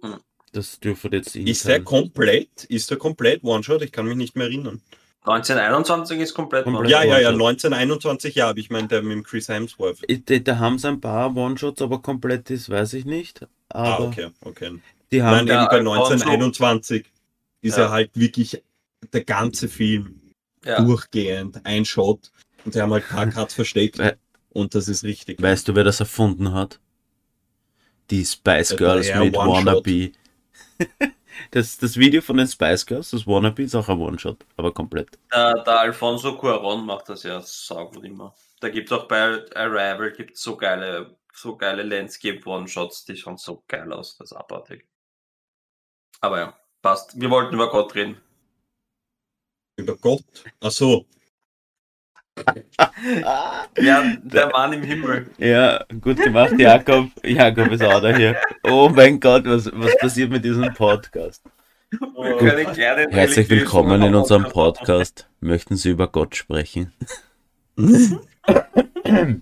Hm. 0.01 0.19
Das 0.53 0.79
dürfte 0.79 1.09
jetzt 1.11 1.35
ihn 1.35 1.47
Ist 1.47 1.65
der 1.65 1.75
sein. 1.77 1.85
komplett? 1.85 2.63
Ist 2.65 2.89
der 2.91 2.97
komplett 2.97 3.43
One-Shot? 3.43 3.81
Ich 3.81 3.91
kann 3.91 4.05
mich 4.07 4.15
nicht 4.17 4.35
mehr 4.35 4.47
erinnern. 4.47 4.81
1921 5.23 6.19
ist 6.19 6.34
komplett, 6.34 6.63
Komplett. 6.63 6.89
Ja, 6.89 7.03
ja, 7.03 7.19
ja, 7.19 7.29
One-Shot. 7.29 7.47
1921, 7.49 8.36
ja, 8.36 8.49
aber 8.49 8.57
ich 8.60 8.69
meine, 8.71 8.88
der 8.88 9.03
mit 9.03 9.12
dem 9.12 9.23
Chris 9.23 9.49
Hemsworth. 9.49 9.99
Ich- 10.07 10.25
Da, 10.25 10.39
da 10.39 10.57
haben 10.57 10.79
sie 10.79 10.88
ein 10.88 10.99
paar 10.99 11.36
One-Shots, 11.36 11.81
aber 11.81 12.01
komplett 12.01 12.49
ist, 12.49 12.69
weiß 12.69 12.93
ich 12.93 13.05
nicht. 13.05 13.45
Ah, 13.69 13.99
okay, 13.99 14.29
okay. 14.43 14.79
die 15.12 15.19
Nein, 15.19 15.27
haben 15.27 15.47
Ja, 15.47 15.63
eben 15.73 15.86
bei 15.86 15.91
Alfonso- 15.91 16.13
1921 16.25 17.05
ist 17.62 17.77
Ja. 17.77 17.84
er 17.84 17.91
halt 17.91 18.12
wirklich 18.15 18.63
der 19.13 19.23
ganze 19.23 19.67
Film 19.67 20.19
Ja. 20.65 20.81
durchgehend, 20.81 21.60
ein 21.65 21.86
Shot. 21.86 22.31
Und 22.65 22.73
sie 22.73 22.81
haben 22.81 22.91
halt 22.91 23.07
paar 23.07 23.27
Cuts 23.47 23.53
versteckt. 23.53 23.99
Weil- 23.99 24.17
Und 24.53 24.73
das 24.75 24.88
ist 24.88 25.03
richtig. 25.03 25.41
Weißt 25.41 25.67
du, 25.67 25.75
wer 25.75 25.84
das 25.84 25.99
erfunden 25.99 26.53
hat? 26.53 26.79
Die 28.10 28.25
Spice 28.25 28.69
Der 28.69 28.77
Girls 28.77 29.07
mit 29.15 29.38
One-Shot. 29.38 29.65
Wannabe. 29.67 30.12
Das, 31.51 31.77
das 31.77 31.97
Video 31.97 32.21
von 32.21 32.37
den 32.37 32.47
Spice 32.47 32.85
Girls, 32.85 33.11
das 33.11 33.27
Wannabe, 33.27 33.63
ist 33.63 33.75
auch 33.75 33.89
ein 33.89 33.99
One-Shot, 33.99 34.45
aber 34.57 34.73
komplett. 34.73 35.17
Der, 35.33 35.63
der 35.63 35.79
Alfonso 35.79 36.37
Cuaron 36.37 36.85
macht 36.85 37.09
das 37.09 37.23
ja 37.23 37.41
saugut 37.41 38.03
immer. 38.03 38.33
Da 38.59 38.69
gibt 38.69 38.91
auch 38.91 39.07
bei 39.07 39.43
Arrival 39.55 40.11
gibt's 40.11 40.41
so 40.41 40.55
geile, 40.55 41.17
so 41.33 41.55
geile 41.57 41.83
Landscape 41.83 42.41
One-Shots, 42.45 43.05
die 43.05 43.15
schauen 43.15 43.37
so 43.37 43.63
geil 43.67 43.91
aus, 43.91 44.17
das 44.17 44.31
ist 44.31 44.37
abartig. 44.37 44.85
Aber 46.19 46.39
ja, 46.39 46.59
passt. 46.81 47.19
Wir 47.19 47.29
wollten 47.29 47.55
über 47.55 47.69
Gott 47.69 47.95
reden. 47.95 48.21
Über 49.77 49.95
Gott. 49.97 50.23
Achso. 50.59 51.07
Ja, 53.77 54.15
der 54.23 54.49
Mann 54.51 54.73
im 54.73 54.83
Himmel. 54.83 55.29
Ja, 55.37 55.83
gut 56.01 56.17
gemacht, 56.17 56.53
Jakob. 56.57 57.09
Jakob 57.23 57.71
ist 57.71 57.83
auch 57.83 58.01
da 58.01 58.15
hier. 58.15 58.35
Oh 58.63 58.89
mein 58.93 59.19
Gott, 59.19 59.45
was, 59.45 59.69
was 59.73 59.97
passiert 59.97 60.31
mit 60.31 60.45
diesem 60.45 60.73
Podcast? 60.73 61.43
Einen 62.17 63.11
Herzlich 63.11 63.49
willkommen 63.49 64.01
in 64.01 64.15
unserem 64.15 64.43
Podcast. 64.43 65.27
Möchten 65.39 65.75
Sie 65.75 65.89
über 65.89 66.07
Gott 66.07 66.35
sprechen? 66.35 66.93
Der 67.75 69.39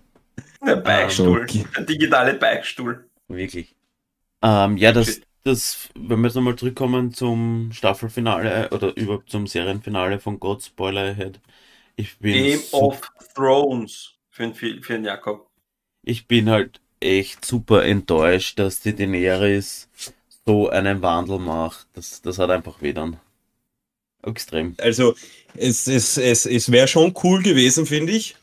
Beichtstuhl. 0.78 1.42
Okay. 1.42 1.66
Der 1.78 1.84
digitale 1.84 2.34
Beichtstuhl. 2.34 3.06
Wirklich. 3.28 3.76
Ähm, 4.42 4.78
ja, 4.78 4.92
das, 4.92 5.22
das, 5.44 5.90
wenn 5.96 6.20
wir 6.20 6.28
jetzt 6.28 6.36
nochmal 6.36 6.56
zurückkommen 6.56 7.14
zum 7.14 7.70
Staffelfinale 7.72 8.70
oder 8.72 8.96
überhaupt 8.98 9.30
zum 9.30 9.48
Serienfinale 9.48 10.20
von 10.20 10.40
God 10.40 10.64
Spoiler 10.64 11.12
Ahead. 11.12 11.40
Ich 12.00 12.18
bin, 12.20 12.34
Game 12.34 12.60
su- 12.60 12.78
of 12.78 13.02
Thrones 13.36 14.12
für 14.30 14.44
den, 14.44 14.54
für 14.54 14.94
den 14.94 15.04
Jakob. 15.04 15.48
ich 16.04 16.28
bin 16.28 16.50
halt 16.50 16.80
echt 17.02 17.46
super 17.46 17.84
enttäuscht, 17.86 18.58
dass 18.60 18.80
die 18.82 18.96
Daenerys 18.96 19.90
so 20.46 20.70
einen 20.70 21.02
Wandel 21.02 21.40
macht. 21.40 21.88
Das, 21.94 22.22
das 22.22 22.40
hat 22.40 22.50
einfach 22.50 22.82
weh 22.82 22.94
dann. 22.94 23.20
Extrem. 24.24 24.76
Also, 24.78 25.16
es, 25.56 25.88
es, 25.88 26.18
es, 26.18 26.46
es 26.46 26.72
wäre 26.72 26.88
schon 26.88 27.14
cool 27.24 27.42
gewesen, 27.44 27.86
finde 27.86 28.14
ich. 28.14 28.36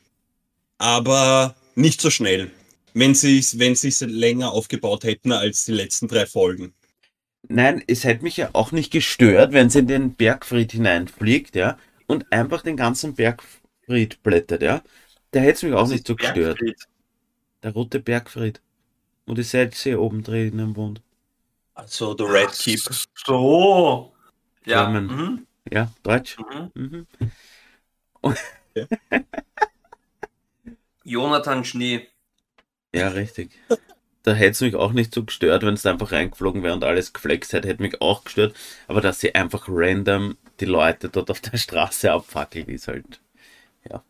Aber 0.78 1.54
nicht 1.74 2.00
so 2.00 2.10
schnell. 2.10 2.50
Wenn 2.94 3.14
sie 3.14 3.38
es 3.38 3.58
wenn 3.58 3.74
sie's 3.74 4.00
länger 4.00 4.52
aufgebaut 4.52 5.04
hätten 5.04 5.32
als 5.32 5.66
die 5.66 5.72
letzten 5.72 6.08
drei 6.08 6.26
Folgen. 6.26 6.74
Nein, 7.48 7.82
es 7.86 8.04
hätte 8.04 8.24
mich 8.24 8.36
ja 8.36 8.50
auch 8.54 8.72
nicht 8.72 8.90
gestört, 8.92 9.52
wenn 9.52 9.70
sie 9.70 9.80
in 9.80 9.86
den 9.86 10.14
Bergfried 10.14 10.72
hineinfliegt, 10.72 11.54
ja, 11.54 11.78
und 12.06 12.30
einfach 12.32 12.62
den 12.62 12.76
ganzen 12.76 13.14
Bergfried 13.14 14.22
blättert, 14.22 14.62
ja. 14.62 14.82
Der 15.32 15.42
hätte 15.42 15.52
es 15.52 15.62
mich 15.62 15.74
auch 15.74 15.88
nicht 15.88 16.06
so 16.06 16.16
gestört. 16.16 16.60
Der 17.62 17.72
rote 17.72 18.00
Bergfried. 18.00 18.60
Wo 19.26 19.34
die 19.34 19.42
Cersei 19.42 19.98
oben 19.98 20.22
drinnen 20.22 20.76
wohnt. 20.76 21.02
Also, 21.74 22.16
The 22.16 22.24
Red 22.24 22.52
Keep. 22.52 22.80
So. 23.14 24.14
Ja. 24.64 24.88
Mhm. 24.88 25.46
Ja, 25.70 25.90
Deutsch. 26.02 26.36
Mhm. 26.74 27.06
Mhm. 28.24 28.36
Jonathan 31.04 31.64
Schnee. 31.64 32.08
Ja, 32.94 33.08
richtig. 33.08 33.50
Da 34.22 34.32
hätte 34.32 34.50
es 34.52 34.60
mich 34.60 34.74
auch 34.74 34.92
nicht 34.92 35.14
so 35.14 35.24
gestört, 35.24 35.62
wenn 35.62 35.74
es 35.74 35.86
einfach 35.86 36.10
reingeflogen 36.12 36.62
wäre 36.62 36.74
und 36.74 36.82
alles 36.82 37.12
geflext 37.12 37.52
hätte, 37.52 37.68
hätte 37.68 37.82
mich 37.82 38.00
auch 38.00 38.24
gestört. 38.24 38.56
Aber 38.88 39.00
dass 39.00 39.20
sie 39.20 39.34
einfach 39.34 39.66
random 39.68 40.36
die 40.60 40.64
Leute 40.66 41.08
dort 41.08 41.30
auf 41.30 41.40
der 41.40 41.56
Straße 41.58 42.12
abfackelt, 42.12 42.68
ist 42.68 42.88
halt, 42.88 43.20
ja, 43.88 44.04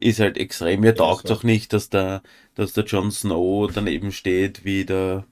ist 0.00 0.20
halt 0.20 0.36
extrem. 0.38 0.80
Mir 0.80 0.94
taugt 0.94 1.28
so. 1.28 1.34
auch 1.34 1.42
nicht, 1.42 1.72
dass 1.72 1.90
der, 1.90 2.22
dass 2.54 2.72
der 2.74 2.84
Jon 2.84 3.10
Snow 3.10 3.70
daneben 3.72 4.12
steht, 4.12 4.64
wie 4.64 4.84
der, 4.84 5.26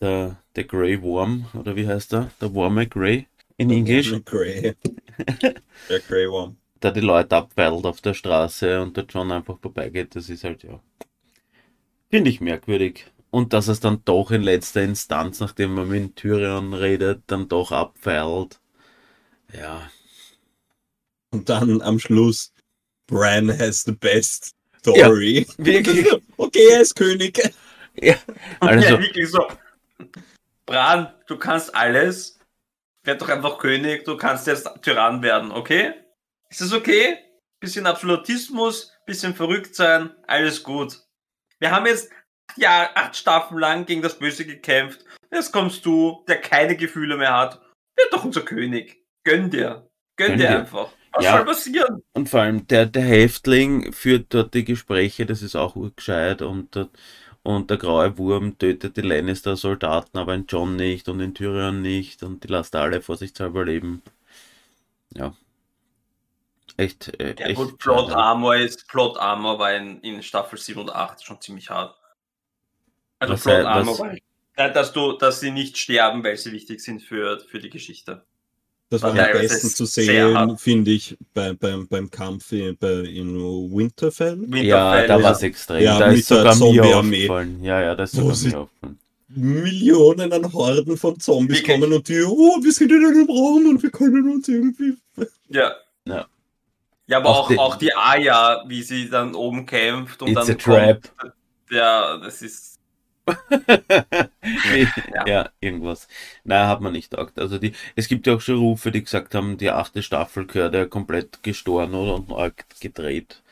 der, 0.00 0.42
der 0.56 0.64
Grey 0.64 1.02
Worm, 1.02 1.46
oder 1.54 1.76
wie 1.76 1.86
heißt 1.88 2.12
der? 2.12 2.30
Der 2.40 2.54
Warme 2.54 2.86
Grey 2.88 3.26
in 3.56 3.70
Englisch. 3.70 4.12
Grey. 4.24 4.74
Der 5.88 6.00
Grey 6.00 6.30
Worm. 6.30 6.56
da 6.80 6.90
die 6.92 7.00
Leute 7.00 7.36
abfeilt 7.36 7.84
auf 7.86 8.00
der 8.00 8.14
Straße 8.14 8.80
und 8.82 8.96
der 8.96 9.04
John 9.04 9.32
einfach 9.32 9.58
vorbeigeht, 9.58 10.14
das 10.16 10.28
ist 10.28 10.44
halt 10.44 10.62
ja. 10.62 10.80
Finde 12.10 12.30
ich 12.30 12.40
merkwürdig. 12.40 13.06
Und 13.30 13.52
dass 13.52 13.68
es 13.68 13.80
dann 13.80 14.02
doch 14.04 14.30
in 14.30 14.42
letzter 14.42 14.82
Instanz, 14.82 15.40
nachdem 15.40 15.74
man 15.74 15.88
mit 15.88 16.16
Tyrion 16.16 16.72
redet, 16.74 17.22
dann 17.26 17.48
doch 17.48 17.72
abfeilt. 17.72 18.60
Ja. 19.52 19.90
Und 21.30 21.48
dann 21.48 21.82
am 21.82 21.98
Schluss, 21.98 22.52
Bran 23.06 23.50
has 23.58 23.82
the 23.84 23.92
best 23.92 24.54
story. 24.78 25.46
Wirklich. 25.58 26.06
okay, 26.36 26.68
er 26.70 26.80
ist 26.82 26.94
König. 26.94 27.40
ja. 27.96 28.16
Also, 28.60 28.88
Ja, 28.88 29.00
wirklich 29.00 29.30
so. 29.30 29.46
Bran, 30.66 31.12
du 31.26 31.36
kannst 31.38 31.74
alles. 31.74 32.38
Werd 33.04 33.22
doch 33.22 33.28
einfach 33.28 33.58
König, 33.58 34.04
du 34.04 34.16
kannst 34.16 34.46
jetzt 34.46 34.68
Tyrann 34.82 35.22
werden, 35.22 35.50
okay? 35.50 35.94
Ist 36.50 36.60
das 36.60 36.72
okay? 36.72 37.18
Bisschen 37.60 37.86
Absolutismus, 37.86 38.92
bisschen 39.06 39.34
verrückt 39.34 39.74
sein, 39.74 40.14
alles 40.26 40.62
gut. 40.62 41.00
Wir 41.58 41.70
haben 41.70 41.86
jetzt 41.86 42.10
acht, 42.48 42.58
Jahre, 42.58 42.96
acht 42.96 43.16
Staffeln 43.16 43.60
lang 43.60 43.86
gegen 43.86 44.02
das 44.02 44.18
Böse 44.18 44.44
gekämpft. 44.44 45.04
Jetzt 45.32 45.52
kommst 45.52 45.84
du, 45.86 46.24
der 46.28 46.40
keine 46.40 46.76
Gefühle 46.76 47.16
mehr 47.16 47.34
hat. 47.34 47.60
Werd 47.96 48.12
doch 48.12 48.24
unser 48.24 48.42
König. 48.42 48.97
Gönn 49.28 49.50
dir. 49.50 49.88
Gönn, 50.16 50.28
Gönn 50.28 50.38
dir 50.38 50.48
dir. 50.48 50.58
einfach. 50.60 50.88
Was 51.12 51.24
Ja. 51.24 51.36
soll 51.36 51.44
passieren? 51.46 52.02
und 52.12 52.28
vor 52.28 52.40
allem 52.40 52.66
der, 52.66 52.86
der 52.86 53.02
Häftling 53.02 53.92
führt 53.92 54.32
dort 54.34 54.54
die 54.54 54.64
Gespräche, 54.64 55.26
das 55.26 55.42
ist 55.42 55.56
auch 55.56 55.74
urgescheit 55.76 56.42
und, 56.42 56.74
der- 56.74 56.88
und 57.42 57.70
der 57.70 57.76
graue 57.78 58.18
Wurm 58.18 58.58
tötet 58.58 58.96
die 58.96 59.00
Lannister-Soldaten, 59.02 60.18
aber 60.18 60.32
den 60.36 60.46
John 60.46 60.76
nicht 60.76 61.08
und 61.08 61.18
den 61.18 61.34
Tyrion 61.34 61.80
nicht 61.82 62.22
und 62.22 62.44
die 62.44 62.48
lässt 62.48 62.76
alle 62.76 63.00
vorsichtshalber 63.00 63.64
leben. 63.64 64.02
Ja. 65.14 65.34
Echt, 66.76 67.08
äh, 67.20 67.34
Ja, 67.38 67.46
echt. 67.46 67.56
gut, 67.56 67.78
Plot. 67.78 68.12
Armor 68.12 68.56
ist, 68.56 68.86
Plot 68.88 69.18
Armor 69.18 69.58
war 69.58 69.74
in, 69.74 70.00
in 70.02 70.22
Staffel 70.22 70.58
7 70.58 70.80
und 70.80 70.90
8 70.90 71.24
schon 71.24 71.40
ziemlich 71.40 71.70
hart. 71.70 71.96
Also 73.18 73.34
Was 73.34 73.42
Plot 73.42 73.54
sei- 73.54 73.66
Armor 73.66 73.98
was- 73.98 74.00
war, 74.56 74.68
dass 74.70 74.92
du, 74.92 75.12
dass 75.12 75.40
sie 75.40 75.50
nicht 75.50 75.78
sterben, 75.78 76.22
weil 76.22 76.36
sie 76.36 76.52
wichtig 76.52 76.80
sind 76.80 77.02
für, 77.02 77.40
für 77.40 77.58
die 77.60 77.70
Geschichte. 77.70 78.24
Das 78.90 79.02
war 79.02 79.14
Ja, 79.14 79.26
am 79.26 79.32
besten 79.32 79.68
zu 79.68 79.84
sehen, 79.84 80.56
finde 80.56 80.92
ich, 80.92 81.16
bei, 81.34 81.52
beim, 81.52 81.86
beim 81.88 82.10
Kampf 82.10 82.52
in, 82.52 82.74
bei, 82.78 83.00
in 83.02 83.36
Winterfell. 83.36 84.38
Ja, 84.46 84.50
Winterfell 84.50 85.06
da 85.08 85.16
ist- 85.18 85.22
war 85.24 85.32
es 85.32 85.42
extrem. 85.42 85.82
Ja, 85.84 85.98
da 85.98 86.08
mit 86.08 86.18
ist 86.20 86.28
sogar 86.28 86.54
Zombie-Armee. 86.56 87.16
aufgefallen. 87.28 87.62
Ja, 87.62 87.82
ja, 87.82 87.94
da 87.94 88.04
ist 88.04 88.12
sogar 88.12 88.34
sie- 88.34 88.48
mir 88.48 88.60
aufgefallen. 88.60 88.98
Millionen 89.30 90.32
an 90.32 90.52
Horden 90.54 90.96
von 90.96 91.20
Zombies 91.20 91.58
Wirklich? 91.58 91.80
kommen 91.80 91.92
und 91.92 92.08
die, 92.08 92.22
oh, 92.22 92.56
wir 92.62 92.72
sind 92.72 92.90
in 92.90 93.04
einem 93.04 93.26
Raum 93.28 93.66
und 93.68 93.82
wir 93.82 93.90
können 93.90 94.32
uns 94.32 94.48
irgendwie. 94.48 94.94
Ja. 95.50 95.74
Ja. 96.06 96.26
Ja, 97.06 97.16
aber 97.18 97.28
Auch 97.28 97.38
auch, 97.44 97.48
die- 97.48 97.58
auch 97.58 97.76
die 97.76 97.94
Aya, 97.94 98.64
wie 98.68 98.82
sie 98.82 99.08
dann 99.10 99.34
oben 99.34 99.66
kämpft 99.66 100.22
und 100.22 100.28
It's 100.30 100.46
dann 100.46 100.54
a 100.54 100.58
trap. 100.58 101.10
kommt. 101.18 101.32
Ja, 101.70 102.16
das 102.18 102.40
ist. 102.42 102.67
ja. 105.14 105.24
ja, 105.24 105.50
irgendwas. 105.60 106.08
Nein, 106.44 106.66
hat 106.68 106.80
man 106.80 106.92
nicht 106.92 107.12
taugt. 107.12 107.38
Also 107.38 107.58
die, 107.58 107.72
es 107.96 108.08
gibt 108.08 108.26
ja 108.26 108.34
auch 108.34 108.40
schon 108.40 108.58
Rufe, 108.58 108.90
die 108.90 109.02
gesagt 109.04 109.34
haben, 109.34 109.58
die 109.58 109.70
achte 109.70 110.02
Staffel 110.02 110.46
gehört 110.46 110.74
ja 110.74 110.86
komplett 110.86 111.42
gestorben 111.42 111.94
oder 111.94 112.14
und 112.14 112.28
neu 112.28 112.50
gedreht. 112.80 113.42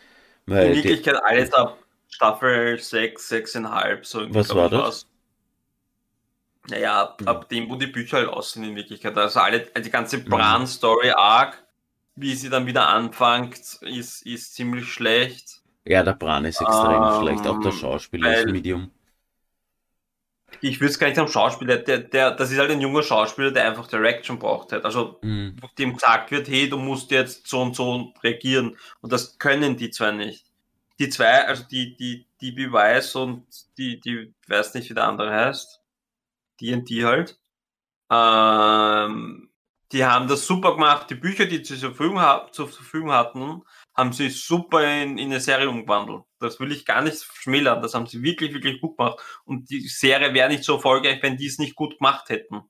In 0.58 0.70
Weil 0.70 0.80
die, 0.80 0.92
Wirklichkeit 0.92 1.16
alles 1.24 1.50
ab 1.54 1.78
Staffel 2.08 2.78
6, 2.78 3.26
6,5. 3.26 4.04
So 4.04 4.20
Was 4.28 4.54
war 4.54 4.68
das? 4.70 4.84
war's. 4.84 5.06
Naja, 6.68 7.02
ab, 7.02 7.22
ab 7.26 7.48
dem, 7.48 7.68
wo 7.70 7.76
die 7.76 7.86
Bücher 7.86 8.18
halt 8.18 8.28
aus 8.28 8.52
sind 8.52 8.64
in 8.64 8.74
Wirklichkeit. 8.76 9.16
Also 9.16 9.40
alle, 9.40 9.60
die 9.60 9.90
ganze 9.90 10.24
Hm. 10.26 10.28
Bran-Story-Arc, 10.28 11.64
wie 12.16 12.34
sie 12.34 12.48
dann 12.50 12.66
wieder 12.66 12.88
anfängt, 12.88 13.58
ist, 13.82 14.22
ist 14.26 14.54
ziemlich 14.54 14.86
schlecht. 14.92 15.62
ja, 15.86 16.02
der 16.02 16.12
Bran 16.14 16.44
ist 16.44 16.60
extrem 16.60 17.08
Ähm, 17.08 17.10
schlecht, 17.10 17.46
auch 17.46 17.58
der 17.58 17.72
Schauspieler 17.72 18.30
ist 18.30 18.46
Medium. 18.46 18.90
Ich 20.60 20.80
will 20.80 20.88
es 20.88 20.98
gar 20.98 21.08
nicht 21.08 21.18
am 21.18 21.28
Schauspieler, 21.28 21.76
der, 21.78 21.98
der, 21.98 22.30
das 22.30 22.50
ist 22.50 22.58
halt 22.58 22.70
ein 22.70 22.80
junger 22.80 23.02
Schauspieler, 23.02 23.50
der 23.50 23.66
einfach 23.66 23.86
Direction 23.88 24.38
braucht 24.38 24.72
hat. 24.72 24.84
Also 24.84 25.18
Mhm. 25.22 25.56
dem 25.78 25.94
gesagt 25.94 26.30
wird, 26.30 26.48
hey, 26.48 26.68
du 26.68 26.78
musst 26.78 27.10
jetzt 27.10 27.46
so 27.46 27.60
und 27.62 27.76
so 27.76 28.12
reagieren. 28.22 28.76
Und 29.00 29.12
das 29.12 29.38
können 29.38 29.76
die 29.76 29.90
zwei 29.90 30.12
nicht. 30.12 30.46
Die 30.98 31.10
zwei, 31.10 31.46
also 31.46 31.64
die, 31.70 31.94
die, 31.96 32.26
die 32.40 32.52
Beweis 32.52 33.14
und 33.16 33.44
die, 33.76 34.00
die, 34.00 34.32
weiß 34.46 34.74
nicht, 34.74 34.88
wie 34.88 34.94
der 34.94 35.04
andere 35.08 35.30
heißt. 35.30 35.80
Die 36.60 36.72
und 36.72 36.88
die 36.88 37.04
halt. 37.04 37.38
Ähm, 38.10 39.50
die 39.92 40.04
haben 40.04 40.28
das 40.28 40.46
super 40.46 40.72
gemacht. 40.74 41.10
Die 41.10 41.14
Bücher, 41.16 41.46
die 41.46 41.56
sie 41.58 41.78
zur 41.78 41.90
Verfügung, 41.94 42.20
ha- 42.20 42.48
zur 42.50 42.68
Verfügung 42.68 43.12
hatten, 43.12 43.62
haben 43.96 44.12
sie 44.12 44.28
super 44.28 44.82
in, 45.02 45.16
in 45.18 45.30
eine 45.30 45.40
Serie 45.40 45.70
umgewandelt. 45.70 46.24
Das 46.38 46.60
will 46.60 46.70
ich 46.70 46.84
gar 46.84 47.02
nicht 47.02 47.24
schmälern. 47.34 47.80
Das 47.80 47.94
haben 47.94 48.06
sie 48.06 48.22
wirklich, 48.22 48.52
wirklich 48.52 48.80
gut 48.80 48.96
gemacht. 48.98 49.18
Und 49.44 49.70
die 49.70 49.88
Serie 49.88 50.34
wäre 50.34 50.50
nicht 50.50 50.64
so 50.64 50.74
erfolgreich, 50.74 51.22
wenn 51.22 51.36
die 51.36 51.46
es 51.46 51.58
nicht 51.58 51.74
gut 51.74 51.98
gemacht 51.98 52.28
hätten. 52.28 52.62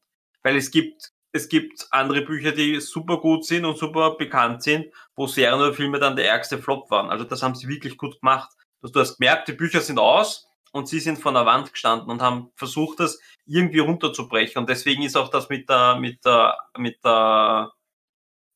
Weil 0.43 0.57
es 0.57 0.71
gibt, 0.71 1.11
es 1.33 1.49
gibt 1.49 1.89
andere 1.91 2.23
Bücher, 2.23 2.53
die 2.53 2.81
super 2.81 3.19
gut 3.19 3.45
sind 3.45 3.65
und 3.65 3.77
super 3.77 4.17
bekannt 4.17 4.63
sind, 4.63 4.87
wo 5.17 5.27
Serien 5.27 5.61
oder 5.61 5.75
Filme 5.75 5.99
dann 5.99 6.15
der 6.15 6.29
ärgste 6.29 6.59
Flop 6.59 6.91
waren. 6.91 7.11
Also 7.11 7.25
das 7.25 7.43
haben 7.43 7.57
sie 7.57 7.69
wirklich 7.69 7.97
gut 7.97 8.21
gemacht. 8.21 8.51
Also 8.81 8.93
du 8.93 9.01
hast 9.01 9.19
gemerkt, 9.19 9.49
die 9.49 9.53
Bücher 9.53 9.81
sind 9.81 9.99
aus 9.99 10.47
und 10.71 10.87
sie 10.87 11.01
sind 11.01 11.19
von 11.19 11.35
der 11.35 11.47
Wand 11.47 11.73
gestanden 11.73 12.09
und 12.09 12.23
haben 12.23 12.53
versucht, 12.55 13.01
das 13.01 13.19
irgendwie 13.47 13.81
runterzubrechen. 13.81 14.61
Und 14.61 14.71
deswegen 14.71 15.03
ist 15.03 15.17
auch 15.17 15.31
das 15.31 15.49
mit 15.49 15.69
der, 15.69 15.97
mit 15.97 16.25
der, 16.25 16.57
mit 16.79 17.05
der 17.05 17.73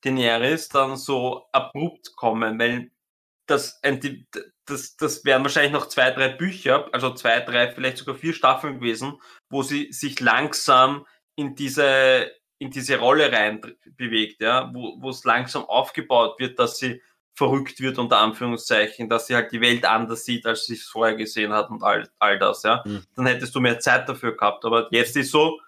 Daenerys 0.03 0.69
dann 0.69 0.97
so 0.97 1.47
abrupt 1.53 2.17
kommen, 2.17 2.59
weil 2.59 2.91
das, 3.47 3.81
das, 4.67 4.97
das 4.97 5.25
wären 5.25 5.43
wahrscheinlich 5.43 5.73
noch 5.73 5.89
zwei, 5.89 6.11
drei 6.11 6.29
Bücher, 6.29 6.89
also 6.93 7.13
zwei, 7.15 7.41
drei, 7.41 7.73
vielleicht 7.73 7.99
sogar 7.99 8.15
vier 8.15 8.33
Staffeln 8.33 8.79
gewesen, 8.81 9.21
wo 9.49 9.63
sie 9.63 9.93
sich 9.93 10.21
langsam 10.21 11.07
in 11.35 11.55
diese, 11.55 12.31
in 12.59 12.71
diese 12.71 12.99
Rolle 12.99 13.33
rein 13.33 13.61
bewegt, 13.97 14.41
ja, 14.41 14.71
wo 14.73 15.01
wo 15.01 15.11
es 15.11 15.25
langsam 15.25 15.65
aufgebaut 15.65 16.39
wird, 16.39 16.59
dass 16.59 16.79
sie 16.79 17.03
verrückt 17.35 17.81
wird, 17.81 17.99
unter 17.99 18.19
Anführungszeichen, 18.19 19.09
dass 19.09 19.27
sie 19.27 19.35
halt 19.35 19.51
die 19.51 19.61
Welt 19.63 19.87
anders 19.87 20.25
sieht, 20.25 20.45
als 20.47 20.67
sie 20.67 20.75
es 20.75 20.85
vorher 20.85 21.17
gesehen 21.17 21.53
hat 21.53 21.71
und 21.71 21.83
all, 21.83 22.09
all 22.19 22.39
das, 22.39 22.63
ja. 22.63 22.83
Mhm. 22.85 23.03
Dann 23.17 23.27
hättest 23.27 23.55
du 23.55 23.61
mehr 23.61 23.79
Zeit 23.79 24.09
dafür 24.09 24.37
gehabt. 24.37 24.65
Aber 24.65 24.89
jetzt 24.91 25.17
ist 25.17 25.31
so, 25.31 25.59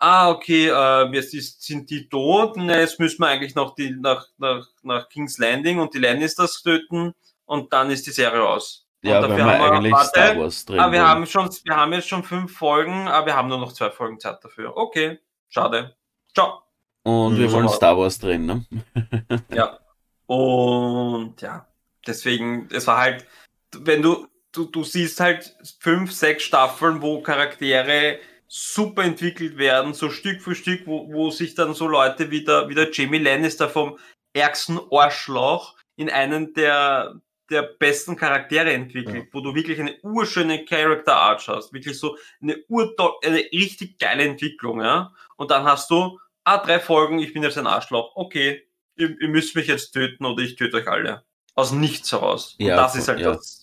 ah, 0.00 0.30
okay, 0.30 0.68
äh, 0.68 1.14
jetzt 1.14 1.34
ist, 1.34 1.62
sind 1.62 1.90
die 1.90 2.08
tot, 2.08 2.56
na, 2.56 2.78
jetzt 2.78 2.98
müssen 2.98 3.20
wir 3.20 3.28
eigentlich 3.28 3.54
noch 3.54 3.74
die, 3.74 3.90
nach, 3.90 4.26
nach, 4.38 4.66
nach 4.82 5.08
King's 5.08 5.38
Landing 5.38 5.78
und 5.78 5.94
die 5.94 5.98
Lannisters 5.98 6.62
töten 6.62 7.14
und 7.44 7.72
dann 7.72 7.90
ist 7.90 8.06
die 8.06 8.10
Serie 8.10 8.42
aus. 8.42 8.86
Ja, 9.02 9.20
und 9.20 9.28
dafür 9.28 9.44
haben 9.44 9.60
wir 9.60 9.72
eigentlich 9.72 9.92
warte, 9.92 10.08
Star 10.08 10.38
Wars 10.38 10.64
drin. 10.64 10.80
Ah, 10.80 10.90
wir 10.90 11.06
haben 11.06 11.26
schon, 11.26 11.48
wir 11.64 11.76
haben 11.76 11.92
jetzt 11.92 12.08
schon 12.08 12.24
fünf 12.24 12.56
Folgen, 12.56 13.06
aber 13.08 13.26
wir 13.26 13.36
haben 13.36 13.48
nur 13.48 13.58
noch 13.58 13.72
zwei 13.72 13.90
Folgen 13.90 14.18
Zeit 14.18 14.42
dafür. 14.42 14.76
Okay, 14.76 15.18
schade. 15.48 15.96
Ciao. 16.34 16.62
Und 17.04 17.38
wir 17.38 17.50
wollen 17.52 17.68
Star 17.68 17.96
Wars 17.96 18.18
drehen, 18.18 18.46
ne? 18.46 18.66
ja. 19.54 19.78
Und 20.26 21.40
ja, 21.40 21.66
deswegen, 22.06 22.68
es 22.72 22.86
war 22.86 22.98
halt, 22.98 23.26
wenn 23.76 24.02
du, 24.02 24.26
du, 24.52 24.66
du 24.66 24.82
siehst 24.84 25.20
halt 25.20 25.54
fünf, 25.80 26.12
sechs 26.12 26.42
Staffeln, 26.42 27.00
wo 27.00 27.22
Charaktere 27.22 28.18
super 28.48 29.04
entwickelt 29.04 29.58
werden, 29.58 29.92
so 29.92 30.10
Stück 30.10 30.40
für 30.40 30.54
Stück, 30.54 30.86
wo, 30.86 31.12
wo 31.12 31.30
sich 31.30 31.54
dann 31.54 31.74
so 31.74 31.86
Leute 31.86 32.30
wie 32.30 32.44
der, 32.44 32.68
wie 32.68 32.74
der 32.74 32.90
Jamie 32.90 33.18
Lannister 33.18 33.68
vom 33.68 33.98
ärgsten 34.32 34.80
Arschloch 34.90 35.76
in 35.96 36.08
einen 36.08 36.54
der, 36.54 37.20
der 37.50 37.62
besten 37.62 38.16
Charaktere 38.16 38.72
entwickelt, 38.72 39.26
ja. 39.26 39.32
wo 39.32 39.40
du 39.40 39.54
wirklich 39.54 39.78
eine 39.78 39.96
urschöne 40.02 40.64
Character 40.64 41.16
Art 41.16 41.46
hast, 41.46 41.72
wirklich 41.72 41.98
so 41.98 42.16
eine 42.40 42.56
ur 42.68 42.94
eine 43.22 43.38
richtig 43.52 43.98
geile 43.98 44.24
Entwicklung, 44.24 44.80
ja. 44.80 45.12
Und 45.36 45.50
dann 45.50 45.64
hast 45.64 45.90
du, 45.90 46.18
ah, 46.44 46.58
drei 46.58 46.80
Folgen, 46.80 47.18
ich 47.18 47.34
bin 47.34 47.42
jetzt 47.42 47.58
ein 47.58 47.66
Arschloch, 47.66 48.12
okay, 48.16 48.66
ihr, 48.96 49.20
ihr 49.20 49.28
müsst 49.28 49.56
mich 49.56 49.66
jetzt 49.66 49.92
töten 49.92 50.24
oder 50.24 50.42
ich 50.42 50.56
töte 50.56 50.78
euch 50.78 50.88
alle. 50.88 51.24
Aus 51.54 51.72
nichts 51.72 52.12
heraus. 52.12 52.56
Und 52.58 52.66
ja, 52.66 52.76
das 52.76 52.94
ist 52.94 53.08
halt 53.08 53.20
ja. 53.20 53.32
das, 53.32 53.57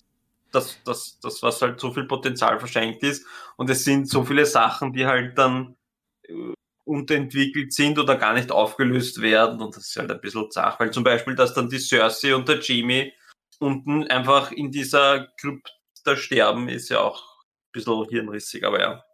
das, 0.52 0.78
das, 0.84 1.18
das, 1.20 1.42
was 1.42 1.60
halt 1.62 1.80
so 1.80 1.92
viel 1.92 2.04
Potenzial 2.04 2.58
verschenkt 2.58 3.02
ist. 3.02 3.26
Und 3.56 3.70
es 3.70 3.84
sind 3.84 4.08
so 4.08 4.24
viele 4.24 4.46
Sachen, 4.46 4.92
die 4.92 5.06
halt 5.06 5.36
dann 5.38 5.76
äh, 6.22 6.52
unterentwickelt 6.84 7.72
sind 7.72 7.98
oder 7.98 8.16
gar 8.16 8.34
nicht 8.34 8.50
aufgelöst 8.50 9.20
werden. 9.20 9.60
Und 9.60 9.76
das 9.76 9.88
ist 9.88 9.96
halt 9.96 10.10
ein 10.10 10.20
bisschen 10.20 10.50
zach, 10.50 10.78
weil 10.80 10.92
zum 10.92 11.04
Beispiel, 11.04 11.34
dass 11.34 11.54
dann 11.54 11.68
die 11.68 11.78
Cersei 11.78 12.34
und 12.34 12.48
der 12.48 12.60
Jamie 12.60 13.12
unten 13.58 14.06
einfach 14.08 14.52
in 14.52 14.70
dieser 14.70 15.28
Krypta 15.40 16.16
sterben, 16.16 16.68
ist 16.68 16.88
ja 16.90 17.00
auch 17.00 17.22
ein 17.22 17.72
bisschen 17.72 18.04
hirnrissig, 18.08 18.64
aber 18.64 18.80
ja. 18.80 19.05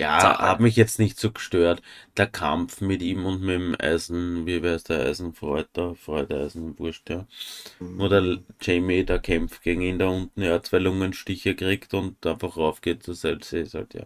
Ja, 0.00 0.18
Sache. 0.18 0.42
hat 0.42 0.60
mich 0.60 0.76
jetzt 0.76 0.98
nicht 0.98 1.20
so 1.20 1.30
gestört. 1.30 1.82
Der 2.16 2.26
Kampf 2.26 2.80
mit 2.80 3.02
ihm 3.02 3.26
und 3.26 3.42
mit 3.42 3.56
dem 3.56 3.76
Eisen, 3.78 4.46
wie 4.46 4.62
wäre 4.62 4.76
es 4.76 4.84
der 4.84 5.04
Eisenfreude, 5.04 5.94
Freude 5.94 6.40
Eisen, 6.40 6.78
wurscht, 6.78 7.10
ja. 7.10 7.26
Der 7.80 8.20
mhm. 8.22 8.44
Jamie 8.62 9.04
da 9.04 9.18
kämpft 9.18 9.62
gegen 9.62 9.82
ihn 9.82 9.98
da 9.98 10.08
unten, 10.08 10.40
er 10.40 10.62
zwei 10.62 10.78
Lungenstiche 10.78 11.54
kriegt 11.54 11.92
und 11.92 12.26
einfach 12.26 12.56
raufgeht 12.56 13.02
zu 13.02 13.12
Cersei, 13.12 13.58
ist 13.58 13.74
halt, 13.74 13.92
ja. 13.92 14.04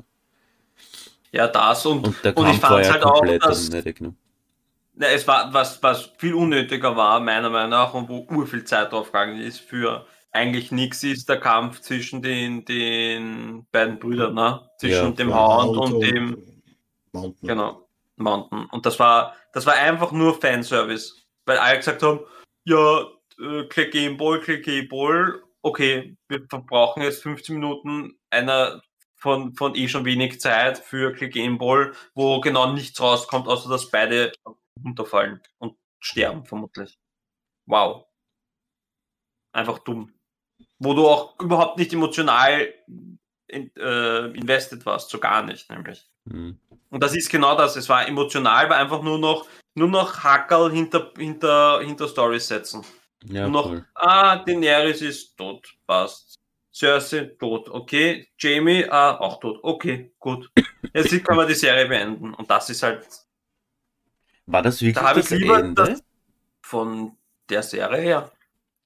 Ja, 1.31 1.47
das 1.47 1.87
und, 1.87 2.05
und 2.09 2.25
der 2.25 2.37
und 2.37 2.45
Kampf 2.45 2.63
war 2.65 2.83
ja 2.83 2.93
halt 2.95 3.03
komplett 3.03 3.45
auch, 3.45 3.49
dass, 3.51 3.69
unnötig, 3.69 4.01
ne? 4.01 4.15
Ja, 4.97 5.09
es 5.09 5.29
war, 5.29 5.55
was, 5.55 5.81
was 5.81 6.11
viel 6.19 6.35
unnötiger 6.35 6.97
war, 6.97 7.21
meiner 7.21 7.51
Meinung 7.51 7.71
nach, 7.71 7.95
und 7.95 8.09
wo 8.09 8.27
ur 8.31 8.49
viel 8.49 8.65
Zeit 8.65 8.91
draufgegangen 8.91 9.41
ist 9.41 9.61
für 9.61 10.05
eigentlich 10.35 10.73
nichts 10.73 11.03
ist 11.05 11.29
der 11.29 11.39
Kampf 11.39 11.81
zwischen 11.81 12.21
den, 12.21 12.65
den 12.65 13.67
beiden 13.71 13.99
Brüdern, 13.99 14.35
ne? 14.35 14.69
Zwischen 14.79 15.07
ja, 15.07 15.11
dem 15.13 15.35
Hound 15.35 15.79
und, 15.79 15.93
und 15.95 16.01
dem 16.01 16.63
Mountain. 17.13 17.49
Genau, 17.49 17.89
Mountain. 18.17 18.67
Und 18.67 18.85
das 18.85 18.99
war, 18.99 19.37
das 19.53 19.65
war 19.65 19.75
einfach 19.75 20.11
nur 20.11 20.41
Fanservice. 20.41 21.25
Weil 21.47 21.59
alle 21.59 21.77
gesagt 21.77 22.03
haben, 22.03 22.21
ja, 22.65 23.07
äh, 23.39 23.65
klick 23.69 23.93
Gameball, 23.93 24.41
klick 24.41 24.65
Gameball, 24.65 25.41
okay, 25.63 26.17
wir 26.29 26.47
brauchen 26.47 27.03
jetzt 27.03 27.23
15 27.23 27.55
Minuten 27.55 28.19
einer 28.31 28.83
von, 29.17 29.55
von 29.55 29.77
eh 29.77 29.89
schon 29.89 30.05
wenig 30.05 30.41
Zeit 30.41 30.79
für 30.79 31.13
Click 31.15 31.33
Gameball, 31.33 31.95
wo 32.15 32.41
genau 32.41 32.73
nichts 32.73 33.01
rauskommt, 33.01 33.49
außer 33.49 33.71
dass 33.71 33.91
beide 33.91 34.33
runterfallen 34.85 35.41
und 35.59 35.79
sterben, 35.99 36.45
vermutlich. 36.45 36.99
Wow. 37.67 38.05
Einfach 39.53 39.79
dumm 39.79 40.13
wo 40.79 40.95
du 40.95 41.07
auch 41.07 41.39
überhaupt 41.41 41.79
nicht 41.79 41.93
emotional 41.93 42.73
in, 43.47 43.71
äh, 43.77 44.27
invested 44.33 44.85
warst, 44.87 45.11
so 45.11 45.19
gar 45.19 45.43
nicht, 45.43 45.71
nämlich. 45.71 46.07
Mhm. 46.25 46.59
Und 46.91 47.03
das 47.03 47.15
ist 47.15 47.31
genau 47.31 47.57
das. 47.57 47.77
Es 47.77 47.89
war 47.89 48.07
emotional, 48.07 48.69
war 48.71 48.77
einfach 48.77 49.03
nur 49.03 49.19
noch, 49.19 49.47
nur 49.75 49.89
noch 49.89 50.23
Hackerl 50.23 50.71
hinter, 50.71 51.13
hinter, 51.17 51.81
hinter 51.81 52.09
Stories 52.09 52.47
setzen. 52.47 52.85
Ja, 53.25 53.43
nur 53.49 53.51
noch, 53.51 53.71
cool. 53.71 53.85
ah, 53.95 54.37
Daenerys 54.37 55.01
ist 55.01 55.37
tot, 55.37 55.75
passt. 55.87 56.39
Cersei 56.73 57.37
tot, 57.39 57.69
okay. 57.69 58.29
Jamie, 58.39 58.85
ah, 58.89 59.17
auch 59.19 59.39
tot, 59.41 59.61
okay, 59.63 60.13
gut. 60.19 60.51
Jetzt 60.93 61.11
kann 61.25 61.37
man 61.37 61.47
die 61.47 61.55
Serie 61.55 61.87
beenden. 61.87 62.35
Und 62.35 62.51
das 62.51 62.69
ist 62.71 62.83
halt. 62.83 63.07
War 64.47 64.63
das 64.63 64.83
wirklich 64.83 65.03
da 65.03 65.15
das 65.15 65.31
Ende? 65.31 65.75
Das 65.75 66.03
von 66.63 67.17
der 67.49 67.63
Serie 67.63 68.01
her. 68.01 68.33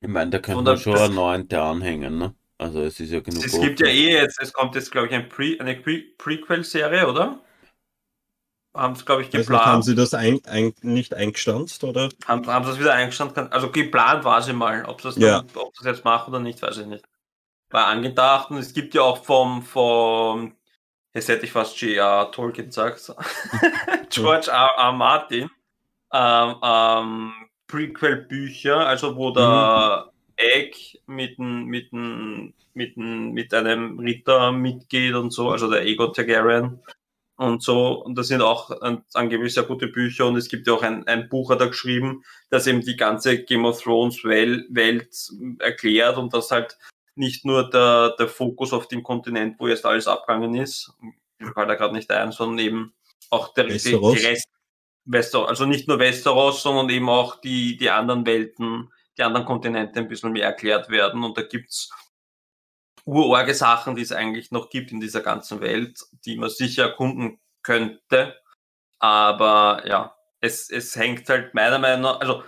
Ich 0.01 0.09
meine, 0.09 0.30
da 0.30 0.38
könnte 0.38 0.62
man 0.62 0.78
schon 0.78 0.92
das, 0.92 1.03
einen 1.03 1.14
neuen 1.14 1.53
anhängen, 1.53 2.18
ne? 2.18 2.34
Also 2.57 2.82
es 2.82 2.99
ist 2.99 3.11
ja 3.11 3.20
genug. 3.20 3.44
Es 3.44 3.61
gibt 3.61 3.80
ja 3.80 3.86
eh 3.86 4.12
jetzt, 4.12 4.40
es 4.40 4.53
kommt 4.53 4.74
jetzt, 4.74 4.90
glaube 4.90 5.07
ich, 5.09 5.14
ein 5.14 5.28
Pre, 5.28 5.57
eine 5.61 5.76
Pre 5.76 6.03
Prequel-Serie, 6.18 7.09
oder? 7.09 7.40
Haben 8.74 8.94
sie, 8.96 9.05
glaube 9.05 9.22
ich, 9.22 9.30
geplant. 9.30 9.51
Nicht, 9.51 9.66
haben 9.66 9.82
sie 9.82 9.94
das 9.94 10.14
ein, 10.14 10.40
ein, 10.44 10.74
nicht 10.82 11.14
eingestanzt, 11.14 11.82
oder? 11.84 12.11
Haben, 12.26 12.46
haben 12.46 12.64
sie 12.64 12.70
das 12.72 12.80
wieder 12.80 12.94
eingestanzt? 12.94 13.36
Also 13.36 13.70
geplant 13.70 14.24
war 14.24 14.42
sie 14.42 14.53
mal. 14.53 14.84
Ob 14.86 15.01
sie 15.01 15.09
das, 15.09 15.16
ja. 15.16 15.44
ob 15.55 15.74
das 15.74 15.86
jetzt 15.86 16.05
machen 16.05 16.30
oder 16.30 16.40
nicht, 16.40 16.61
weiß 16.61 16.78
ich 16.78 16.86
nicht. 16.86 17.05
War 17.70 17.86
angedacht 17.86 18.51
und 18.51 18.59
es 18.59 18.72
gibt 18.72 18.94
ja 18.94 19.03
auch 19.03 19.24
vom, 19.24 19.62
vom 19.62 20.57
jetzt 21.14 21.28
hätte 21.28 21.44
ich 21.44 21.53
fast 21.53 21.80
J.R. 21.80 22.30
Tolkien 22.30 22.66
gesagt, 22.66 23.12
George 24.11 24.51
R. 24.51 24.70
R. 24.78 24.92
Martin, 24.92 25.51
ähm, 26.12 26.57
ähm, 26.62 27.32
Prequel-Bücher, 27.68 28.86
also 28.86 29.16
wo 29.16 29.30
der 29.30 30.06
mhm. 30.06 30.10
Egg 30.36 30.98
mit, 31.06 31.38
mit, 31.38 31.92
mit, 31.92 32.96
mit 32.96 33.54
einem 33.54 33.98
Ritter 33.98 34.52
mitgeht 34.52 35.14
und 35.14 35.30
so, 35.30 35.50
also 35.50 35.70
der 35.70 35.84
Ego 35.84 36.08
Targaryen 36.08 36.80
und 37.36 37.62
so. 37.62 37.92
Und 38.04 38.16
das 38.16 38.28
sind 38.28 38.42
auch 38.42 38.70
angeblich 39.14 39.54
sehr 39.54 39.62
gute 39.62 39.88
Bücher 39.88 40.26
und 40.26 40.36
es 40.36 40.48
gibt 40.48 40.66
ja 40.66 40.74
auch 40.74 40.82
ein, 40.82 41.06
ein 41.06 41.28
Buch, 41.28 41.50
hat 41.50 41.60
er 41.60 41.68
geschrieben, 41.68 42.24
das 42.50 42.66
eben 42.66 42.80
die 42.80 42.96
ganze 42.96 43.44
Game 43.44 43.64
of 43.64 43.80
Thrones 43.80 44.24
Welt 44.24 45.16
erklärt 45.60 46.18
und 46.18 46.34
das 46.34 46.50
halt 46.50 46.76
nicht 47.14 47.44
nur 47.44 47.68
der, 47.68 48.14
der 48.18 48.28
Fokus 48.28 48.72
auf 48.72 48.88
dem 48.88 49.02
Kontinent, 49.02 49.56
wo 49.58 49.68
jetzt 49.68 49.84
alles 49.84 50.06
abgegangen 50.06 50.54
ist, 50.54 50.92
ich 51.40 51.48
fällt 51.48 51.68
da 51.68 51.74
gerade 51.74 51.94
nicht 51.94 52.10
ein, 52.10 52.32
sondern 52.32 52.58
eben 52.58 52.92
auch 53.30 53.54
der, 53.54 53.64
die, 53.64 53.78
die 53.78 53.94
Rest, 53.94 54.48
Westeros, 55.09 55.48
also 55.48 55.66
nicht 55.66 55.88
nur 55.88 55.98
Westeros, 55.98 56.62
sondern 56.62 56.88
eben 56.90 57.09
auch 57.09 57.40
die, 57.40 57.76
die 57.76 57.90
anderen 57.90 58.26
Welten, 58.26 58.92
die 59.16 59.22
anderen 59.22 59.46
Kontinente 59.46 59.98
ein 59.98 60.09
bisschen 60.09 60.32
mehr 60.32 60.44
erklärt 60.44 60.90
werden. 60.90 61.24
Und 61.24 61.36
da 61.36 61.42
gibt's 61.42 61.90
urorge 63.04 63.54
Sachen, 63.54 63.96
die 63.96 64.02
es 64.02 64.12
eigentlich 64.12 64.50
noch 64.50 64.68
gibt 64.68 64.92
in 64.92 65.00
dieser 65.00 65.22
ganzen 65.22 65.61
Welt, 65.61 65.98
die 66.26 66.36
man 66.36 66.50
sicher 66.50 66.84
erkunden 66.84 67.40
könnte. 67.62 68.36
Aber 68.98 69.82
ja, 69.86 70.14
es, 70.40 70.70
es 70.70 70.94
hängt 70.94 71.28
halt 71.28 71.54
meiner 71.54 71.78
Meinung 71.78 72.02
nach, 72.02 72.20
also 72.20 72.42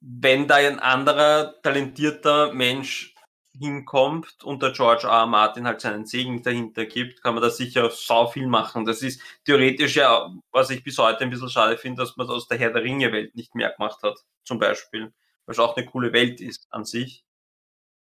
wenn 0.00 0.48
da 0.48 0.56
ein 0.56 0.78
anderer 0.78 1.60
talentierter 1.62 2.52
Mensch 2.52 3.14
hinkommt 3.58 4.44
und 4.44 4.62
der 4.62 4.72
George 4.72 5.06
R. 5.06 5.26
Martin 5.26 5.66
halt 5.66 5.80
seinen 5.80 6.06
Segen 6.06 6.42
dahinter 6.42 6.86
gibt, 6.86 7.22
kann 7.22 7.34
man 7.34 7.42
da 7.42 7.50
sicher 7.50 7.90
sau 7.90 8.26
viel 8.26 8.46
machen. 8.46 8.84
Das 8.84 9.02
ist 9.02 9.20
theoretisch 9.44 9.96
ja, 9.96 10.32
was 10.52 10.70
ich 10.70 10.84
bis 10.84 10.98
heute 10.98 11.20
ein 11.20 11.30
bisschen 11.30 11.50
schade 11.50 11.76
finde, 11.76 12.02
dass 12.02 12.16
man 12.16 12.26
das 12.26 12.36
aus 12.36 12.48
der 12.48 12.58
Herr 12.58 12.72
der 12.72 12.82
Ringe 12.82 13.12
Welt 13.12 13.34
nicht 13.34 13.54
mehr 13.54 13.70
gemacht 13.70 14.02
hat, 14.02 14.18
zum 14.44 14.58
Beispiel, 14.58 15.12
weil 15.46 15.52
es 15.52 15.58
auch 15.58 15.76
eine 15.76 15.86
coole 15.86 16.12
Welt 16.12 16.40
ist 16.40 16.66
an 16.70 16.84
sich. 16.84 17.24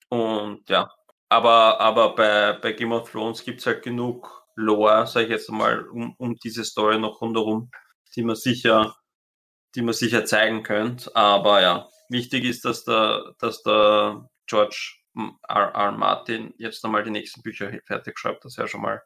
Und 0.08 0.68
ja, 0.68 0.90
aber, 1.28 1.80
aber 1.80 2.14
bei, 2.14 2.52
bei 2.54 2.72
Game 2.72 2.92
of 2.92 3.10
Thrones 3.10 3.44
gibt's 3.44 3.66
halt 3.66 3.82
genug 3.82 4.44
Lore, 4.56 5.06
sage 5.06 5.26
ich 5.26 5.32
jetzt 5.32 5.50
mal, 5.50 5.88
um, 5.88 6.14
um 6.18 6.36
diese 6.36 6.64
Story 6.64 6.98
noch 6.98 7.20
rundherum, 7.20 7.70
die 8.16 8.22
man 8.22 8.36
sicher, 8.36 8.96
die 9.74 9.82
man 9.82 9.94
sicher 9.94 10.24
zeigen 10.24 10.62
könnte. 10.62 11.14
Aber 11.14 11.62
ja, 11.62 11.88
wichtig 12.08 12.44
ist, 12.44 12.64
dass 12.64 12.84
der, 12.84 13.34
dass 13.38 13.62
der 13.62 14.28
George 14.46 14.99
R. 15.14 15.74
R. 15.74 15.92
Martin 15.92 16.54
jetzt 16.58 16.84
nochmal 16.84 17.04
die 17.04 17.10
nächsten 17.10 17.42
Bücher 17.42 17.70
fertig 17.84 18.18
schreibt, 18.18 18.44
das 18.44 18.56
ja 18.56 18.66
schon 18.66 18.82
mal 18.82 19.02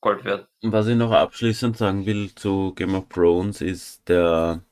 Gold 0.00 0.24
wert. 0.24 0.48
Was 0.62 0.86
ich 0.86 0.96
noch 0.96 1.12
abschließend 1.12 1.76
sagen 1.76 2.06
will 2.06 2.34
zu 2.34 2.72
Game 2.74 2.94
of 2.94 3.08
Thrones 3.08 3.60
ist 3.60 4.08
der, 4.08 4.62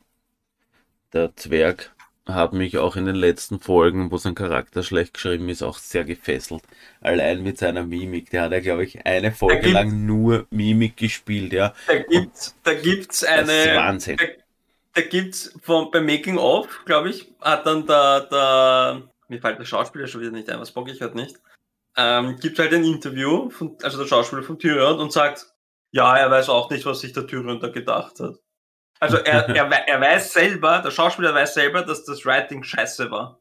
der 1.12 1.36
Zwerg 1.36 1.92
hat 2.28 2.52
mich 2.52 2.76
auch 2.76 2.96
in 2.96 3.06
den 3.06 3.14
letzten 3.14 3.58
Folgen, 3.58 4.10
wo 4.10 4.18
sein 4.18 4.34
Charakter 4.34 4.82
schlecht 4.82 5.14
geschrieben 5.14 5.48
ist, 5.48 5.62
auch 5.62 5.78
sehr 5.78 6.04
gefesselt. 6.04 6.62
Allein 7.00 7.42
mit 7.42 7.58
seiner 7.58 7.84
Mimik. 7.84 8.30
Der 8.30 8.42
hat 8.42 8.52
ja, 8.52 8.60
glaube 8.60 8.84
ich, 8.84 9.06
eine 9.06 9.32
Folge 9.32 9.70
lang 9.70 10.04
nur 10.04 10.46
Mimik 10.50 10.96
gespielt, 10.96 11.52
ja. 11.52 11.74
Da 11.86 11.98
gibt's, 11.98 12.54
da 12.62 12.74
gibt's 12.74 13.20
Das 13.20 13.48
ist 13.48 13.50
eine. 13.50 13.76
Wahnsinn. 13.76 14.16
Da, 14.18 14.24
da 14.94 15.02
gibt's 15.02 15.54
von, 15.62 15.90
beim 15.90 16.04
Making 16.04 16.38
of, 16.38 16.84
glaube 16.84 17.10
ich, 17.10 17.32
hat 17.40 17.66
dann 17.66 17.86
der, 17.86 18.20
der, 18.30 19.02
mir 19.28 19.40
fällt 19.40 19.58
der 19.58 19.64
Schauspieler 19.64 20.06
schon 20.06 20.20
wieder 20.20 20.30
nicht 20.30 20.48
ein, 20.50 20.60
was 20.60 20.72
bock 20.72 20.88
ich 20.88 21.00
halt 21.00 21.14
nicht, 21.14 21.36
ähm, 21.96 22.38
gibt 22.38 22.58
halt 22.58 22.72
ein 22.72 22.84
Interview, 22.84 23.50
von, 23.50 23.76
also 23.82 23.98
der 23.98 24.06
Schauspieler 24.08 24.42
von 24.42 24.58
Tyrion 24.58 24.98
und 24.98 25.12
sagt, 25.12 25.46
ja, 25.90 26.16
er 26.16 26.30
weiß 26.30 26.48
auch 26.48 26.70
nicht, 26.70 26.84
was 26.86 27.00
sich 27.00 27.12
der 27.12 27.26
Tyrion 27.26 27.60
da 27.60 27.68
gedacht 27.68 28.20
hat. 28.20 28.36
Also 29.00 29.18
er, 29.18 29.48
er, 29.56 29.70
er 29.70 30.00
weiß 30.00 30.32
selber, 30.32 30.80
der 30.80 30.90
Schauspieler 30.90 31.34
weiß 31.34 31.54
selber, 31.54 31.82
dass 31.82 32.04
das 32.04 32.24
Writing 32.24 32.62
scheiße 32.62 33.10
war. 33.10 33.38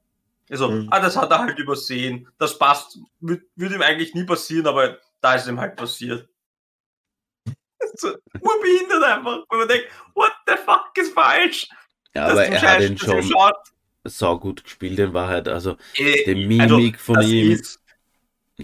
Also, 0.50 0.70
Mhm. 0.70 0.88
ah, 0.92 1.02
das 1.02 1.18
hat 1.18 1.30
er 1.30 1.40
halt 1.40 1.60
übersehen. 1.60 2.28
Das 2.38 2.58
passt, 2.58 2.98
würde 3.20 3.44
würd 3.56 3.74
ihm 3.74 3.82
eigentlich 3.82 4.14
nie 4.14 4.24
passieren, 4.24 4.68
aber 4.68 4.98
da 5.20 5.36
ist 5.36 5.48
ihm 5.48 5.60
halt 5.60 5.76
passiert. 5.76 6.28
So, 7.96 8.10
urbehindert 8.42 9.04
einfach. 9.04 9.44
Wo 9.50 9.58
man 9.58 9.68
denkt, 9.68 9.88
what 10.14 10.32
the 10.46 10.54
fuck 10.66 10.92
ist 10.96 11.14
falsch? 11.14 11.68
Ja, 12.14 12.26
aber 12.28 12.46
er 12.46 12.62
hat 12.62 12.82
ihn 12.82 12.98
schon 12.98 13.24
schaut, 13.24 13.56
saugut 14.10 14.64
gespielt 14.64 15.00
in 15.00 15.14
Wahrheit. 15.14 15.48
Also 15.48 15.78
äh, 15.96 16.24
die 16.26 16.36
Mimik 16.48 16.96
also, 16.96 17.14
von 17.14 17.22
ihm 17.22 17.52
Ist, 17.52 17.80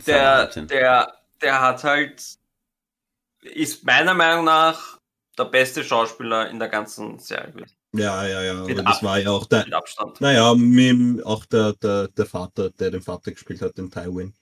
der, 0.08 0.48
der, 0.48 1.14
der 1.41 1.62
hat 1.62 1.84
halt, 1.84 2.24
ist 3.41 3.86
meiner 3.86 4.14
Meinung 4.14 4.46
nach 4.46 5.00
der 5.38 5.46
beste 5.46 5.84
Schauspieler 5.84 6.50
in 6.50 6.60
der 6.60 6.70
ganzen 6.70 7.20
Serie. 7.20 7.66
Ja, 7.96 8.26
ja, 8.26 8.41
ja. 8.41 8.54
Mit 8.64 8.80
das 8.80 8.86
Ab- 8.98 9.04
war 9.04 9.20
ja 9.20 9.30
auch 9.30 9.46
der, 9.46 9.66
Mit 9.66 9.74
Abstand. 9.74 10.20
naja, 10.20 10.56
mit, 10.56 11.24
auch 11.26 11.46
der, 11.46 11.74
der, 11.74 12.08
der 12.08 12.26
Vater, 12.26 12.72
der 12.72 12.91
den 12.91 13.02
Vater 13.02 13.32
gespielt 13.32 13.62
hat, 13.62 13.78
den 13.78 13.91
Tywin. 13.91 14.34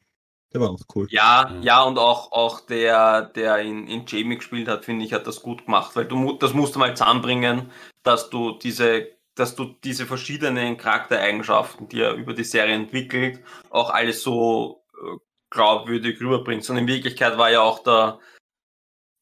Der 0.53 0.61
war 0.61 0.69
auch 0.69 0.81
cool. 0.95 1.07
Ja, 1.09 1.49
Ja. 1.49 1.59
ja, 1.61 1.83
und 1.83 1.97
auch, 1.97 2.31
auch 2.31 2.61
der, 2.61 3.23
der 3.23 3.59
in, 3.59 3.87
in 3.87 4.05
Jamie 4.05 4.37
gespielt 4.37 4.67
hat, 4.67 4.85
finde 4.85 5.05
ich, 5.05 5.13
hat 5.13 5.27
das 5.27 5.41
gut 5.41 5.65
gemacht, 5.65 5.95
weil 5.95 6.05
du 6.05 6.33
das 6.33 6.53
musst 6.53 6.75
du 6.75 6.79
mal 6.79 6.95
zusammenbringen, 6.95 7.71
dass 8.03 8.29
du 8.29 8.57
diese, 8.57 9.07
dass 9.35 9.55
du 9.55 9.65
diese 9.83 10.05
verschiedenen 10.05 10.77
Charaktereigenschaften, 10.77 11.87
die 11.87 12.01
er 12.01 12.13
über 12.13 12.33
die 12.33 12.43
Serie 12.43 12.75
entwickelt, 12.75 13.43
auch 13.69 13.89
alles 13.89 14.23
so 14.23 14.83
äh, 14.93 15.17
glaubwürdig 15.49 16.19
rüberbringst. 16.19 16.69
Und 16.69 16.77
in 16.77 16.87
Wirklichkeit 16.87 17.37
war 17.37 17.49
ja 17.49 17.61
auch 17.61 17.79
der, 17.83 18.19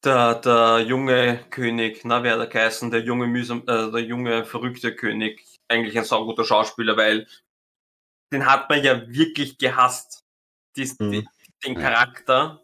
der, 0.03 0.36
der 0.36 0.80
junge 0.82 1.45
König, 1.49 2.01
na, 2.05 2.24
wer 2.24 2.34
hat 2.34 2.39
er 2.39 2.47
geheißen, 2.47 2.89
der 2.91 3.01
junge, 3.01 3.28
mühsam, 3.28 3.62
äh, 3.68 3.91
der 3.91 4.01
junge, 4.01 4.45
verrückte 4.45 4.95
König, 4.95 5.45
eigentlich 5.68 5.97
ein 5.97 6.05
sauguter 6.05 6.45
Schauspieler, 6.45 6.97
weil 6.97 7.28
den 8.32 8.45
hat 8.45 8.70
man 8.70 8.84
ja 8.84 9.07
wirklich 9.07 9.57
gehasst. 9.57 10.24
Dies, 10.76 10.97
Mhm. 10.99 11.28
den 11.66 11.74
Ja. 11.74 11.82
Charakter, 11.82 12.64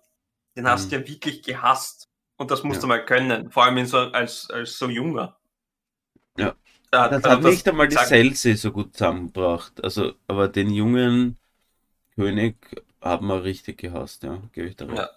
den 0.56 0.68
hast 0.68 0.86
Mhm. 0.86 0.90
du 0.90 0.96
ja 0.98 1.08
wirklich 1.08 1.44
gehasst. 1.44 2.08
Und 2.38 2.52
das 2.52 2.64
musst 2.64 2.78
Ja. 2.78 2.82
du 2.82 2.88
mal 2.88 3.06
können, 3.06 3.52
vor 3.52 3.64
allem 3.64 3.78
in 3.78 3.86
so, 3.86 3.98
als, 3.98 4.50
als 4.50 4.78
so 4.78 4.90
junger. 4.90 5.40
Ja. 6.38 6.56
Da, 6.92 7.08
Das 7.10 7.22
da- 7.24 7.32
hat 7.32 7.42
nicht 7.44 7.68
einmal 7.68 7.88
die 7.88 7.96
Celsi 7.96 8.56
so 8.56 8.72
gut 8.72 8.94
zusammengebracht. 8.94 9.84
Also, 9.84 10.14
aber 10.28 10.48
den 10.48 10.70
jungen 10.70 11.38
König 12.16 12.56
haben 13.02 13.28
wir 13.28 13.44
richtig 13.44 13.78
gehasst, 13.80 14.24
ja, 14.24 14.42
gebe 14.54 14.68
ich 14.70 14.76
da 14.76 14.86
recht. 14.86 14.98
Ja. 14.98 15.10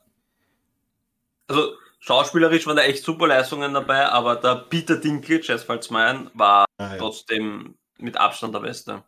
Also 1.49 1.73
schauspielerisch 2.01 2.67
waren 2.67 2.77
da 2.77 2.83
echt 2.83 3.03
super 3.05 3.27
Leistungen 3.27 3.73
dabei, 3.73 4.07
aber 4.09 4.37
der 4.37 4.57
Peter 4.69 4.97
Dinklage, 4.97 5.53
als 5.53 5.65
falls 5.65 5.91
mein, 5.91 6.31
war 6.35 6.65
Ah, 6.79 6.93
ja. 6.93 6.99
trotzdem 6.99 7.77
mit 7.99 8.17
Abstand 8.17 8.55
der 8.55 8.61
Beste. 8.61 9.03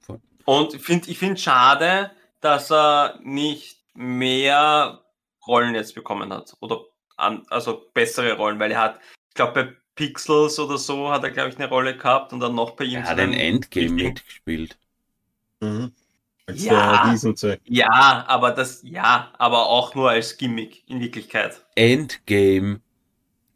Voll. 0.00 0.20
Und 0.44 0.74
ich 0.74 0.82
finde 0.82 1.10
ich 1.10 1.18
find 1.18 1.40
schade, 1.40 2.10
dass 2.40 2.70
er 2.70 3.18
nicht 3.22 3.82
mehr 3.94 5.00
Rollen 5.46 5.74
jetzt 5.74 5.94
bekommen 5.94 6.32
hat. 6.32 6.54
Oder 6.60 6.80
an, 7.16 7.44
also 7.50 7.90
bessere 7.92 8.34
Rollen, 8.34 8.58
weil 8.58 8.70
er 8.72 8.80
hat, 8.80 9.00
ich 9.28 9.34
glaube, 9.34 9.52
bei 9.64 9.76
Pixels 9.94 10.58
oder 10.58 10.78
so 10.78 11.10
hat 11.10 11.22
er, 11.24 11.30
glaube 11.30 11.50
ich, 11.50 11.56
eine 11.56 11.68
Rolle 11.68 11.96
gehabt 11.96 12.32
und 12.32 12.40
dann 12.40 12.54
noch 12.54 12.72
bei 12.72 12.84
ihm. 12.84 13.00
Er 13.00 13.08
hat 13.08 13.18
ein 13.18 13.32
Endgame 13.32 13.90
mitgespielt. 13.90 14.76
Mhm. 15.60 15.92
Als 16.46 16.62
Ja. 16.64 17.14
Ja, 17.64 18.24
aber 18.28 18.50
das, 18.50 18.82
ja, 18.82 19.32
aber 19.38 19.66
auch 19.66 19.94
nur 19.94 20.10
als 20.10 20.36
Gimmick 20.36 20.82
in 20.88 21.00
Wirklichkeit. 21.00 21.64
Endgame. 21.74 22.80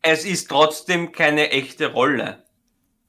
Es 0.00 0.24
ist 0.24 0.48
trotzdem 0.48 1.12
keine 1.12 1.50
echte 1.50 1.92
Rolle. 1.92 2.44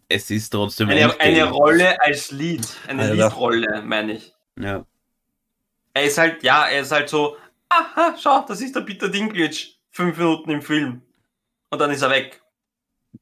Es 0.09 0.31
ist 0.31 0.49
trotzdem 0.49 0.89
Eine, 0.89 1.01
Endgame. 1.01 1.23
eine 1.23 1.43
Rolle 1.51 2.01
als 2.01 2.31
Lied. 2.31 2.67
Eine 2.87 3.03
Alter. 3.03 3.13
Liedrolle, 3.15 3.81
meine 3.83 4.13
ich. 4.13 4.33
Ja. 4.59 4.85
Er 5.93 6.03
ist 6.03 6.17
halt, 6.17 6.43
ja, 6.43 6.65
er 6.67 6.81
ist 6.81 6.91
halt 6.91 7.09
so, 7.09 7.37
aha, 7.69 8.15
schau, 8.19 8.43
das 8.47 8.59
ist 8.61 8.75
der 8.75 8.81
Peter 8.81 9.07
Dinklage. 9.07 9.67
Fünf 9.91 10.17
Minuten 10.17 10.49
im 10.49 10.61
Film. 10.61 11.01
Und 11.69 11.79
dann 11.79 11.91
ist 11.91 12.01
er 12.01 12.09
weg. 12.09 12.41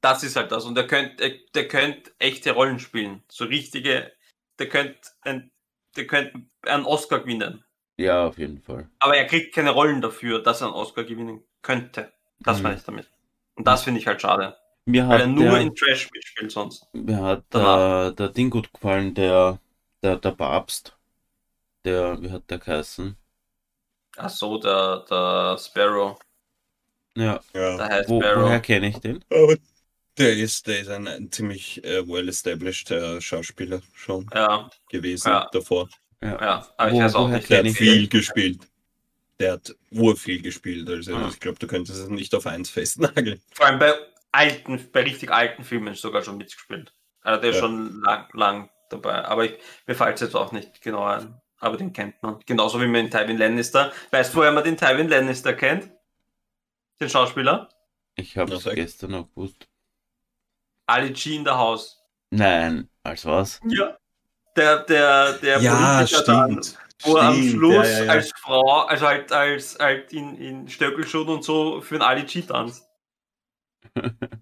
Das 0.01 0.23
ist 0.23 0.35
halt 0.35 0.51
das. 0.51 0.65
Und 0.65 0.75
der 0.75 0.87
könnte, 0.87 1.23
er- 1.23 1.37
der 1.53 1.67
könnte 1.67 2.11
echte 2.19 2.51
Rollen 2.53 2.79
spielen. 2.79 3.23
So 3.29 3.45
richtige, 3.45 4.11
der 4.59 4.69
könnte, 4.69 4.99
ein, 5.21 5.51
der 5.95 6.07
könnte 6.07 6.41
einen 6.63 6.85
Oscar 6.85 7.19
gewinnen. 7.19 7.63
ja, 7.97 8.25
auf 8.27 8.37
jeden 8.37 8.59
Fall. 8.61 8.89
Aber 8.99 9.17
er 9.17 9.25
kriegt 9.25 9.53
keine 9.55 9.71
Rollen 9.71 10.01
dafür, 10.01 10.41
dass 10.41 10.61
er 10.61 10.67
einen 10.67 10.75
Oscar 10.75 11.03
gewinnen 11.03 11.43
könnte. 11.61 12.13
Das 12.43 12.57
Mhm. 12.57 12.63
meine 12.63 12.75
ich 12.77 12.83
damit. 12.83 13.09
Und 13.55 13.67
das 13.67 13.83
finde 13.83 13.99
ich 13.99 14.07
halt 14.07 14.21
schade. 14.21 14.57
Mir 14.85 15.05
Weil 15.09 15.21
er 15.21 15.27
hat, 15.27 15.27
nur 15.27 15.59
der, 15.59 15.59
in 15.59 15.75
Trash 15.75 16.09
mitspielt 16.11 16.51
sonst. 16.51 16.85
mir 16.93 17.21
hat 17.23 17.45
danach. 17.51 17.79
der, 17.81 18.11
der 18.11 18.29
Ding 18.29 18.49
gut 18.49 18.73
gefallen, 18.73 19.13
der, 19.15 19.59
der, 20.03 20.17
der 20.17 20.31
Papst. 20.31 20.97
Der, 21.85 22.21
wie 22.21 22.31
hat 22.31 22.49
der 22.51 22.59
geheißen? 22.59 23.17
Ach 24.17 24.29
so, 24.29 24.57
der, 24.59 25.05
der 25.09 25.57
Sparrow. 25.57 26.19
Ja, 27.15 27.41
Der 27.77 27.87
Ja. 27.87 27.89
heißt 27.89 28.09
wo, 28.09 28.15
Sparrow. 28.15 28.33
woher 28.33 28.61
kenne 28.61 28.87
ich 28.89 28.99
den? 28.99 29.23
Aber 29.31 29.55
der 30.17 30.37
ist, 30.37 30.67
der 30.67 30.79
ist 30.79 30.89
ein, 30.89 31.07
ein 31.07 31.31
ziemlich 31.31 31.83
äh, 31.83 32.07
well-established 32.07 32.91
äh, 32.91 33.21
Schauspieler 33.21 33.81
schon 33.93 34.29
Ja, 34.33 34.69
gewesen 34.89 35.29
Ja. 35.29 35.49
davor. 35.51 35.89
ja. 36.21 36.67
Aber 36.77 36.91
ich 36.91 36.99
weiß 36.99 37.15
auch 37.15 37.27
nicht. 37.29 37.49
Der 37.49 37.59
hat 37.63 37.67
viel 37.69 38.07
gespielt. 38.07 38.67
Der 39.39 39.53
hat 39.53 39.75
urviel 39.91 40.41
gespielt. 40.41 40.89
Also 40.89 41.15
Mhm. 41.15 41.27
ich 41.29 41.39
glaube, 41.39 41.59
du 41.59 41.67
könntest 41.67 41.99
es 41.99 42.09
nicht 42.09 42.33
auf 42.33 42.47
eins 42.47 42.69
festnageln. 42.69 43.41
Vor 43.53 43.67
allem 43.67 43.79
bei 43.79 43.93
alten, 44.31 44.89
bei 44.91 45.03
richtig 45.03 45.31
alten 45.31 45.63
Filmen 45.63 45.93
sogar 45.95 46.23
schon 46.23 46.37
mitgespielt. 46.37 46.91
Also 47.21 47.41
der 47.41 47.49
ist 47.51 47.55
Ja. 47.57 47.61
schon 47.61 48.01
lang, 48.01 48.27
lang 48.33 48.69
dabei. 48.89 49.25
Aber 49.25 49.45
ich, 49.45 49.53
mir 49.85 49.95
fällt 49.95 50.15
es 50.15 50.21
jetzt 50.21 50.35
auch 50.35 50.51
nicht 50.51 50.81
genau 50.81 51.03
ein. 51.03 51.39
Aber 51.59 51.77
den 51.77 51.91
kennt 51.93 52.21
man. 52.23 52.39
Genauso 52.45 52.79
wie 52.81 52.85
man 52.87 53.09
den 53.09 53.11
Tywin 53.11 53.37
Lannister. 53.37 53.91
Weißt 54.11 54.33
du, 54.33 54.37
woher 54.39 54.51
man 54.51 54.63
den 54.63 54.77
Tywin 54.77 55.07
Lannister 55.09 55.53
kennt? 55.53 55.89
Den 56.99 57.09
Schauspieler? 57.09 57.69
Ich 58.15 58.37
habe 58.37 58.53
es 58.55 58.63
gestern 58.63 59.11
noch 59.11 59.29
gewusst. 59.29 59.67
Ali 60.87 61.11
G 61.13 61.35
in 61.35 61.43
der 61.43 61.57
Haus. 61.57 62.01
Nein, 62.31 62.89
als 63.03 63.25
was? 63.25 63.61
Ja. 63.67 63.97
Der, 64.55 64.79
der, 64.85 65.33
der 65.33 65.59
Politiker 65.59 66.23
dann, 66.23 66.61
wo 67.03 67.15
er 67.17 67.23
am 67.27 67.35
Stimmt, 67.35 67.51
Schluss 67.51 67.87
ja, 67.87 67.99
ja, 67.99 68.03
ja. 68.05 68.11
als 68.11 68.31
Frau, 68.35 68.79
also 68.87 69.05
halt 69.05 69.31
als 69.31 69.77
halt 69.79 70.11
in, 70.11 70.35
in 70.37 70.67
Stöckelschuhen 70.67 71.27
und 71.29 71.43
so 71.43 71.79
für 71.81 71.95
einen 71.95 72.01
Ali 72.01 72.23
G 72.23 72.41
tanzt. 72.41 72.87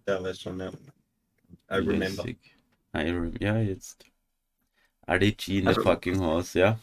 Ja, 0.07 0.23
weiß 0.23 0.39
schon, 0.39 0.59
ja. 0.59 0.69
I 1.69 1.75
remember. 1.75 2.25
I 2.27 2.35
rem 2.93 3.33
ja, 3.39 3.57
jetzt. 3.57 4.05
Ali 5.05 5.33
G 5.33 5.59
in 5.59 5.67
Also- 5.67 5.81
the 5.81 5.87
fucking 5.87 6.19
house, 6.21 6.53
ja. 6.53 6.79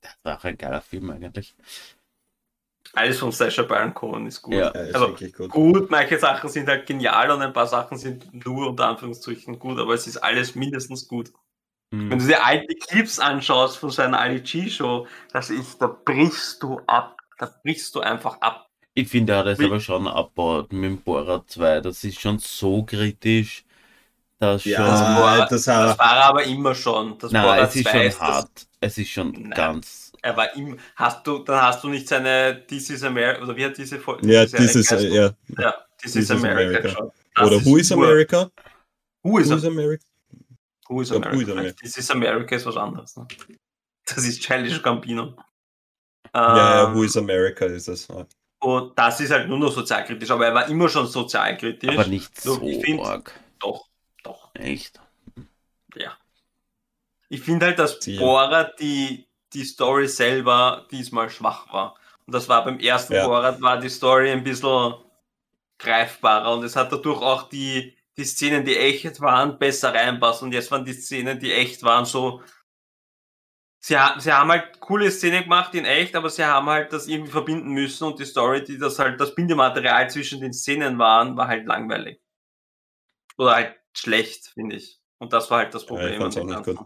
Das 0.00 0.16
war 0.22 0.38
auch 0.38 0.44
ein 0.44 0.56
geiler 0.56 0.80
Film 0.80 1.10
eigentlich. 1.10 1.56
Alles 2.94 3.18
von 3.18 3.30
Sasha 3.32 3.62
Baron 3.62 3.92
Cohen 3.94 4.26
ist 4.26 4.40
gut. 4.42 4.54
Ja. 4.54 4.72
Ja, 4.74 4.80
ist 4.82 4.94
Also, 4.94 5.08
wirklich 5.08 5.32
gut. 5.34 5.50
gut, 5.50 5.90
manche 5.90 6.18
Sachen 6.18 6.48
sind 6.48 6.68
halt 6.68 6.86
genial 6.86 7.30
und 7.30 7.42
ein 7.42 7.52
paar 7.52 7.66
Sachen 7.66 7.98
sind 7.98 8.32
nur 8.46 8.68
unter 8.68 8.88
Anführungszeichen 8.88 9.58
gut, 9.58 9.78
aber 9.78 9.94
es 9.94 10.06
ist 10.06 10.16
alles 10.16 10.54
mindestens 10.54 11.06
gut. 11.06 11.30
Hm. 11.92 12.10
Wenn 12.10 12.18
du 12.18 12.26
dir 12.26 12.44
alte 12.44 12.74
Clips 12.74 13.18
anschaust 13.18 13.76
von 13.78 13.90
seiner 13.90 14.18
Ali 14.20 14.40
G-Show, 14.40 15.06
das 15.32 15.50
ist, 15.50 15.80
da 15.80 15.86
brichst 15.86 16.62
du 16.62 16.80
ab. 16.86 17.16
Da 17.38 17.50
brichst 17.62 17.94
du 17.94 18.00
einfach 18.00 18.40
ab. 18.40 18.66
Ich 18.94 19.08
finde, 19.08 19.34
er 19.34 19.38
hat 19.40 19.46
es 19.46 19.60
aber 19.60 19.78
schon 19.80 20.08
abbaut 20.08 20.72
mit 20.72 20.84
dem 20.90 21.00
Borat 21.02 21.48
2. 21.48 21.80
Das 21.80 22.02
ist 22.02 22.20
schon 22.20 22.38
so 22.40 22.82
kritisch, 22.82 23.64
dass 24.40 24.64
Ja, 24.64 24.78
schon. 24.78 25.14
Borat- 25.16 25.50
das, 25.52 25.64
Das 25.64 25.98
war 25.98 26.16
er 26.16 26.24
aber 26.24 26.42
immer 26.44 26.74
schon. 26.74 27.16
Das 27.18 27.30
Nein, 27.30 27.42
Borat 27.44 27.68
es 27.68 27.76
ist 27.76 27.82
2 27.84 27.90
schon 27.92 28.02
das- 28.06 28.20
hart. 28.20 28.66
Es 28.80 28.98
ist 28.98 29.08
schon 29.10 29.32
Nein. 29.32 29.50
ganz. 29.50 30.07
Er 30.22 30.36
war 30.36 30.54
immer. 30.56 30.76
Hast 30.96 31.26
du, 31.26 31.38
dann 31.38 31.62
hast 31.62 31.82
du 31.84 31.88
nicht 31.88 32.08
seine 32.08 32.64
This 32.66 32.90
is 32.90 33.02
America, 33.04 33.42
oder 33.42 33.56
wie 33.56 33.64
hat 33.64 33.76
diese 33.78 33.98
Folge? 33.98 34.26
ja, 34.32 34.46
Serie 34.46 34.66
dieses, 34.66 34.88
geheißen? 34.88 35.10
äh, 35.10 35.14
ja. 35.14 35.34
ja, 35.58 35.74
This, 36.00 36.12
This 36.12 36.16
is 36.16 36.24
is 36.24 36.30
America. 36.30 36.60
America. 36.60 36.80
geschaut. 36.82 37.12
Das 37.34 37.46
Oder 37.46 37.64
Who 37.64 37.76
is 37.76 37.92
America? 37.92 38.50
Who 39.22 39.38
is, 39.38 39.50
Who 39.50 39.56
is 39.56 39.64
America? 39.64 40.04
Who 40.88 41.00
is 41.02 41.12
America? 41.12 41.36
Who 41.36 41.40
is 41.42 41.50
America. 41.50 41.76
This 41.82 41.96
is 41.98 42.10
America 42.10 42.56
ist 42.56 42.66
was 42.66 42.76
anderes. 42.76 43.16
Ne? 43.16 43.26
Das 44.06 44.18
ist 44.24 44.40
Childish 44.40 44.82
Gambino. 44.82 45.34
Ja, 46.34 46.56
ja, 46.56 46.88
Ähm, 46.88 46.94
Who 46.94 47.02
is 47.04 47.16
America 47.16 47.64
ist. 47.66 47.86
Ja. 48.08 48.26
Und 48.60 48.98
das 48.98 49.20
ist 49.20 49.30
halt 49.30 49.48
nur 49.48 49.58
noch 49.58 49.70
sozialkritisch, 49.72 50.30
aber 50.30 50.46
er 50.46 50.54
war 50.54 50.68
immer 50.68 50.88
schon 50.88 51.06
sozialkritisch. 51.06 51.90
Aber 51.90 52.06
nicht 52.06 52.40
So, 52.40 52.60
ich 52.62 52.82
find- 52.84 53.00
arg. 53.00 53.32
Doch, 53.60 53.86
doch, 54.24 54.50
Echt. 54.54 55.00
ja. 55.94 56.16
Ich 57.28 57.42
finde 57.42 57.66
halt, 57.66 57.78
dass. 57.78 57.98
Borat 58.18 58.80
die, 58.80 59.27
die 59.52 59.64
Story 59.64 60.08
selber 60.08 60.86
diesmal 60.90 61.30
schwach 61.30 61.72
war. 61.72 61.96
Und 62.26 62.34
das 62.34 62.48
war 62.48 62.64
beim 62.64 62.78
ersten 62.78 63.14
Ja. 63.14 63.26
Borat 63.26 63.60
war 63.60 63.78
die 63.80 63.88
Story 63.88 64.30
ein 64.30 64.44
bisschen 64.44 64.94
greifbarer 65.78 66.52
und 66.52 66.64
es 66.64 66.76
hat 66.76 66.92
dadurch 66.92 67.22
auch 67.22 67.48
die, 67.48 67.96
die 68.16 68.24
Szenen, 68.24 68.64
die 68.64 68.76
echt 68.76 69.20
waren, 69.20 69.58
besser 69.58 69.94
reinpasst. 69.94 70.42
Und 70.42 70.52
jetzt 70.52 70.70
waren 70.70 70.84
die 70.84 70.92
Szenen, 70.92 71.38
die 71.38 71.52
echt 71.52 71.82
waren, 71.82 72.04
so. 72.04 72.42
Sie, 73.80 73.96
ha 73.96 74.18
sie 74.18 74.32
haben 74.32 74.50
halt 74.50 74.80
coole 74.80 75.10
Szenen 75.10 75.44
gemacht 75.44 75.72
in 75.74 75.84
echt, 75.84 76.16
aber 76.16 76.28
sie 76.28 76.44
haben 76.44 76.68
halt 76.68 76.92
das 76.92 77.06
irgendwie 77.06 77.30
verbinden 77.30 77.70
müssen 77.70 78.04
und 78.08 78.18
die 78.18 78.24
Story, 78.24 78.64
die 78.64 78.76
das 78.76 78.98
halt 78.98 79.20
das 79.20 79.34
Bindematerial 79.34 80.10
zwischen 80.10 80.40
den 80.40 80.52
Szenen 80.52 80.98
waren, 80.98 81.36
war 81.36 81.46
halt 81.46 81.64
langweilig. 81.64 82.20
Oder 83.38 83.54
halt 83.54 83.76
schlecht, 83.92 84.48
finde 84.48 84.76
ich. 84.76 85.00
Und 85.18 85.32
das 85.32 85.48
war 85.50 85.58
halt 85.58 85.74
das 85.74 85.82
Ja, 85.82 85.88
Problem. 85.88 86.20
gut. 86.62 86.78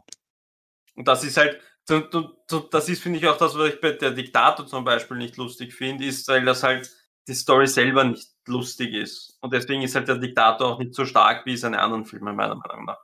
Und 0.95 1.09
das 1.09 1.25
ist 1.25 1.39
halt, 1.39 1.61
das 1.87 2.89
ist, 2.89 3.03
finde 3.03 3.19
ich, 3.19 3.27
auch 3.27 3.37
das, 3.37 3.57
was 3.59 3.75
ich 3.75 3.81
bei 3.81 3.93
der 3.93 4.13
Diktator 4.13 4.67
zum 4.67 4.85
Beispiel 4.85 5.17
nicht 5.17 5.37
lustig 5.37 5.75
finde, 5.75 6.05
ist, 6.05 6.27
weil 6.29 6.45
das 6.45 6.63
halt 6.63 6.91
die 7.29 7.35
Story 7.35 7.67
selber 7.67 8.05
nicht 8.05 8.29
lustig 8.47 8.95
ist. 8.95 9.39
Und 9.41 9.53
deswegen 9.53 9.83
ist 9.83 9.95
halt 9.95 10.09
der 10.09 10.19
Diktator 10.19 10.69
auch 10.69 10.79
nicht 10.79 10.95
so 10.95 11.05
stark 11.05 11.47
wie 11.47 11.57
seine 11.57 11.81
anderen 11.81 12.05
Filme, 12.05 12.33
meiner 12.33 12.55
Meinung 12.55 12.85
nach. 12.85 12.99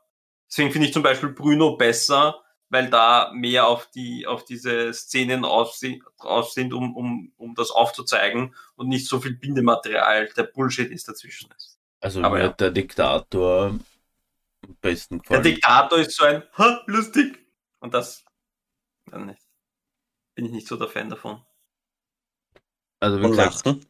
Deswegen 0.49 0.73
finde 0.73 0.89
ich 0.89 0.95
zum 0.95 1.03
Beispiel 1.03 1.31
Bruno 1.31 1.77
besser, 1.77 2.43
weil 2.71 2.91
da 2.91 3.31
mehr 3.35 3.67
auf 3.67 3.91
die, 3.91 4.27
auf 4.27 4.45
diese 4.45 4.93
Szenen 4.93 5.45
aus, 5.45 5.79
si- 5.79 6.03
drauf 6.21 6.51
sind, 6.53 6.73
um, 6.73 6.95
um, 6.97 7.33
um 7.37 7.55
das 7.55 7.71
aufzuzeigen 7.71 8.55
und 8.77 8.89
nicht 8.89 9.09
so 9.09 9.21
viel 9.21 9.35
Bindematerial, 9.35 10.29
der 10.37 10.45
Bullshit 10.45 10.91
ist 10.91 11.09
dazwischen 11.09 11.51
ist. 11.57 11.79
Also 12.01 12.23
Aber 12.23 12.39
ja. 12.39 12.49
der 12.49 12.71
Diktator 12.71 13.67
am 13.69 14.77
besten 14.81 15.17
Der 15.19 15.23
gefallen. 15.23 15.43
Diktator 15.43 15.99
ist 15.99 16.17
so 16.17 16.25
ein, 16.25 16.43
ha, 16.57 16.83
lustig. 16.87 17.39
Und 17.81 17.95
das, 17.95 18.25
dann 19.11 19.27
nicht. 19.27 19.43
Bin 20.35 20.47
ich 20.47 20.53
nicht 20.53 20.67
so 20.69 20.77
der 20.77 20.89
Fan 20.89 21.11
davon. 21.11 21.43
also 23.01 23.19
wie 23.21 23.29
gesagt, 23.29 23.67
lachen. 23.67 23.85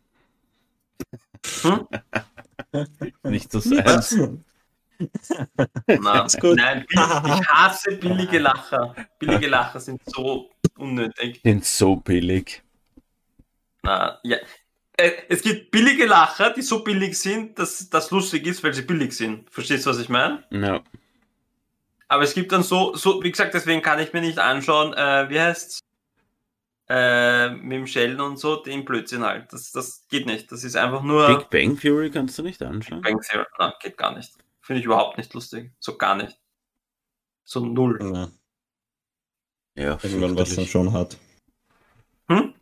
nicht 3.25 3.53
so 3.53 3.59
Ist 3.59 3.71
gut. 6.41 6.57
Nein, 6.57 6.85
bill- 6.89 7.23
ich 7.27 7.49
hasse 7.49 7.97
billige 7.99 8.39
Lacher. 8.39 8.95
Billige 9.19 9.47
Lacher 9.49 9.81
sind 9.81 10.01
so 10.07 10.51
unnötig. 10.77 11.41
Sind 11.45 11.65
so 11.65 11.97
billig. 11.97 12.63
Na, 13.83 14.19
ja. 14.25 14.39
Äh, 14.97 15.13
Es 15.29 15.43
gibt 15.43 15.71
billige 15.71 16.07
Lacher, 16.07 16.51
die 16.53 16.63
so 16.63 16.83
billig 16.83 17.17
sind, 17.19 17.59
dass 17.59 17.89
das 17.91 18.11
lustig 18.11 18.47
ist, 18.47 18.65
weil 18.65 18.73
sie 18.75 18.83
billig 18.83 19.13
sind. 19.13 19.49
Verstehst 19.51 19.87
du, 19.87 19.91
was 19.91 19.99
ich 20.01 20.09
meine? 20.09 20.43
Ja. 20.51 20.83
Aber 22.09 22.23
es 22.23 22.35
gibt 22.35 22.53
dann 22.53 22.63
so, 22.63 22.95
so, 22.95 23.23
wie 23.23 23.31
gesagt, 23.31 23.55
deswegen 23.55 23.83
kann 23.83 23.99
ich 23.99 24.13
mir 24.13 24.21
nicht 24.23 24.39
anschauen, 24.39 24.95
äh, 24.95 25.29
wie 25.29 25.41
heißt's? 25.41 25.81
Äh, 26.91 27.51
mit 27.51 27.73
dem 27.73 27.87
Sheldon 27.87 28.31
und 28.31 28.39
so, 28.39 28.57
den 28.57 28.87
Blödsinn 28.87 29.23
halt. 29.23 29.53
Das, 29.53 29.73
das 29.73 30.07
geht 30.09 30.25
nicht. 30.25 30.51
Das 30.51 30.65
ist 30.65 30.75
einfach 30.75 31.03
nur. 31.03 31.27
Big 31.27 31.51
Bang 31.51 31.79
Theory 31.79 32.11
kannst 32.11 32.39
du 32.39 32.43
nicht 32.43 32.63
anschauen. 32.63 33.03
Bang 33.03 33.21
Theory. 33.21 33.45
Na, 33.59 33.75
geht 33.83 33.99
gar 33.99 34.17
nicht. 34.17 34.33
Finde 34.63 34.81
ich 34.81 34.87
überhaupt 34.87 35.19
nicht 35.19 35.35
lustig. 35.35 35.71
So 35.81 35.99
gar 35.99 36.17
nicht. 36.17 36.39
So 37.45 37.61
null. 37.61 37.99
Ja, 38.01 38.29
Ja, 39.75 39.99
irgendwann 40.03 40.31
was 40.37 40.55
dann 40.55 40.65
fürchterlich. 40.65 40.71
schon 40.71 40.93
hat. 40.95 41.19
Hm? 42.31 42.55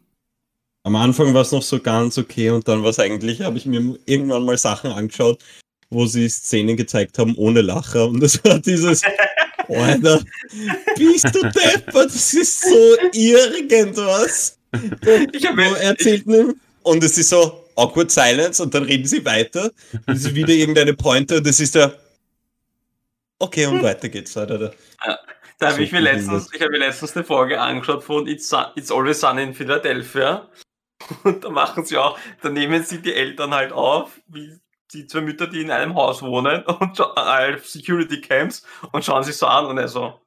Am 0.82 0.97
Anfang 0.97 1.32
war 1.34 1.42
es 1.42 1.53
noch 1.53 1.62
so 1.62 1.80
ganz 1.80 2.18
okay 2.18 2.51
und 2.51 2.66
dann 2.66 2.82
war 2.82 2.90
es 2.90 2.99
eigentlich, 2.99 3.42
habe 3.42 3.59
ich 3.59 3.66
mir 3.66 3.99
irgendwann 4.07 4.44
mal 4.44 4.57
Sachen 4.59 4.92
angeschaut, 4.92 5.42
wo 5.90 6.07
sie 6.07 6.28
Szenen 6.28 6.76
gezeigt 6.76 7.18
haben 7.18 7.34
ohne 7.36 7.61
Lacher 7.61 8.07
und 8.07 8.20
das 8.20 8.44
war 8.44 8.61
dieses, 8.61 9.03
Alter, 9.69 10.23
bist 10.97 11.35
du 11.35 11.43
deppert, 11.43 11.95
das 11.95 12.35
ist 12.35 12.62
so 12.62 12.97
irgendwas. 13.12 14.59
Ich 15.33 15.47
habe 15.47 15.62
er 15.62 15.77
erzählt 15.83 16.27
mir 16.27 16.55
und 16.83 17.03
es 17.03 17.17
ist 17.19 17.31
so 17.31 17.64
awkward 17.77 18.11
silence 18.11 18.62
und 18.62 18.75
dann 18.75 18.85
reden 18.85 19.07
sie 19.07 19.25
weiter 19.25 19.71
und 20.07 20.17
es 20.17 20.25
ist 20.25 20.35
wieder 20.35 20.53
irgendeine 20.53 20.95
Pointe 20.95 21.39
und 21.39 21.47
das 21.47 21.61
ist 21.61 21.75
der 21.75 21.99
Okay, 23.39 23.67
und 23.67 23.83
weiter 23.83 24.09
geht's 24.09 24.35
weiter. 24.37 24.73
Da 25.59 25.67
habe 25.67 25.77
So 25.77 25.83
ich 25.83 25.93
mir 25.93 26.01
letztens, 26.01 26.49
ich 26.53 26.61
habe 26.61 26.73
mir 26.73 26.79
letztens 26.79 27.17
eine 27.17 27.25
Folge 27.25 27.61
angeschaut 27.61 28.05
von 28.05 28.27
It's, 28.27 28.49
Sun, 28.49 28.67
It's 28.77 28.91
Always 28.91 29.21
Sunny 29.21 29.43
in 29.43 29.55
Philadelphia. 29.55 30.49
Und 31.25 31.45
da 31.45 31.51
machen 31.51 31.85
sie 31.85 31.99
auch, 31.99 32.19
da 32.43 32.49
nehmen 32.49 32.83
sie 32.83 33.01
die 33.01 33.12
Eltern 33.12 33.55
halt 33.55 33.73
auf, 33.73 34.21
wie 34.29 34.59
die 34.93 35.07
zwei 35.07 35.20
Mütter, 35.20 35.47
die 35.47 35.62
in 35.62 35.70
einem 35.70 35.95
Haus 35.95 36.22
wohnen 36.22 36.64
und 36.66 37.01
als 37.16 37.72
Security 37.72 38.20
Camps 38.20 38.66
und 38.93 39.05
schauen 39.05 39.24
sich 39.24 39.37
so 39.37 39.47
an 39.47 39.66
und 39.66 39.78
er 39.78 39.89
so, 39.89 40.20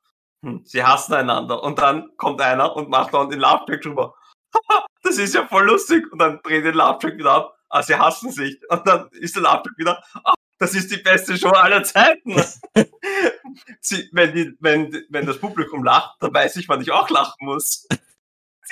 hm, 0.43 0.62
sie 0.66 0.84
hassen 0.84 1.14
einander. 1.14 1.64
Und 1.64 1.80
dann 1.80 2.16
kommt 2.18 2.41
einer 2.41 2.76
und 2.76 2.89
macht 2.89 3.14
dann 3.14 3.30
den 3.30 3.39
Laugh-Track 3.39 3.82
drüber. 3.82 4.16
Haha, 4.55 4.86
das 5.03 5.18
ist 5.18 5.36
ja 5.36 5.47
voll 5.47 5.66
lustig. 5.66 6.12
Und 6.12 6.20
dann 6.20 6.39
dreht 6.43 6.66
den 6.66 6.76
Laugh-Track 6.76 7.18
wieder 7.18 7.32
ab. 7.32 7.57
Ah, 7.70 7.84
sie 7.84 7.95
hassen 7.95 8.32
sich. 8.32 8.60
Und 8.70 8.88
dann 8.88 9.10
ist 9.12 9.36
der 9.36 9.43
Laugh-Track 9.43 9.78
wieder, 9.78 10.03
ah, 10.24 10.34
das 10.57 10.76
ist 10.76 10.91
die 10.91 10.97
beste 10.97 11.38
Show 11.38 11.49
aller 11.49 11.84
Zeiten. 11.84 12.36
sie, 13.82 14.10
wenn, 14.12 14.34
die, 14.34 14.55
wenn, 14.60 15.05
wenn 15.10 15.26
das 15.26 15.39
Publikum 15.39 15.84
lacht, 15.84 16.16
dann 16.20 16.34
weiß 16.34 16.55
ich, 16.57 16.68
wann 16.68 16.82
ich 16.82 16.91
auch 16.91 17.10
lachen 17.10 17.45
muss. 17.45 17.86
Das 17.89 17.99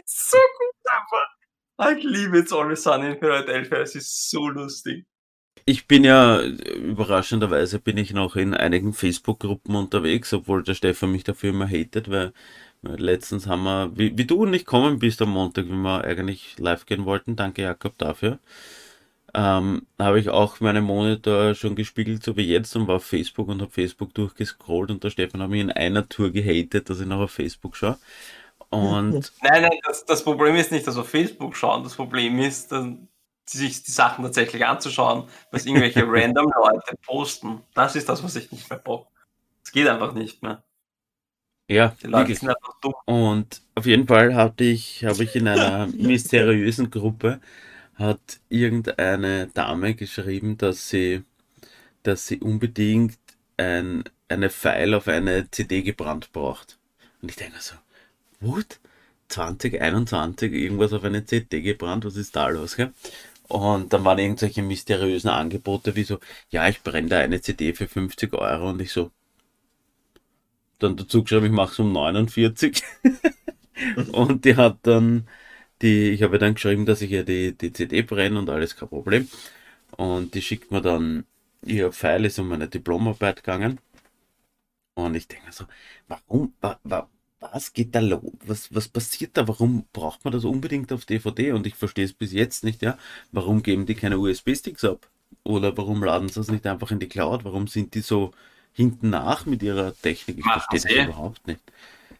ist 0.05 0.31
so 0.31 0.37
gut 0.37 0.91
einfach. 0.91 1.27
Ah, 1.77 1.91
Ich 1.91 2.03
liebe 2.03 2.39
It's 2.39 2.51
Always 2.51 2.83
Sunny 2.83 3.11
in 3.11 3.19
Philadelphia. 3.19 3.79
Es 3.79 3.95
ist 3.95 4.29
so 4.29 4.49
lustig. 4.49 5.05
Ich 5.69 5.85
bin 5.85 6.05
ja, 6.05 6.41
überraschenderweise 6.41 7.79
bin 7.79 7.97
ich 7.97 8.13
noch 8.13 8.37
in 8.37 8.53
einigen 8.53 8.93
Facebook-Gruppen 8.93 9.75
unterwegs, 9.75 10.31
obwohl 10.31 10.63
der 10.63 10.75
Stefan 10.75 11.11
mich 11.11 11.25
dafür 11.25 11.49
immer 11.49 11.67
hatet, 11.67 12.09
weil, 12.09 12.31
letztens 12.83 13.47
haben 13.47 13.63
wir, 13.63 13.91
wie, 13.97 14.17
wie 14.17 14.23
du 14.25 14.45
nicht 14.45 14.65
kommen 14.65 14.99
bist 14.99 15.21
am 15.21 15.31
Montag, 15.31 15.65
wie 15.65 15.73
wir 15.73 16.05
eigentlich 16.05 16.57
live 16.57 16.85
gehen 16.85 17.03
wollten, 17.03 17.35
danke 17.35 17.63
Jakob 17.63 17.97
dafür, 17.97 18.39
ähm, 19.33 19.85
habe 19.99 20.21
ich 20.21 20.29
auch 20.29 20.61
meinen 20.61 20.85
Monitor 20.85 21.53
schon 21.53 21.75
gespiegelt, 21.75 22.23
so 22.23 22.37
wie 22.37 22.47
jetzt, 22.47 22.73
und 22.77 22.87
war 22.87 22.95
auf 22.95 23.05
Facebook 23.05 23.49
und 23.49 23.61
habe 23.61 23.71
Facebook 23.71 24.13
durchgescrollt 24.13 24.89
und 24.89 25.03
der 25.03 25.09
Stefan 25.09 25.41
hat 25.41 25.49
mich 25.49 25.59
in 25.59 25.71
einer 25.71 26.07
Tour 26.07 26.31
gehatet, 26.31 26.89
dass 26.89 27.01
ich 27.01 27.07
noch 27.07 27.19
auf 27.19 27.31
Facebook 27.31 27.75
schaue. 27.75 27.97
Und 28.69 29.33
Nein, 29.43 29.63
nein, 29.63 29.79
das, 29.85 30.05
das 30.05 30.23
Problem 30.23 30.55
ist 30.55 30.71
nicht, 30.71 30.87
dass 30.87 30.95
wir 30.95 31.03
Facebook 31.03 31.57
schauen. 31.57 31.83
Das 31.83 31.95
Problem 31.95 32.39
ist, 32.39 32.71
dann 32.71 33.06
sich 33.49 33.83
die 33.83 33.91
Sachen 33.91 34.23
tatsächlich 34.23 34.65
anzuschauen, 34.65 35.29
was 35.51 35.65
irgendwelche 35.65 36.03
random 36.07 36.51
Leute 36.55 36.97
posten. 37.05 37.61
Das 37.73 37.95
ist 37.95 38.09
das, 38.09 38.23
was 38.23 38.35
ich 38.35 38.51
nicht 38.51 38.69
mehr 38.69 38.79
brauche. 38.79 39.07
Es 39.63 39.71
geht 39.71 39.87
einfach 39.87 40.13
nicht 40.13 40.43
mehr. 40.43 40.63
ja, 41.69 41.95
Die 42.01 42.07
Leute 42.07 42.35
sind 42.35 42.49
einfach 42.49 42.79
dumm. 42.81 42.93
Und 43.05 43.61
auf 43.75 43.85
jeden 43.85 44.07
Fall 44.07 44.35
hatte 44.35 44.63
ich, 44.63 45.03
habe 45.05 45.23
ich 45.23 45.35
in 45.35 45.47
einer 45.47 45.87
mysteriösen 45.87 46.89
Gruppe 46.89 47.39
hat 47.95 48.39
irgendeine 48.49 49.47
Dame 49.47 49.95
geschrieben, 49.95 50.57
dass 50.57 50.89
sie, 50.89 51.23
dass 52.03 52.27
sie 52.27 52.39
unbedingt 52.39 53.17
ein, 53.57 54.03
eine 54.29 54.49
File 54.49 54.95
auf 54.95 55.07
eine 55.07 55.49
CD 55.51 55.83
gebrannt 55.83 56.31
braucht. 56.33 56.79
Und 57.21 57.29
ich 57.29 57.37
denke 57.37 57.57
so, 57.59 57.75
what? 58.39 58.79
2021 59.29 60.53
irgendwas 60.53 60.93
auf 60.93 61.03
eine 61.03 61.25
CD 61.25 61.61
gebrannt, 61.61 62.05
was 62.05 62.15
ist 62.17 62.35
da 62.35 62.49
los? 62.49 62.75
Gell? 62.77 62.93
Und 63.47 63.93
dann 63.93 64.03
waren 64.05 64.19
irgendwelche 64.19 64.61
mysteriösen 64.61 65.29
Angebote, 65.29 65.95
wie 65.95 66.03
so, 66.03 66.19
ja, 66.49 66.67
ich 66.67 66.81
brenne 66.83 67.09
da 67.09 67.19
eine 67.19 67.41
CD 67.41 67.73
für 67.73 67.87
50 67.87 68.33
Euro 68.33 68.69
und 68.69 68.81
ich 68.81 68.91
so, 68.91 69.11
dann 70.79 70.97
dazu 70.97 71.23
geschrieben, 71.23 71.47
ich 71.47 71.51
mache 71.51 71.71
es 71.73 71.79
um 71.79 71.91
49. 71.91 72.83
und 74.11 74.45
die 74.45 74.55
hat 74.55 74.79
dann, 74.83 75.27
die, 75.81 76.09
ich 76.11 76.23
habe 76.23 76.39
dann 76.39 76.55
geschrieben, 76.55 76.85
dass 76.85 77.01
ich 77.01 77.11
ihr 77.11 77.23
die, 77.23 77.53
die 77.57 77.73
CD 77.73 78.01
brenne 78.01 78.39
und 78.39 78.49
alles 78.49 78.75
kein 78.75 78.89
Problem. 78.89 79.27
Und 79.91 80.33
die 80.35 80.41
schickt 80.41 80.71
mir 80.71 80.81
dann, 80.81 81.25
ihr 81.65 81.91
Pfeil 81.91 82.25
ist 82.25 82.39
um 82.39 82.49
meine 82.49 82.67
Diplomarbeit 82.67 83.37
gegangen. 83.37 83.79
Und 84.95 85.15
ich 85.15 85.27
denke 85.27 85.51
so, 85.51 85.65
warum, 86.07 86.53
wa, 86.61 86.79
wa, 86.83 87.09
was 87.39 87.73
geht 87.73 87.93
da 87.95 87.99
los? 87.99 88.23
Was, 88.45 88.73
was 88.73 88.87
passiert 88.87 89.37
da? 89.37 89.47
Warum 89.47 89.85
braucht 89.93 90.23
man 90.25 90.31
das 90.33 90.43
unbedingt 90.45 90.91
auf 90.93 91.05
DVD? 91.05 91.51
Und 91.51 91.67
ich 91.67 91.75
verstehe 91.75 92.05
es 92.05 92.13
bis 92.13 92.31
jetzt 92.33 92.63
nicht, 92.63 92.81
ja. 92.81 92.97
Warum 93.31 93.63
geben 93.63 93.85
die 93.85 93.95
keine 93.95 94.17
USB-Sticks 94.19 94.83
ab? 94.83 95.09
Oder 95.43 95.75
warum 95.77 96.03
laden 96.03 96.29
sie 96.29 96.39
es 96.39 96.49
nicht 96.49 96.65
einfach 96.65 96.91
in 96.91 96.99
die 96.99 97.07
Cloud? 97.09 97.43
Warum 97.45 97.67
sind 97.67 97.93
die 97.95 98.01
so 98.01 98.31
hinten 98.73 99.09
nach 99.09 99.45
mit 99.45 99.61
ihrer 99.63 99.93
Technik? 100.01 100.39
Ich 100.39 100.45
Machen 100.45 100.61
verstehe 100.69 100.79
sie. 100.79 100.95
das 100.95 101.07
überhaupt 101.07 101.47
nicht. 101.47 101.61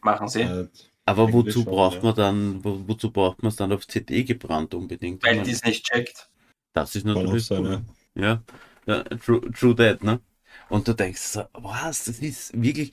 Machen 0.02 0.28
sie. 0.28 0.42
Äh, 0.42 0.68
Aber 1.06 1.32
wozu 1.34 1.66
braucht 1.66 2.04
man 2.04 2.16
dann, 2.16 2.64
wo, 2.64 2.88
wozu 2.88 3.12
braucht 3.12 3.42
man 3.42 3.50
es 3.50 3.56
dann 3.56 3.72
auf 3.72 3.88
CD 3.88 4.24
gebrannt 4.24 4.74
unbedingt? 4.74 5.24
Weil 5.24 5.42
die 5.44 5.52
es 5.52 5.64
nicht 5.64 5.86
checkt. 5.86 6.30
das 6.74 6.96
ist 6.96 7.06
natürlich 7.06 7.50
cool. 7.52 7.82
ja. 8.16 8.44
Ja, 8.86 9.04
true, 9.04 9.42
true 9.52 9.76
that, 9.76 10.04
ne? 10.04 10.22
Und 10.70 10.88
du 10.88 10.94
denkst 10.94 11.22
so, 11.22 11.44
was, 11.54 12.06
das 12.06 12.20
ist 12.20 12.60
wirklich 12.62 12.92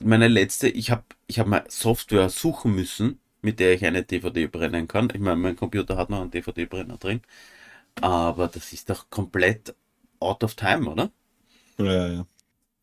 meine 0.00 0.28
letzte, 0.28 0.68
ich 0.68 0.90
habe 0.90 1.04
ich 1.26 1.38
hab 1.38 1.46
mal 1.46 1.64
Software 1.68 2.28
suchen 2.30 2.74
müssen, 2.74 3.20
mit 3.42 3.60
der 3.60 3.72
ich 3.74 3.84
eine 3.86 4.02
DVD 4.02 4.46
brennen 4.46 4.88
kann. 4.88 5.10
Ich 5.14 5.20
meine, 5.20 5.36
mein 5.36 5.56
Computer 5.56 5.96
hat 5.96 6.10
noch 6.10 6.20
einen 6.20 6.30
DVD-Brenner 6.30 6.96
drin, 6.98 7.22
aber 8.00 8.48
das 8.48 8.72
ist 8.72 8.90
doch 8.90 9.10
komplett 9.10 9.74
out 10.20 10.44
of 10.44 10.54
time, 10.54 10.90
oder? 10.90 11.10
Ja, 11.78 12.08
ja. 12.08 12.26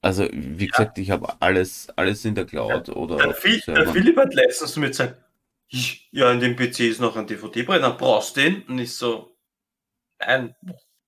Also, 0.01 0.28
wie 0.32 0.68
gesagt, 0.68 0.97
ich 0.99 1.10
habe 1.12 1.41
alles, 1.41 1.89
alles 1.95 2.26
in 2.26 2.36
der 2.36 2.45
Cloud 2.45 2.89
oder 2.89 3.16
Der, 3.18 3.30
auf 3.30 3.39
Phil, 3.39 3.60
der 3.60 3.64
Servern. 3.64 3.93
Philipp 3.93 4.18
hat 4.18 4.34
letztens 4.34 4.74
zu 4.74 4.80
mir 4.80 4.89
gesagt, 4.89 5.20
"Ich- 5.68 6.08
ja, 6.12 6.32
in 6.32 6.39
dem 6.39 6.56
PC 6.56 6.89
ist 6.89 7.01
noch 7.01 7.16
ein 7.16 7.28
DVD-Brenner, 7.28 7.91
brauchst 7.91 8.38
du 8.38 8.41
den? 8.41 8.64
Und 8.64 8.80
ich 8.80 8.95
so, 8.95 9.36
nein, 10.20 10.56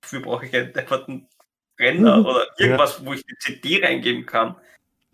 wofür 0.02 0.22
brauche 0.22 0.46
ich 0.48 0.56
einen 0.56 0.74
Brenner 1.78 2.26
oder 2.26 2.48
irgendwas, 2.60 3.06
wo 3.06 3.14
ich 3.14 3.24
die 3.26 3.38
CD 3.40 3.84
reingeben 3.86 4.26
kann? 4.26 4.56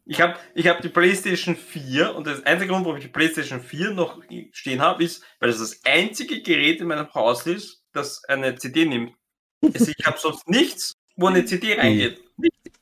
Ich 0.05 0.19
habe 0.19 0.37
ich 0.53 0.67
hab 0.67 0.81
die 0.81 0.89
PlayStation 0.89 1.55
4 1.55 2.13
und 2.15 2.27
das 2.27 2.43
einzige 2.45 2.71
Grund, 2.73 2.83
warum 2.85 2.97
ich 2.97 3.05
die 3.05 3.09
PlayStation 3.11 3.61
4 3.61 3.91
noch 3.91 4.21
stehen 4.51 4.81
habe, 4.81 5.03
ist, 5.03 5.23
weil 5.39 5.49
es 5.49 5.59
das 5.59 5.79
einzige 5.85 6.41
Gerät 6.41 6.81
in 6.81 6.87
meinem 6.87 7.13
Haus 7.13 7.45
ist, 7.47 7.83
das 7.93 8.23
eine 8.25 8.55
CD 8.55 8.85
nimmt. 8.85 9.13
Also 9.61 9.91
ich 9.97 10.05
habe 10.05 10.17
sonst 10.19 10.47
nichts, 10.49 10.93
wo 11.15 11.27
eine 11.27 11.45
CD 11.45 11.75
reingeht. 11.75 12.21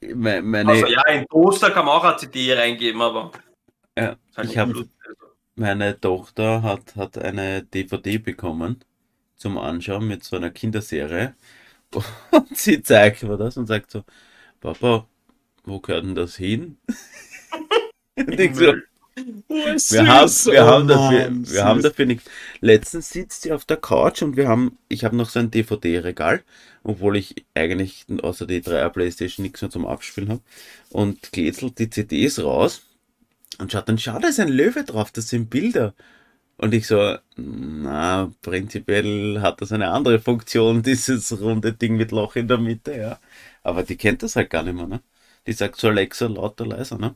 Me- 0.01 0.41
Meine, 0.41 0.71
Also 0.71 0.87
ja, 0.87 1.03
in 1.09 1.27
Toaster 1.27 1.69
kann 1.69 1.85
man 1.85 1.95
auch 1.95 2.03
eine 2.03 2.17
CD 2.17 2.53
reingeben, 2.55 3.01
aber 3.01 3.31
Ja, 3.97 4.15
halt 4.35 4.49
ich 4.49 4.57
hab- 4.57 4.69
nicht- 4.69 4.89
meine 5.55 5.99
Tochter 5.99 6.63
hat, 6.63 6.95
hat 6.95 7.19
eine 7.19 7.61
DVD 7.63 8.17
bekommen 8.17 8.83
zum 9.35 9.59
Anschauen 9.59 10.07
mit 10.07 10.23
so 10.23 10.37
einer 10.37 10.49
Kinderserie. 10.49 11.35
Und 12.31 12.57
sie 12.57 12.81
zeigt 12.81 13.21
mir 13.21 13.37
das 13.37 13.57
und 13.57 13.67
sagt 13.67 13.91
so, 13.91 14.03
Papa, 14.61 15.07
wo 15.63 15.79
gehört 15.79 16.05
denn 16.05 16.15
das 16.15 16.35
hin? 16.35 16.77
So, 19.77 19.95
wir 19.95 20.07
haben, 20.07 20.29
wir, 20.29 20.65
haben 20.65 20.87
dafür, 20.87 21.29
wir 21.31 21.63
haben 21.65 21.81
dafür 21.81 22.05
nichts. 22.05 22.25
Letztens 22.61 23.09
sitzt 23.09 23.41
sie 23.41 23.51
auf 23.51 23.65
der 23.65 23.77
Couch 23.77 24.21
und 24.21 24.37
wir 24.37 24.47
haben, 24.47 24.77
ich 24.87 25.03
habe 25.03 25.15
noch 25.15 25.29
so 25.29 25.39
ein 25.39 25.51
DVD-Regal, 25.51 26.43
obwohl 26.83 27.17
ich 27.17 27.45
eigentlich 27.53 28.05
außer 28.21 28.47
die 28.47 28.61
3er 28.61 28.89
Playstation 28.89 29.43
nichts 29.43 29.61
mehr 29.61 29.71
zum 29.71 29.85
Abspielen 29.85 30.29
habe. 30.29 30.41
Und 30.89 31.31
glätzelt 31.31 31.79
die 31.79 31.89
CDs 31.89 32.39
raus 32.39 32.83
und 33.59 33.71
schaut, 33.71 33.89
dann 33.89 33.97
schaut, 33.97 34.23
da 34.23 34.29
ist 34.29 34.39
ein 34.39 34.49
Löwe 34.49 34.83
drauf, 34.83 35.11
das 35.11 35.29
sind 35.29 35.49
Bilder. 35.49 35.93
Und 36.57 36.73
ich 36.73 36.87
so, 36.87 37.17
na, 37.35 38.31
prinzipiell 38.41 39.41
hat 39.41 39.61
das 39.61 39.71
eine 39.71 39.89
andere 39.91 40.19
Funktion, 40.19 40.83
dieses 40.83 41.39
runde 41.41 41.73
Ding 41.73 41.97
mit 41.97 42.11
Loch 42.11 42.35
in 42.35 42.47
der 42.47 42.57
Mitte, 42.59 42.95
ja. 42.95 43.19
Aber 43.63 43.83
die 43.83 43.97
kennt 43.97 44.23
das 44.23 44.35
halt 44.35 44.49
gar 44.49 44.63
nicht 44.63 44.75
mehr, 44.75 44.87
ne? 44.87 45.01
Die 45.47 45.53
sagt 45.53 45.77
so 45.77 45.87
Alexa 45.89 46.27
lauter, 46.27 46.65
leiser, 46.65 46.97
ne? 46.97 47.15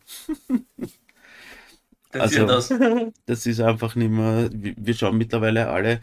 Das 2.11 2.31
ist 2.31 2.37
ja 2.37 2.45
das. 2.45 2.69
Das 3.25 3.45
ist 3.45 3.59
einfach 3.59 3.95
nicht 3.95 4.09
mehr. 4.09 4.49
Wir 4.51 4.93
schauen 4.93 5.17
mittlerweile 5.17 5.69
alle, 5.69 5.99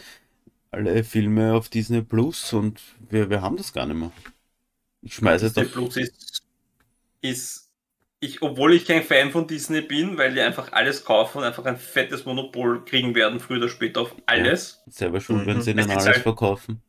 alle 0.71 1.05
Filme 1.05 1.55
auf 1.55 1.69
Disney 1.69 2.03
Plus 2.03 2.53
und 2.53 2.81
wir, 3.11 3.29
wir 3.31 3.41
haben 3.43 3.57
das 3.57 3.73
gar 3.73 3.87
nicht 3.87 3.97
mehr. 3.97 4.13
Ich 5.03 5.15
schmeiße 5.15 5.47
jetzt 5.47 5.57
Disney 5.57 5.69
auf. 5.69 5.73
Plus 5.75 5.97
ist, 5.97 6.43
ist 7.23 7.69
ich, 8.21 8.41
obwohl 8.41 8.73
ich 8.75 8.85
kein 8.87 9.03
Fan 9.03 9.33
von 9.33 9.49
Disney 9.49 9.81
bin, 9.81 10.17
weil 10.17 10.33
die 10.33 10.41
einfach 10.41 10.71
alles 10.73 11.05
kaufen 11.05 11.39
und 11.39 11.45
einfach 11.45 11.65
ein 11.65 11.77
fettes 11.77 12.25
Monopol 12.25 12.85
kriegen 12.85 13.17
werden, 13.17 13.41
früher 13.41 13.59
oder 13.59 13.69
später 13.69 14.03
auf 14.03 14.15
alles. 14.27 14.81
Selber 14.87 15.21
schuld, 15.21 15.45
wenn 15.47 15.57
Mhm. 15.57 15.63
sie 15.63 15.71
ihnen 15.73 15.81
Es 15.81 15.89
alles 15.91 16.07
halt- 16.07 16.19
verkaufen. 16.19 16.81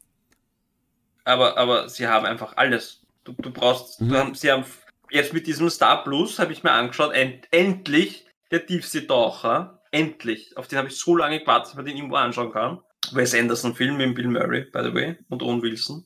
Aber, 1.24 1.58
aber 1.58 1.90
sie 1.90 2.08
haben 2.08 2.26
einfach 2.26 2.56
alles. 2.58 3.02
Du, 3.24 3.32
du 3.34 3.50
brauchst, 3.50 4.00
Mhm. 4.02 4.10
du 4.10 4.18
haben, 4.18 4.36
sie 4.36 4.52
haben 4.52 4.66
jetzt 5.14 5.34
mit 5.34 5.48
diesem 5.48 5.70
Star 5.70 6.04
Plus, 6.04 6.40
habe 6.40 6.52
ich 6.52 6.64
mir 6.64 6.72
angeschaut, 6.72 7.14
end, 7.14 7.48
endlich 7.52 8.26
der 8.52 8.66
Tiefseetaucher. 8.66 9.82
Endlich. 9.92 10.58
Auf 10.58 10.68
den 10.68 10.80
habe 10.80 10.88
ich 10.88 10.98
so 10.98 11.16
lange 11.16 11.40
gewartet, 11.40 11.68
dass 11.68 11.76
man 11.76 11.86
den 11.86 11.98
irgendwo 11.98 12.16
anschauen 12.16 12.52
kann. 12.52 12.82
Wes 13.12 13.36
Anderson 13.36 13.76
Film 13.76 13.98
mit 13.98 14.16
Bill 14.16 14.28
Murray, 14.28 14.62
by 14.64 14.82
the 14.84 14.94
way, 14.94 15.18
und 15.30 15.44
Owen 15.44 15.62
Wilson. 15.62 16.06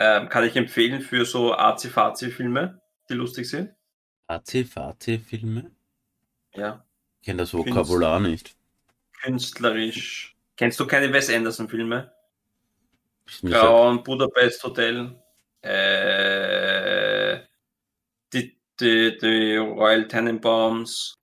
Ähm, 0.00 0.28
kann 0.28 0.44
ich 0.44 0.56
empfehlen 0.56 1.00
für 1.00 1.24
so 1.24 1.54
Azi-Fazi-Filme, 1.54 2.80
die 3.08 3.14
lustig 3.14 3.48
sind. 3.48 3.70
AC-Fazi-Filme? 4.26 5.70
Ja. 6.54 6.84
Ich 7.20 7.26
kenne 7.26 7.42
das 7.42 7.54
Vokabular 7.54 8.18
nicht. 8.18 8.56
Künstlerisch. 9.22 10.36
Kennst 10.56 10.80
du 10.80 10.86
keine 10.86 11.12
Wes 11.12 11.30
Anderson-Filme? 11.30 12.12
Sagt, 13.26 13.54
Grauen, 13.54 14.02
Budapest 14.02 14.64
Hotel, 14.64 15.14
äh, 15.62 17.03
die, 18.80 19.16
die, 19.18 19.56
Royal 19.56 20.06
Tenenbaums. 20.08 21.14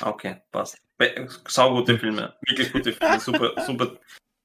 Okay, 0.00 0.42
passt. 0.52 0.78
Be- 0.96 1.28
Saugute 1.46 1.98
Filme, 1.98 2.34
wirklich 2.46 2.72
gute 2.72 2.92
Filme, 2.92 3.20
super, 3.20 3.52
super, 3.66 3.98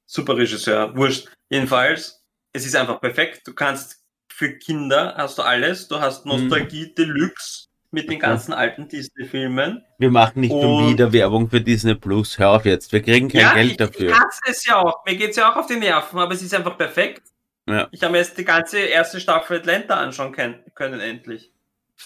super 0.06 0.36
Regisseur, 0.36 0.94
wurscht. 0.96 1.28
Jedenfalls, 1.48 2.24
es 2.52 2.64
ist 2.66 2.76
einfach 2.76 3.00
perfekt. 3.00 3.46
Du 3.46 3.54
kannst 3.54 4.02
für 4.28 4.56
Kinder 4.58 5.14
hast 5.16 5.38
du 5.38 5.42
alles. 5.42 5.86
Du 5.88 6.00
hast 6.00 6.26
Nostalgie 6.26 6.92
Deluxe 6.94 7.68
mit 7.92 8.10
den 8.10 8.18
ganzen 8.18 8.52
alten 8.52 8.88
Disney-Filmen. 8.88 9.84
wir 9.98 10.10
machen 10.10 10.40
nicht 10.40 10.50
schon 10.50 10.84
Und- 10.84 10.92
wieder 10.92 11.12
Werbung 11.12 11.48
für 11.48 11.60
Disney 11.60 11.94
Plus. 11.94 12.36
Hör 12.38 12.50
auf 12.50 12.64
jetzt. 12.64 12.92
Wir 12.92 13.02
kriegen 13.02 13.28
kein 13.28 13.54
Geld 13.54 13.70
ich, 13.72 13.76
dafür. 13.76 14.10
Ich 14.10 14.18
hasse 14.18 14.40
es 14.46 14.66
ja 14.66 14.76
auch. 14.82 15.04
Mir 15.04 15.14
geht's 15.16 15.36
ja 15.36 15.52
auch 15.52 15.56
auf 15.56 15.66
die 15.66 15.76
Nerven, 15.76 16.18
aber 16.18 16.34
es 16.34 16.42
ist 16.42 16.52
einfach 16.54 16.76
perfekt. 16.76 17.22
Ja. 17.66 17.88
Ich 17.92 18.02
habe 18.02 18.12
mir 18.12 18.18
jetzt 18.18 18.36
die 18.38 18.44
ganze 18.44 18.78
erste 18.78 19.20
Staffel 19.20 19.58
Atlanta 19.58 19.94
anschauen 19.96 20.32
können, 20.32 20.56
können 20.74 21.00
endlich. 21.00 21.50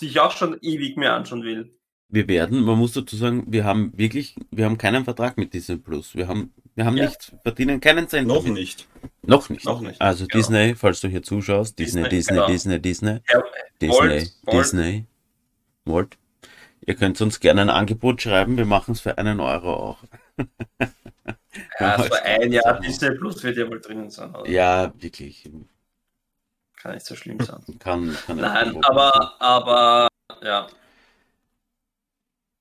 Die 0.01 0.07
ich 0.07 0.21
auch 0.21 0.33
schon 0.37 0.57
ewig 0.61 0.97
mir 0.97 1.13
anschauen 1.13 1.43
will. 1.43 1.75
Wir 2.11 2.27
werden, 2.29 2.63
man 2.63 2.79
muss 2.79 2.93
dazu 2.93 3.17
sagen, 3.17 3.45
wir 3.49 3.65
haben 3.65 3.93
wirklich, 3.97 4.35
wir 4.51 4.65
haben 4.65 4.79
keinen 4.79 5.05
Vertrag 5.05 5.37
mit 5.37 5.53
Disney 5.53 5.77
Plus. 5.77 6.15
Wir 6.15 6.27
haben, 6.27 6.55
wir 6.75 6.85
haben 6.87 6.97
Ja. 6.97 7.07
nichts, 7.07 7.33
verdienen 7.43 7.81
keinen 7.81 8.09
Cent. 8.09 8.29
Noch 8.29 8.45
nicht. 8.45 8.87
Noch 9.23 9.51
nicht. 9.51 9.65
Noch 9.67 9.81
nicht. 9.81 10.01
Also 10.01 10.27
Genau. 10.27 10.39
Disney, 10.39 10.75
falls 10.75 11.01
du 11.01 11.09
hier 11.09 11.23
zuschaust, 11.23 11.79
Disney, 11.79 12.05
Disney, 12.05 12.17
Disney, 12.17 12.35
genau. 12.37 12.47
Disney, 12.47 12.81
Disney, 12.81 13.19
Disney, 13.81 13.99
Walt, 13.99 14.33
Walt. 14.45 14.55
Disney, 14.59 15.07
Walt. 15.85 16.17
Ihr 16.89 16.95
könnt 16.95 17.21
uns 17.21 17.39
gerne 17.39 17.61
ein 17.61 17.69
Angebot 17.69 18.23
schreiben, 18.23 18.57
wir 18.57 18.65
machen 18.65 18.93
es 18.93 19.03
für 19.03 19.19
einen 19.19 19.41
Euro 19.41 19.75
auch. 19.75 19.99
ja, 21.81 22.03
so 22.03 22.15
ein 22.25 22.51
Jahr. 22.51 22.81
Disney 22.81 23.11
Plus 23.11 23.43
wird 23.43 23.59
ja 23.59 23.69
wohl 23.69 23.79
drinnen 23.79 24.09
sein. 24.09 24.35
Oder? 24.35 24.49
Ja, 24.49 24.91
wirklich. 24.97 25.51
Kann 26.81 26.95
nicht 26.95 27.05
so 27.05 27.15
schlimm 27.15 27.39
sein. 27.41 27.63
Kann, 27.79 28.17
kann 28.27 28.43
ein 28.43 28.73
Nein, 28.73 28.85
aber, 28.85 29.39
aber, 29.39 30.09
ja. 30.43 30.67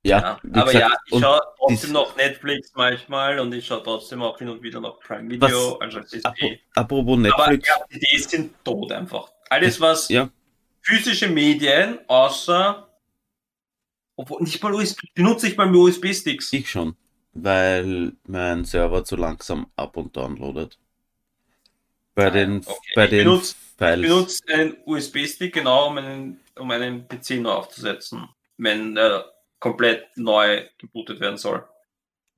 ja, 0.03 0.19
ja. 0.19 0.39
Aber 0.51 0.73
gesagt, 0.73 0.73
ja, 0.73 0.89
ich 1.05 1.19
schaue 1.21 1.41
trotzdem 1.57 1.91
noch 1.93 2.17
Netflix 2.17 2.73
manchmal 2.75 3.39
und 3.39 3.53
ich 3.53 3.65
schaue 3.65 3.81
trotzdem 3.81 4.21
auch 4.21 4.37
hin 4.39 4.49
und 4.49 4.61
wieder 4.61 4.81
noch 4.81 4.99
Prime 4.99 5.29
Video. 5.29 5.77
Also 5.77 5.99
es 5.99 6.11
ist 6.11 6.25
apro- 6.25 6.51
eh. 6.51 6.59
apropos 6.75 7.13
Aber 7.13 7.47
Netflix, 7.51 7.69
ja, 7.69 7.75
die 7.97 8.17
sind 8.17 8.65
tot 8.65 8.91
einfach. 8.91 9.31
Alles, 9.49 9.79
was 9.79 10.09
ja, 10.09 10.27
physische 10.81 11.29
Medien, 11.29 11.99
außer 12.07 12.86
obwohl 14.17 14.41
nicht 14.43 14.61
mal 14.61 14.73
USB, 14.73 14.99
benutze 15.15 15.47
ich 15.47 15.55
mal 15.57 15.73
USB-Sticks. 15.73 16.51
ich 16.53 16.69
schon, 16.69 16.97
weil 17.33 18.13
mein 18.27 18.65
Server 18.65 19.03
zu 19.05 19.15
langsam 19.15 19.67
ab 19.77 19.95
und 19.97 20.17
downloadet. 20.17 20.77
Bei 22.15 22.27
Ah, 22.27 22.31
den, 22.31 22.57
okay. 22.65 22.91
bei 22.95 23.03
Ich 23.05 23.09
den 23.11 23.27
benutze- 23.27 23.55
Ich 23.55 23.77
Files. 23.77 24.01
benutze 24.01 24.43
einen 24.53 24.77
USB-Stick 24.85 25.53
genau, 25.53 25.87
um 25.87 25.97
einen, 25.99 26.39
um 26.55 26.71
einen 26.71 27.07
PC 27.07 27.39
neu 27.39 27.51
aufzusetzen, 27.51 28.27
wenn 28.57 28.97
er 28.97 29.31
komplett 29.59 30.05
neu 30.17 30.67
gebootet 30.79 31.19
werden 31.19 31.37
soll. 31.37 31.63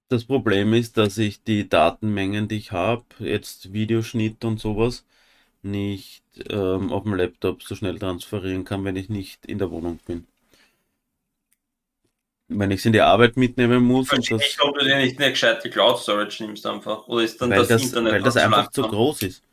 Das 0.10 0.26
Problem 0.26 0.74
ist, 0.74 0.98
dass 0.98 1.18
ich 1.18 1.44
die 1.44 1.70
Datenmengen, 1.70 2.48
die 2.48 2.58
ich 2.58 2.72
habe, 2.74 3.06
jetzt 3.20 3.72
Videoschnitt 3.74 4.44
und 4.44 4.60
sowas, 4.60 5.06
nicht 5.62 6.24
ähm, 6.50 6.92
auf 6.92 7.04
dem 7.04 7.16
Laptop 7.16 7.64
so 7.64 7.76
schnell 7.76 8.00
transferieren 8.00 8.66
kann, 8.66 8.84
wenn 8.86 8.96
ich 8.98 9.10
nicht 9.10 9.46
in 9.46 9.60
der 9.60 9.72
Wohnung 9.72 10.00
bin. 10.06 10.28
Wenn 12.52 12.72
ich 12.72 12.80
es 12.80 12.86
in 12.86 12.93
die 12.93 13.02
Arbeit 13.02 13.38
mitnehmen 13.38 13.84
muss 13.84 14.12
und 14.12 14.30
das, 14.30 14.39
nicht, 14.39 14.62
ob 14.62 14.78
du 14.78 14.84
dir 14.84 14.97
nicht 14.97 15.20
eine 15.20 15.30
gescheite 15.30 15.70
Cloud 15.70 16.00
Storage 16.00 16.43
nimmst 16.43 16.66
einfach. 16.66 17.08
Oder 17.08 17.24
ist 17.24 17.39
dann 17.39 17.52
weil 17.52 17.60
das, 17.60 17.68
das, 17.68 17.84
Internet 17.84 18.12
weil 18.12 18.24
das 18.24 18.38
einfach 18.38 18.72
zu 18.72 18.82
groß 18.82 19.22
ist. 19.22 19.43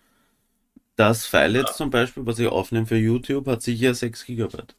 Das 0.97 1.27
File 1.27 1.57
jetzt 1.57 1.77
zum 1.77 1.91
Beispiel, 1.91 2.25
was 2.25 2.39
ich 2.39 2.49
aufnehme 2.49 2.87
für 2.87 2.97
YouTube, 2.97 3.47
hat 3.49 3.61
sicher 3.61 3.95
6 3.95 4.25
Gigabyte. 4.25 4.75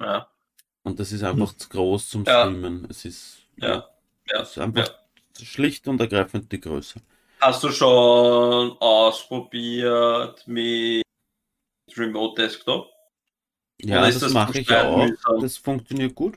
Ja, 0.00 0.28
Und 0.82 0.98
das 0.98 1.12
ist 1.12 1.22
einfach 1.22 1.54
zu 1.54 1.68
groß 1.68 2.08
zum 2.08 2.24
Ja. 2.24 2.42
Streamen. 2.42 2.88
Es 2.90 3.04
ist, 3.04 3.38
ja, 3.56 3.88
ja. 4.28 4.40
es 4.42 4.50
ist 4.50 4.58
einfach 4.58 4.88
ja. 4.88 5.44
schlicht 5.44 5.86
und 5.86 6.00
ergreifend 6.00 6.50
die 6.50 6.60
Größe. 6.60 7.00
Hast 7.40 7.62
du 7.62 7.70
schon 7.70 8.76
ausprobiert 8.80 10.42
mit 10.48 11.04
Remote 11.96 12.42
Desktop? 12.42 12.90
Ja, 13.80 13.98
Oder 13.98 14.06
das, 14.08 14.18
das 14.18 14.32
mache 14.32 14.58
ich 14.58 14.70
auch. 14.70 14.96
mühsam? 14.96 15.40
Das 15.40 15.56
funktioniert 15.56 16.14
gut. 16.14 16.36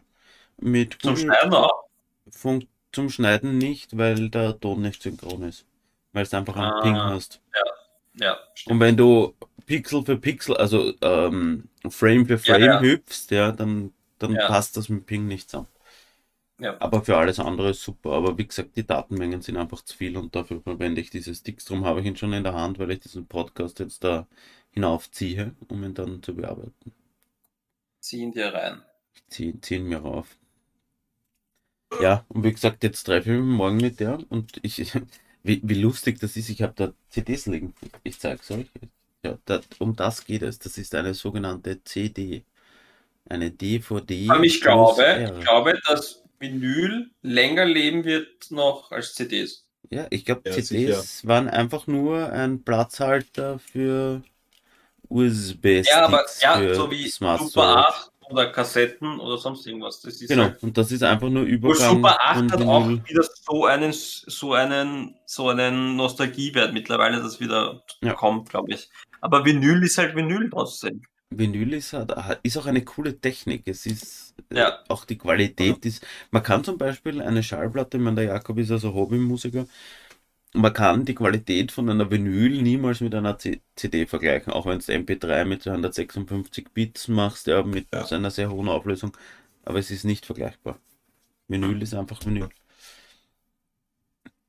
Mit 0.60 1.02
Zum 1.02 1.16
Google 1.16 1.18
Schneiden 1.18 1.54
auch? 1.54 1.84
Fun 2.30 2.68
zum 2.92 3.10
Schneiden 3.10 3.58
nicht, 3.58 3.98
weil 3.98 4.30
der 4.30 4.60
Ton 4.60 4.82
nicht 4.82 5.02
synchron 5.02 5.44
ist. 5.44 5.66
Weil 6.14 6.24
es 6.24 6.34
einfach 6.34 6.56
einen 6.58 6.74
Ah. 6.74 6.82
Ping 6.82 6.96
hast. 6.96 7.42
Ja, 8.16 8.34
Und 8.34 8.40
stimmt. 8.56 8.80
wenn 8.80 8.98
du 8.98 9.36
Pixel 9.66 10.04
für 10.06 10.18
Pixel, 10.18 10.56
also 10.58 10.94
ähm, 11.02 11.70
Frame 11.90 12.26
für 12.28 12.34
Ja, 12.46 12.56
Frame 12.56 12.64
ja. 12.66 12.80
hüpfst, 12.82 13.32
ja, 13.32 13.52
dann, 13.52 13.94
dann 14.20 14.36
Ja. 14.36 14.48
passt 14.48 14.78
das 14.78 14.90
mit 14.90 15.06
Ping 15.06 15.28
nicht 15.28 15.50
zusammen. 15.50 15.68
Ja. 16.60 16.80
Aber 16.82 17.04
für 17.04 17.18
alles 17.18 17.40
andere 17.40 17.72
ist 17.72 17.84
super. 17.84 18.12
Aber 18.14 18.38
wie 18.38 18.48
gesagt, 18.48 18.76
die 18.78 18.86
Datenmengen 18.86 19.42
sind 19.42 19.58
einfach 19.58 19.82
zu 19.84 19.98
viel 19.98 20.18
und 20.18 20.36
dafür 20.36 20.62
verwende 20.62 21.02
ich 21.02 21.10
diese 21.10 21.34
Sticks. 21.36 21.66
Darum 21.66 21.86
habe 21.86 22.02
ich 22.02 22.06
ihn 22.06 22.16
schon 22.18 22.34
in 22.34 22.44
der 22.44 22.54
Hand, 22.54 22.80
weil 22.80 22.92
ich 22.92 23.00
diesen 23.02 23.28
Podcast 23.28 23.80
jetzt 23.80 24.04
da 24.04 24.28
hinaufziehe, 24.72 25.56
um 25.70 25.84
ihn 25.84 25.94
dann 25.94 26.22
zu 26.24 26.36
bearbeiten. 26.36 26.94
ziehen 28.00 28.32
dir 28.32 28.54
rein. 28.54 28.84
Zieh, 29.30 29.60
ziehen 29.62 29.86
mir 29.88 29.98
rauf. 30.00 30.38
Ja, 32.02 32.26
und 32.30 32.44
wie 32.44 32.52
gesagt, 32.52 32.84
jetzt 32.84 33.04
treffe 33.04 33.32
ich 33.32 33.40
mich 33.40 33.58
morgen 33.58 33.78
mit 33.78 34.00
der 34.00 34.20
und 34.30 34.60
ich, 34.62 34.94
wie, 35.44 35.62
wie 35.64 35.82
lustig 35.82 36.20
das 36.20 36.36
ist, 36.36 36.50
ich 36.50 36.62
habe 36.62 36.74
da 36.76 36.94
CDs 37.10 37.46
liegen. 37.46 37.74
Ich 38.04 38.20
zeig's 38.20 38.50
euch. 38.52 38.68
Ja, 39.24 39.38
da, 39.46 39.62
um 39.80 39.96
das 39.96 40.26
geht 40.26 40.42
es. 40.42 40.60
Das 40.60 40.78
ist 40.78 40.94
eine 40.96 41.14
sogenannte 41.14 41.82
CD. 41.84 42.44
Eine 43.30 43.52
DVD. 43.52 44.30
Aber 44.30 44.44
ich 44.44 44.60
glaube, 44.60 45.04
R. 45.06 45.38
ich 45.38 45.46
glaube, 45.46 45.80
dass 45.88 46.24
Vinyl 46.40 47.10
länger 47.22 47.66
leben 47.66 48.04
wird 48.04 48.52
noch 48.52 48.92
als 48.92 49.16
CDs. 49.16 49.66
Ja, 49.90 50.08
ich 50.10 50.26
glaube, 50.26 50.42
Ja, 50.46 50.52
CDs 50.54 51.26
waren 51.26 51.48
einfach 51.48 51.88
nur 51.88 52.32
ein 52.32 52.64
Platzhalter 52.64 53.60
für 53.60 54.24
USB-Sticks. 55.08 55.90
Ja, 55.90 56.06
aber 56.06 56.26
ja, 56.42 56.58
für 56.58 56.76
so 56.76 56.92
wie 56.92 57.10
Smart 57.10 57.40
Super 57.40 57.50
Storage. 57.50 57.88
8 57.88 58.13
oder 58.30 58.52
Kassetten 58.52 59.20
oder 59.20 59.38
sonst 59.38 59.66
irgendwas. 59.68 60.02
Das 60.02 60.22
ist 60.22 60.30
Genau, 60.30 60.44
halt, 60.44 60.64
und 60.64 60.78
das 60.78 60.92
ist 60.92 61.04
einfach 61.04 61.30
nur 61.30 61.44
Übergang 61.44 61.96
Super 61.98 62.18
8 62.22 62.40
von 62.40 62.52
hat 62.52 62.62
auch 62.68 62.88
wieder 63.08 63.24
so 63.24 63.66
einen, 63.66 63.94
so 63.94 64.54
einen, 64.54 65.16
so 65.26 65.50
einen 65.50 65.96
Nostalgiewert 65.96 66.74
mittlerweile, 66.74 67.22
das 67.22 67.40
wieder 67.40 67.84
Ja. 68.02 68.14
kommt, 68.14 68.50
glaube 68.50 68.74
ich. 68.74 68.90
Aber 69.22 69.46
Vinyl 69.46 69.84
ist 69.84 69.98
halt 69.98 70.16
Vinyl 70.16 70.50
trotzdem. 70.50 71.02
Vinyl 71.30 71.74
ist, 71.74 71.94
halt, 71.94 72.12
ist 72.44 72.58
auch 72.58 72.66
eine 72.68 72.84
coole 72.84 73.20
Technik. 73.20 73.68
Es 73.68 73.86
ist 73.86 74.36
äh, 74.52 74.60
Ja. 74.60 74.80
auch 74.88 75.06
die 75.06 75.18
Qualität 75.18 75.86
ist. 75.86 76.06
Man 76.32 76.44
kann 76.44 76.64
zum 76.64 76.78
Beispiel 76.78 77.22
eine 77.22 77.42
Schallplatte, 77.42 77.98
ich 77.98 78.04
meine, 78.04 78.18
der 78.18 78.26
Jakob 78.26 78.58
ist 78.60 78.72
also 78.72 78.94
Hobbymusiker, 78.94 79.66
man 80.54 80.74
kann 80.74 81.06
die 81.06 81.16
Qualität 81.16 81.72
von 81.72 81.90
einer 81.90 82.10
Vinyl 82.12 82.62
niemals 82.62 83.02
mit 83.02 83.16
einer 83.16 83.38
C 83.38 83.62
CD 83.76 84.06
vergleichen, 84.06 84.54
auch 84.54 84.66
wenn 84.66 84.78
es 84.80 84.90
MP3 84.90 85.46
mit 85.46 85.64
256 85.64 86.70
Bits 86.74 87.08
machst, 87.08 87.48
ja, 87.48 87.64
mit 87.64 87.88
Ja. 87.94 88.06
einer 88.06 88.32
sehr 88.32 88.52
hohen 88.52 88.70
Auflösung, 88.70 89.16
aber 89.66 89.80
es 89.80 89.92
ist 89.92 90.04
nicht 90.06 90.26
vergleichbar. 90.26 90.80
Vinyl 91.48 91.82
ist 91.82 91.94
einfach 91.96 92.26
Vinyl. 92.26 92.50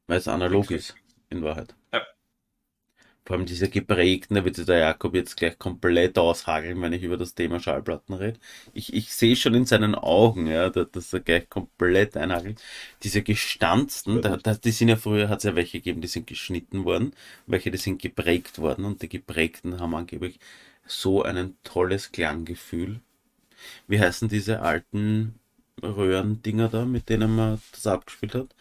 Weil 0.07 0.18
es 0.18 0.28
analog 0.28 0.70
ist, 0.70 0.94
in 1.30 1.42
Wahrheit. 1.42 1.74
Ja. 1.92 2.02
Vor 3.27 3.37
allem 3.37 3.47
diese 3.47 3.68
geprägten, 3.70 4.35
da 4.35 4.45
wird 4.45 4.57
sich 4.57 4.66
der 4.66 4.79
Jakob 4.79 5.14
jetzt 5.14 5.37
gleich 5.37 5.59
komplett 5.59 6.18
aushageln, 6.18 6.81
wenn 6.83 6.93
ich 6.93 7.03
über 7.03 7.16
das 7.16 7.35
Thema 7.35 7.59
Schallplatten 7.59 8.14
rede. 8.14 8.39
Ich, 8.75 8.93
ich 8.93 9.12
sehe 9.14 9.35
schon 9.37 9.55
in 9.55 9.64
seinen 9.66 9.95
Augen, 9.95 10.47
ja, 10.47 10.68
da- 10.70 10.85
dass 10.85 11.12
er 11.12 11.20
gleich 11.20 11.49
komplett 11.49 12.16
einhagelt. 12.18 12.61
Diese 13.03 13.22
gestanzten, 13.22 14.20
da, 14.20 14.37
da, 14.37 14.55
die 14.55 14.70
sind 14.72 14.89
ja 14.89 14.97
früher, 14.97 15.29
hat 15.31 15.39
es 15.39 15.45
ja 15.45 15.55
welche 15.57 15.79
gegeben, 15.79 16.03
die 16.03 16.09
sind 16.09 16.27
geschnitten 16.27 16.85
worden, 16.85 17.14
welche, 17.47 17.70
die 17.70 17.79
sind 17.79 18.01
geprägt 18.03 18.59
worden 18.59 18.85
und 18.85 19.01
die 19.03 19.09
geprägten 19.09 19.81
haben 19.81 19.95
angeblich 19.95 20.39
so 20.87 21.22
ein 21.22 21.57
tolles 21.64 22.12
Klanggefühl. 22.12 23.01
Wie 23.87 24.01
heißen 24.01 24.29
diese 24.29 24.61
alten 24.61 25.35
Röhrendinger 25.83 26.68
da, 26.68 26.85
mit 26.85 27.09
denen 27.09 27.35
man 27.35 27.61
das 27.72 27.87
abgespielt 27.87 28.35
hat? 28.35 28.55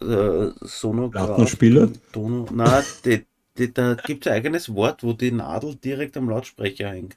Äh, 0.00 0.52
Sonograph. 0.60 1.26
Plattenspieler? 1.26 1.90
Tono, 2.12 2.46
na, 2.52 2.82
die, 3.04 3.24
die, 3.58 3.72
da 3.74 3.94
gibt 3.94 4.26
es 4.26 4.32
ein 4.32 4.36
eigenes 4.38 4.74
Wort, 4.74 5.02
wo 5.02 5.12
die 5.12 5.32
Nadel 5.32 5.74
direkt 5.76 6.16
am 6.16 6.30
Lautsprecher 6.30 6.90
hängt. 6.90 7.16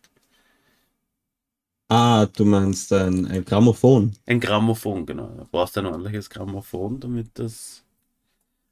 Ah, 1.90 2.26
du 2.26 2.44
meinst 2.46 2.92
ein, 2.92 3.28
ein 3.28 3.46
Grammophon. 3.46 4.16
Ein 4.26 4.40
Grammophon, 4.40 5.06
genau. 5.06 5.28
Du 5.30 5.46
brauchst 5.46 5.78
ein 5.78 5.86
ordentliches 5.86 6.30
Grammophon, 6.30 7.00
damit 7.00 7.38
das 7.40 7.84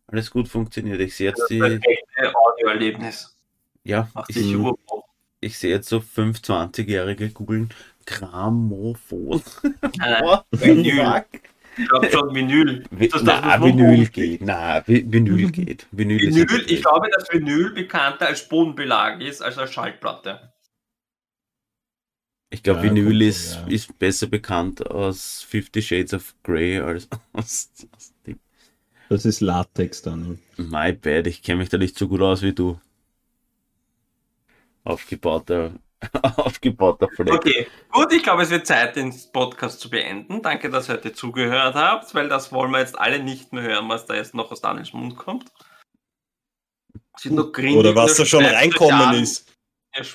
alles 0.08 0.32
gut 0.32 0.50
funktioniert. 0.50 1.00
Ich 1.02 1.16
sehe 1.16 1.30
jetzt 1.30 1.50
Das 1.50 1.50
die, 1.50 1.84
perfekte 1.84 2.36
Audioerlebnis. 2.36 3.36
ja, 3.84 4.10
Macht 4.14 4.36
ich, 4.36 4.58
ich 5.42 5.58
sehe 5.60 5.72
jetzt 5.72 5.90
so 5.90 6.02
25-Jährige 6.02 7.32
googeln 7.32 7.70
Grammophon. 8.06 9.42
Nein, 9.98 10.86
fuck? 10.86 11.26
Ich 11.82 11.88
glaube 11.88 12.10
schon 12.12 12.36
Vinyl. 12.36 12.84
Vi- 12.92 13.10
Das- 13.10 13.24
Na, 13.24 13.64
Vinyl 13.64 14.08
geht. 14.08 14.42
Na, 14.42 14.80
Vi- 14.86 15.06
Vinyl 15.12 15.50
geht. 15.52 15.88
Vinyl, 15.92 16.22
ist 16.24 16.36
Vinyl, 16.36 16.42
einfach 16.52 16.72
ich 16.72 16.82
glaube, 16.82 17.10
dass 17.16 17.32
Vinyl 17.32 17.72
bekannter 17.72 18.28
als 18.28 18.48
Bodenbelag 18.50 19.22
ist 19.22 19.42
als 19.42 19.58
als 19.58 19.72
Schallplatte. 19.72 20.54
Ich 22.52 22.64
glaube, 22.64 22.80
Ja, 22.80 22.86
Vinyl 22.92 23.14
gut, 23.14 23.22
ist, 23.22 23.56
ja. 23.56 23.68
ist 23.68 23.98
besser 24.00 24.28
bekannt 24.28 24.86
aus 24.90 25.44
Fifty 25.48 25.82
Shades 25.82 26.14
of 26.14 26.36
Grey 26.44 26.80
als 26.80 27.08
aus, 27.34 27.70
aus 27.96 28.14
Ding. 28.28 28.40
Das 29.08 29.26
ist 29.26 29.40
Latex 29.42 30.02
dann. 30.02 30.40
My 30.58 30.92
bad, 30.94 31.28
ich 31.28 31.42
kenne 31.44 31.60
mich 31.60 31.70
da 31.70 31.78
nicht 31.78 31.98
so 31.98 32.08
gut 32.08 32.22
aus 32.22 32.42
wie 32.42 32.54
du. 32.54 32.80
Aufgebauter, 34.84 35.74
aufgebauter 36.38 37.10
Fleck. 37.10 37.34
Okay, 37.34 37.68
gut, 37.92 38.12
ich 38.14 38.24
glaube, 38.24 38.44
es 38.44 38.50
wird 38.50 38.66
Zeit, 38.66 38.96
den 38.96 39.14
Podcast 39.34 39.80
zu 39.80 39.90
beenden. 39.90 40.42
Danke, 40.42 40.70
dass 40.70 40.90
ihr 40.90 40.94
heute 40.94 41.14
zugehört 41.14 41.76
habt, 41.76 42.14
weil 42.16 42.30
das 42.30 42.52
wollen 42.52 42.72
wir 42.72 42.80
jetzt 42.80 42.98
alle 42.98 43.20
nicht 43.22 43.52
mehr 43.54 43.64
hören, 43.64 43.90
was 43.90 44.06
da 44.06 44.16
jetzt 44.16 44.34
noch 44.34 44.52
aus 44.52 44.62
Daniels 44.62 44.94
Mund 44.94 45.18
kommt. 45.18 45.52
Oder 47.26 47.96
was 47.96 48.16
da 48.16 48.26
schon 48.26 48.46
reinkommen 48.46 49.22
ist. 49.22 49.52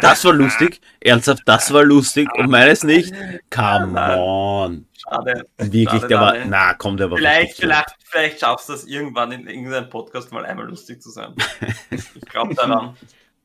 Das 0.00 0.24
war 0.24 0.32
lustig. 0.32 0.80
Ernsthaft, 1.00 1.42
das 1.44 1.72
war 1.72 1.82
lustig. 1.82 2.28
Und 2.34 2.48
meines 2.48 2.84
nicht. 2.84 3.12
Come 3.50 3.98
on. 3.98 4.86
Schade. 4.96 5.44
Wirklich, 5.58 5.88
Schade, 5.88 6.06
der 6.06 6.20
war. 6.20 6.34
Na, 6.44 6.74
komm, 6.74 6.96
der 6.96 7.10
war 7.10 7.18
Vielleicht, 7.18 7.56
vielleicht, 7.56 7.96
vielleicht 8.04 8.38
schaffst 8.38 8.68
du 8.68 8.74
es 8.74 8.86
irgendwann 8.86 9.32
in 9.32 9.48
irgendeinem 9.48 9.90
Podcast 9.90 10.30
mal 10.30 10.46
einmal 10.46 10.68
lustig 10.68 11.02
zu 11.02 11.10
sein. 11.10 11.34
Ich 11.90 12.20
glaube 12.20 12.54
daran 12.54 12.96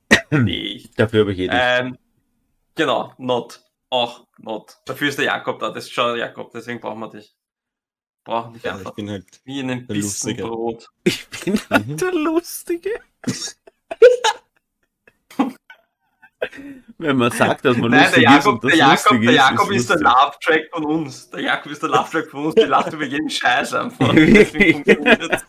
so. 0.32 0.90
Dafür 0.96 1.22
habe 1.22 1.34
ich 1.34 1.40
eh 1.40 1.48
dich. 1.48 1.60
Ähm, 1.60 1.98
genau, 2.76 3.14
not. 3.18 3.64
Auch 3.90 4.28
not. 4.38 4.78
Dafür 4.86 5.10
ist 5.10 5.18
der 5.18 5.26
Jakob 5.26 5.60
da. 5.60 5.70
Das 5.70 5.86
ist 5.86 5.94
schon 5.94 6.08
der 6.18 6.28
Jakob, 6.28 6.52
deswegen 6.52 6.80
brauchen 6.80 7.00
wir 7.00 7.10
dich. 7.10 7.36
Brauchen 8.26 8.54
dich 8.54 8.64
Ja, 8.64 8.72
ich 8.74 8.80
einfach. 8.80 8.94
bin 8.96 9.10
halt. 9.10 9.26
Wie 9.46 9.60
in 9.62 9.72
einem 9.72 9.88
der 9.88 9.94
Bissen 9.94 10.30
Lustige. 10.32 10.44
Brot. 10.44 10.90
Ich 11.06 11.28
bin 11.30 11.60
halt 11.70 12.02
der 12.02 12.12
Lustige. 12.12 12.90
Wenn 16.98 17.18
man 17.18 17.32
sagt, 17.32 17.64
dass 17.66 17.78
man 17.78 17.92
Nein, 17.92 18.12
der 18.14 18.22
lustig 18.22 18.24
ist 18.24 18.46
Jakob, 18.46 18.54
und 18.54 18.64
das 18.64 18.72
der 18.72 18.80
Jakob, 18.80 19.12
lustig 19.12 19.22
der 19.22 19.34
Jakob 19.34 19.72
ist, 19.72 19.90
der 19.90 19.96
lustig. 19.98 20.14
Love-Track 20.22 20.70
von 20.74 20.86
uns. 20.86 21.30
Der 21.30 21.42
Jakob 21.42 21.72
ist 21.72 21.82
der 21.84 21.90
Love-Track 21.90 22.30
von 22.30 22.46
uns. 22.46 22.56
Der 22.56 22.68
lacht 22.68 22.94
über 22.94 23.06
jeden 23.06 23.30
Scheiß 23.30 23.74
einfach. 23.74 24.14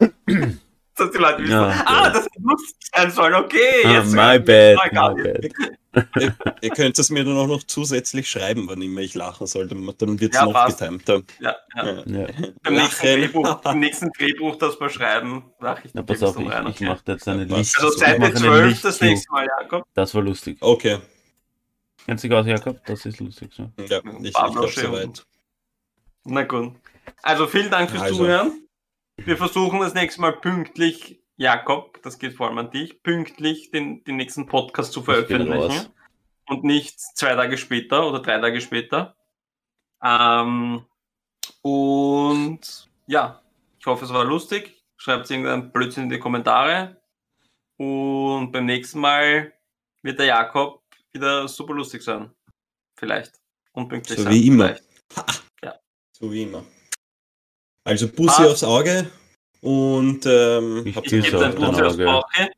Dass 0.98 1.10
die 1.10 1.18
Leute 1.18 1.38
wissen, 1.42 1.52
Ja, 1.52 1.84
ah, 1.86 2.02
ja. 2.04 2.10
das 2.10 2.26
ist 2.26 2.36
lustig 2.38 2.76
sein 2.94 3.10
soll. 3.10 3.34
Okay, 3.34 3.58
Ah, 3.84 3.92
jetzt 3.92 4.12
my 4.12 4.38
bad, 4.38 4.76
my 4.92 5.14
bad. 5.14 5.52
ihr, 6.20 6.34
ihr 6.60 6.70
könnt 6.70 6.98
es 6.98 7.10
mir 7.10 7.24
dann 7.24 7.36
auch 7.36 7.46
noch 7.46 7.62
zusätzlich 7.62 8.28
schreiben, 8.30 8.68
wann 8.68 8.82
immer 8.82 9.00
ich 9.00 9.14
lachen 9.14 9.46
soll. 9.46 9.66
Dann, 9.68 9.90
dann 9.98 10.20
wird 10.20 10.34
es 10.34 10.38
Ja, 10.40 10.44
noch 10.46 10.52
passt. 10.52 10.78
getimter. 10.80 11.22
Ja, 11.40 11.56
ja. 11.76 11.84
Ja. 11.86 12.02
Ja. 12.06 12.26
Beim 12.62 12.74
nächsten. 12.74 13.06
Drehbuch, 13.06 13.54
beim 13.62 13.78
nächsten 13.80 14.10
Drehbuch, 14.12 14.56
das 14.56 14.78
wir 14.80 14.90
schreiben, 14.90 15.44
mache 15.60 15.82
ich 15.84 15.92
die 15.92 16.02
pass 16.02 16.22
auf, 16.22 16.38
ich, 16.38 16.50
rein. 16.50 16.66
ich 16.68 16.80
mache 16.80 17.00
jetzt 17.06 17.26
eine. 17.28 17.44
Liste. 17.44 17.82
Also 17.82 17.96
Seite 17.98 18.22
eine 18.24 18.34
12 18.34 18.82
das 18.82 19.00
nächste 19.00 19.32
Mal, 19.32 19.46
Jakob. 19.60 19.84
Das 19.94 20.14
war 20.14 20.22
lustig. 20.22 20.58
Okay. 20.60 20.98
Kennst 22.06 22.24
du 22.24 22.28
dich 22.28 22.36
aus, 22.36 22.46
Jakob? 22.46 22.80
Das 22.86 23.04
ist 23.06 23.20
lustig. 23.20 23.50
So. 23.54 23.70
Ja, 23.88 24.00
ich, 24.20 24.28
ich 24.28 24.32
glaube 24.34 24.68
soweit. 24.68 25.24
Na 26.24 26.42
gut. 26.44 26.72
Also 27.22 27.46
vielen 27.46 27.70
Dank 27.70 27.90
fürs 27.90 28.02
Also. 28.02 28.16
Zuhören. 28.16 28.67
Wir 29.18 29.36
versuchen 29.36 29.80
das 29.80 29.94
nächste 29.94 30.20
Mal 30.20 30.32
pünktlich, 30.32 31.20
Jakob, 31.36 32.00
das 32.02 32.18
geht 32.18 32.34
vor 32.34 32.48
allem 32.48 32.58
an 32.58 32.70
dich, 32.70 33.02
pünktlich 33.02 33.70
den, 33.70 34.02
den 34.04 34.16
nächsten 34.16 34.46
Podcast 34.46 34.92
zu 34.92 35.02
veröffentlichen. 35.02 35.88
Und 36.46 36.64
nicht 36.64 36.98
zwei 36.98 37.34
Tage 37.34 37.58
später 37.58 38.08
oder 38.08 38.20
drei 38.20 38.38
Tage 38.38 38.60
später. 38.60 39.16
Ähm, 40.02 40.84
und 41.62 42.88
ja, 43.06 43.42
ich 43.78 43.86
hoffe, 43.86 44.04
es 44.04 44.12
war 44.12 44.24
lustig. 44.24 44.82
Schreibt 44.96 45.30
irgendeinen 45.30 45.72
Blödsinn 45.72 46.04
in 46.04 46.10
die 46.10 46.18
Kommentare. 46.18 47.00
Und 47.76 48.50
beim 48.50 48.64
nächsten 48.64 49.00
Mal 49.00 49.52
wird 50.02 50.18
der 50.18 50.26
Jakob 50.26 50.82
wieder 51.12 51.46
super 51.48 51.74
lustig 51.74 52.02
sein. 52.02 52.30
Vielleicht. 52.96 53.34
Und 53.72 53.88
pünktlich 53.88 54.16
So 54.18 54.24
sein. 54.24 54.32
wie 54.32 54.46
immer. 54.46 54.68
Vielleicht. 54.68 54.84
So 56.20 56.32
wie 56.32 56.42
immer. 56.42 56.64
Also 57.88 58.06
Bussi 58.06 58.42
aufs 58.44 58.62
Auge 58.64 59.10
und 59.62 60.26
ähm, 60.26 60.82
Ich 60.84 60.94
habt 60.94 61.10
ihr 61.10 61.22
Blut 61.22 61.80
aufs 61.80 61.98
Auge. 61.98 62.50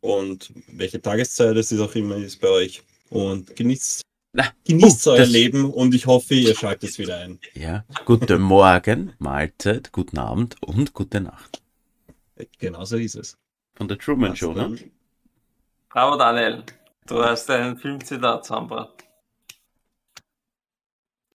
Und 0.00 0.52
welche 0.68 1.02
Tageszeit 1.02 1.56
es 1.56 1.72
ist 1.72 1.80
auch 1.80 1.92
immer 1.96 2.14
ist 2.14 2.40
bei 2.40 2.48
euch. 2.48 2.84
Und 3.10 3.56
genießt, 3.56 4.02
Na, 4.32 4.44
genießt 4.64 5.08
uh, 5.08 5.10
euer 5.10 5.18
das- 5.18 5.30
Leben 5.30 5.72
und 5.72 5.96
ich 5.96 6.06
hoffe, 6.06 6.34
ihr 6.34 6.54
schaltet 6.54 6.90
es 6.90 6.98
wieder 6.98 7.18
ein. 7.18 7.40
Ja. 7.54 7.84
Guten 8.04 8.40
Morgen, 8.40 9.14
Mahlzeit, 9.18 9.90
guten 9.90 10.18
Abend 10.18 10.54
und 10.62 10.94
gute 10.94 11.20
Nacht. 11.20 11.60
Genau 12.60 12.84
so 12.84 12.98
ist 12.98 13.16
es. 13.16 13.36
Von 13.74 13.88
der 13.88 13.98
Truman 13.98 14.36
Show, 14.36 14.52
ne? 14.52 14.78
Bravo, 15.88 16.16
Daniel. 16.16 16.62
Du 17.08 17.20
hast 17.24 17.50
ein 17.50 17.76
Filmzitat 17.78 18.44
zusammengebracht. 18.44 19.07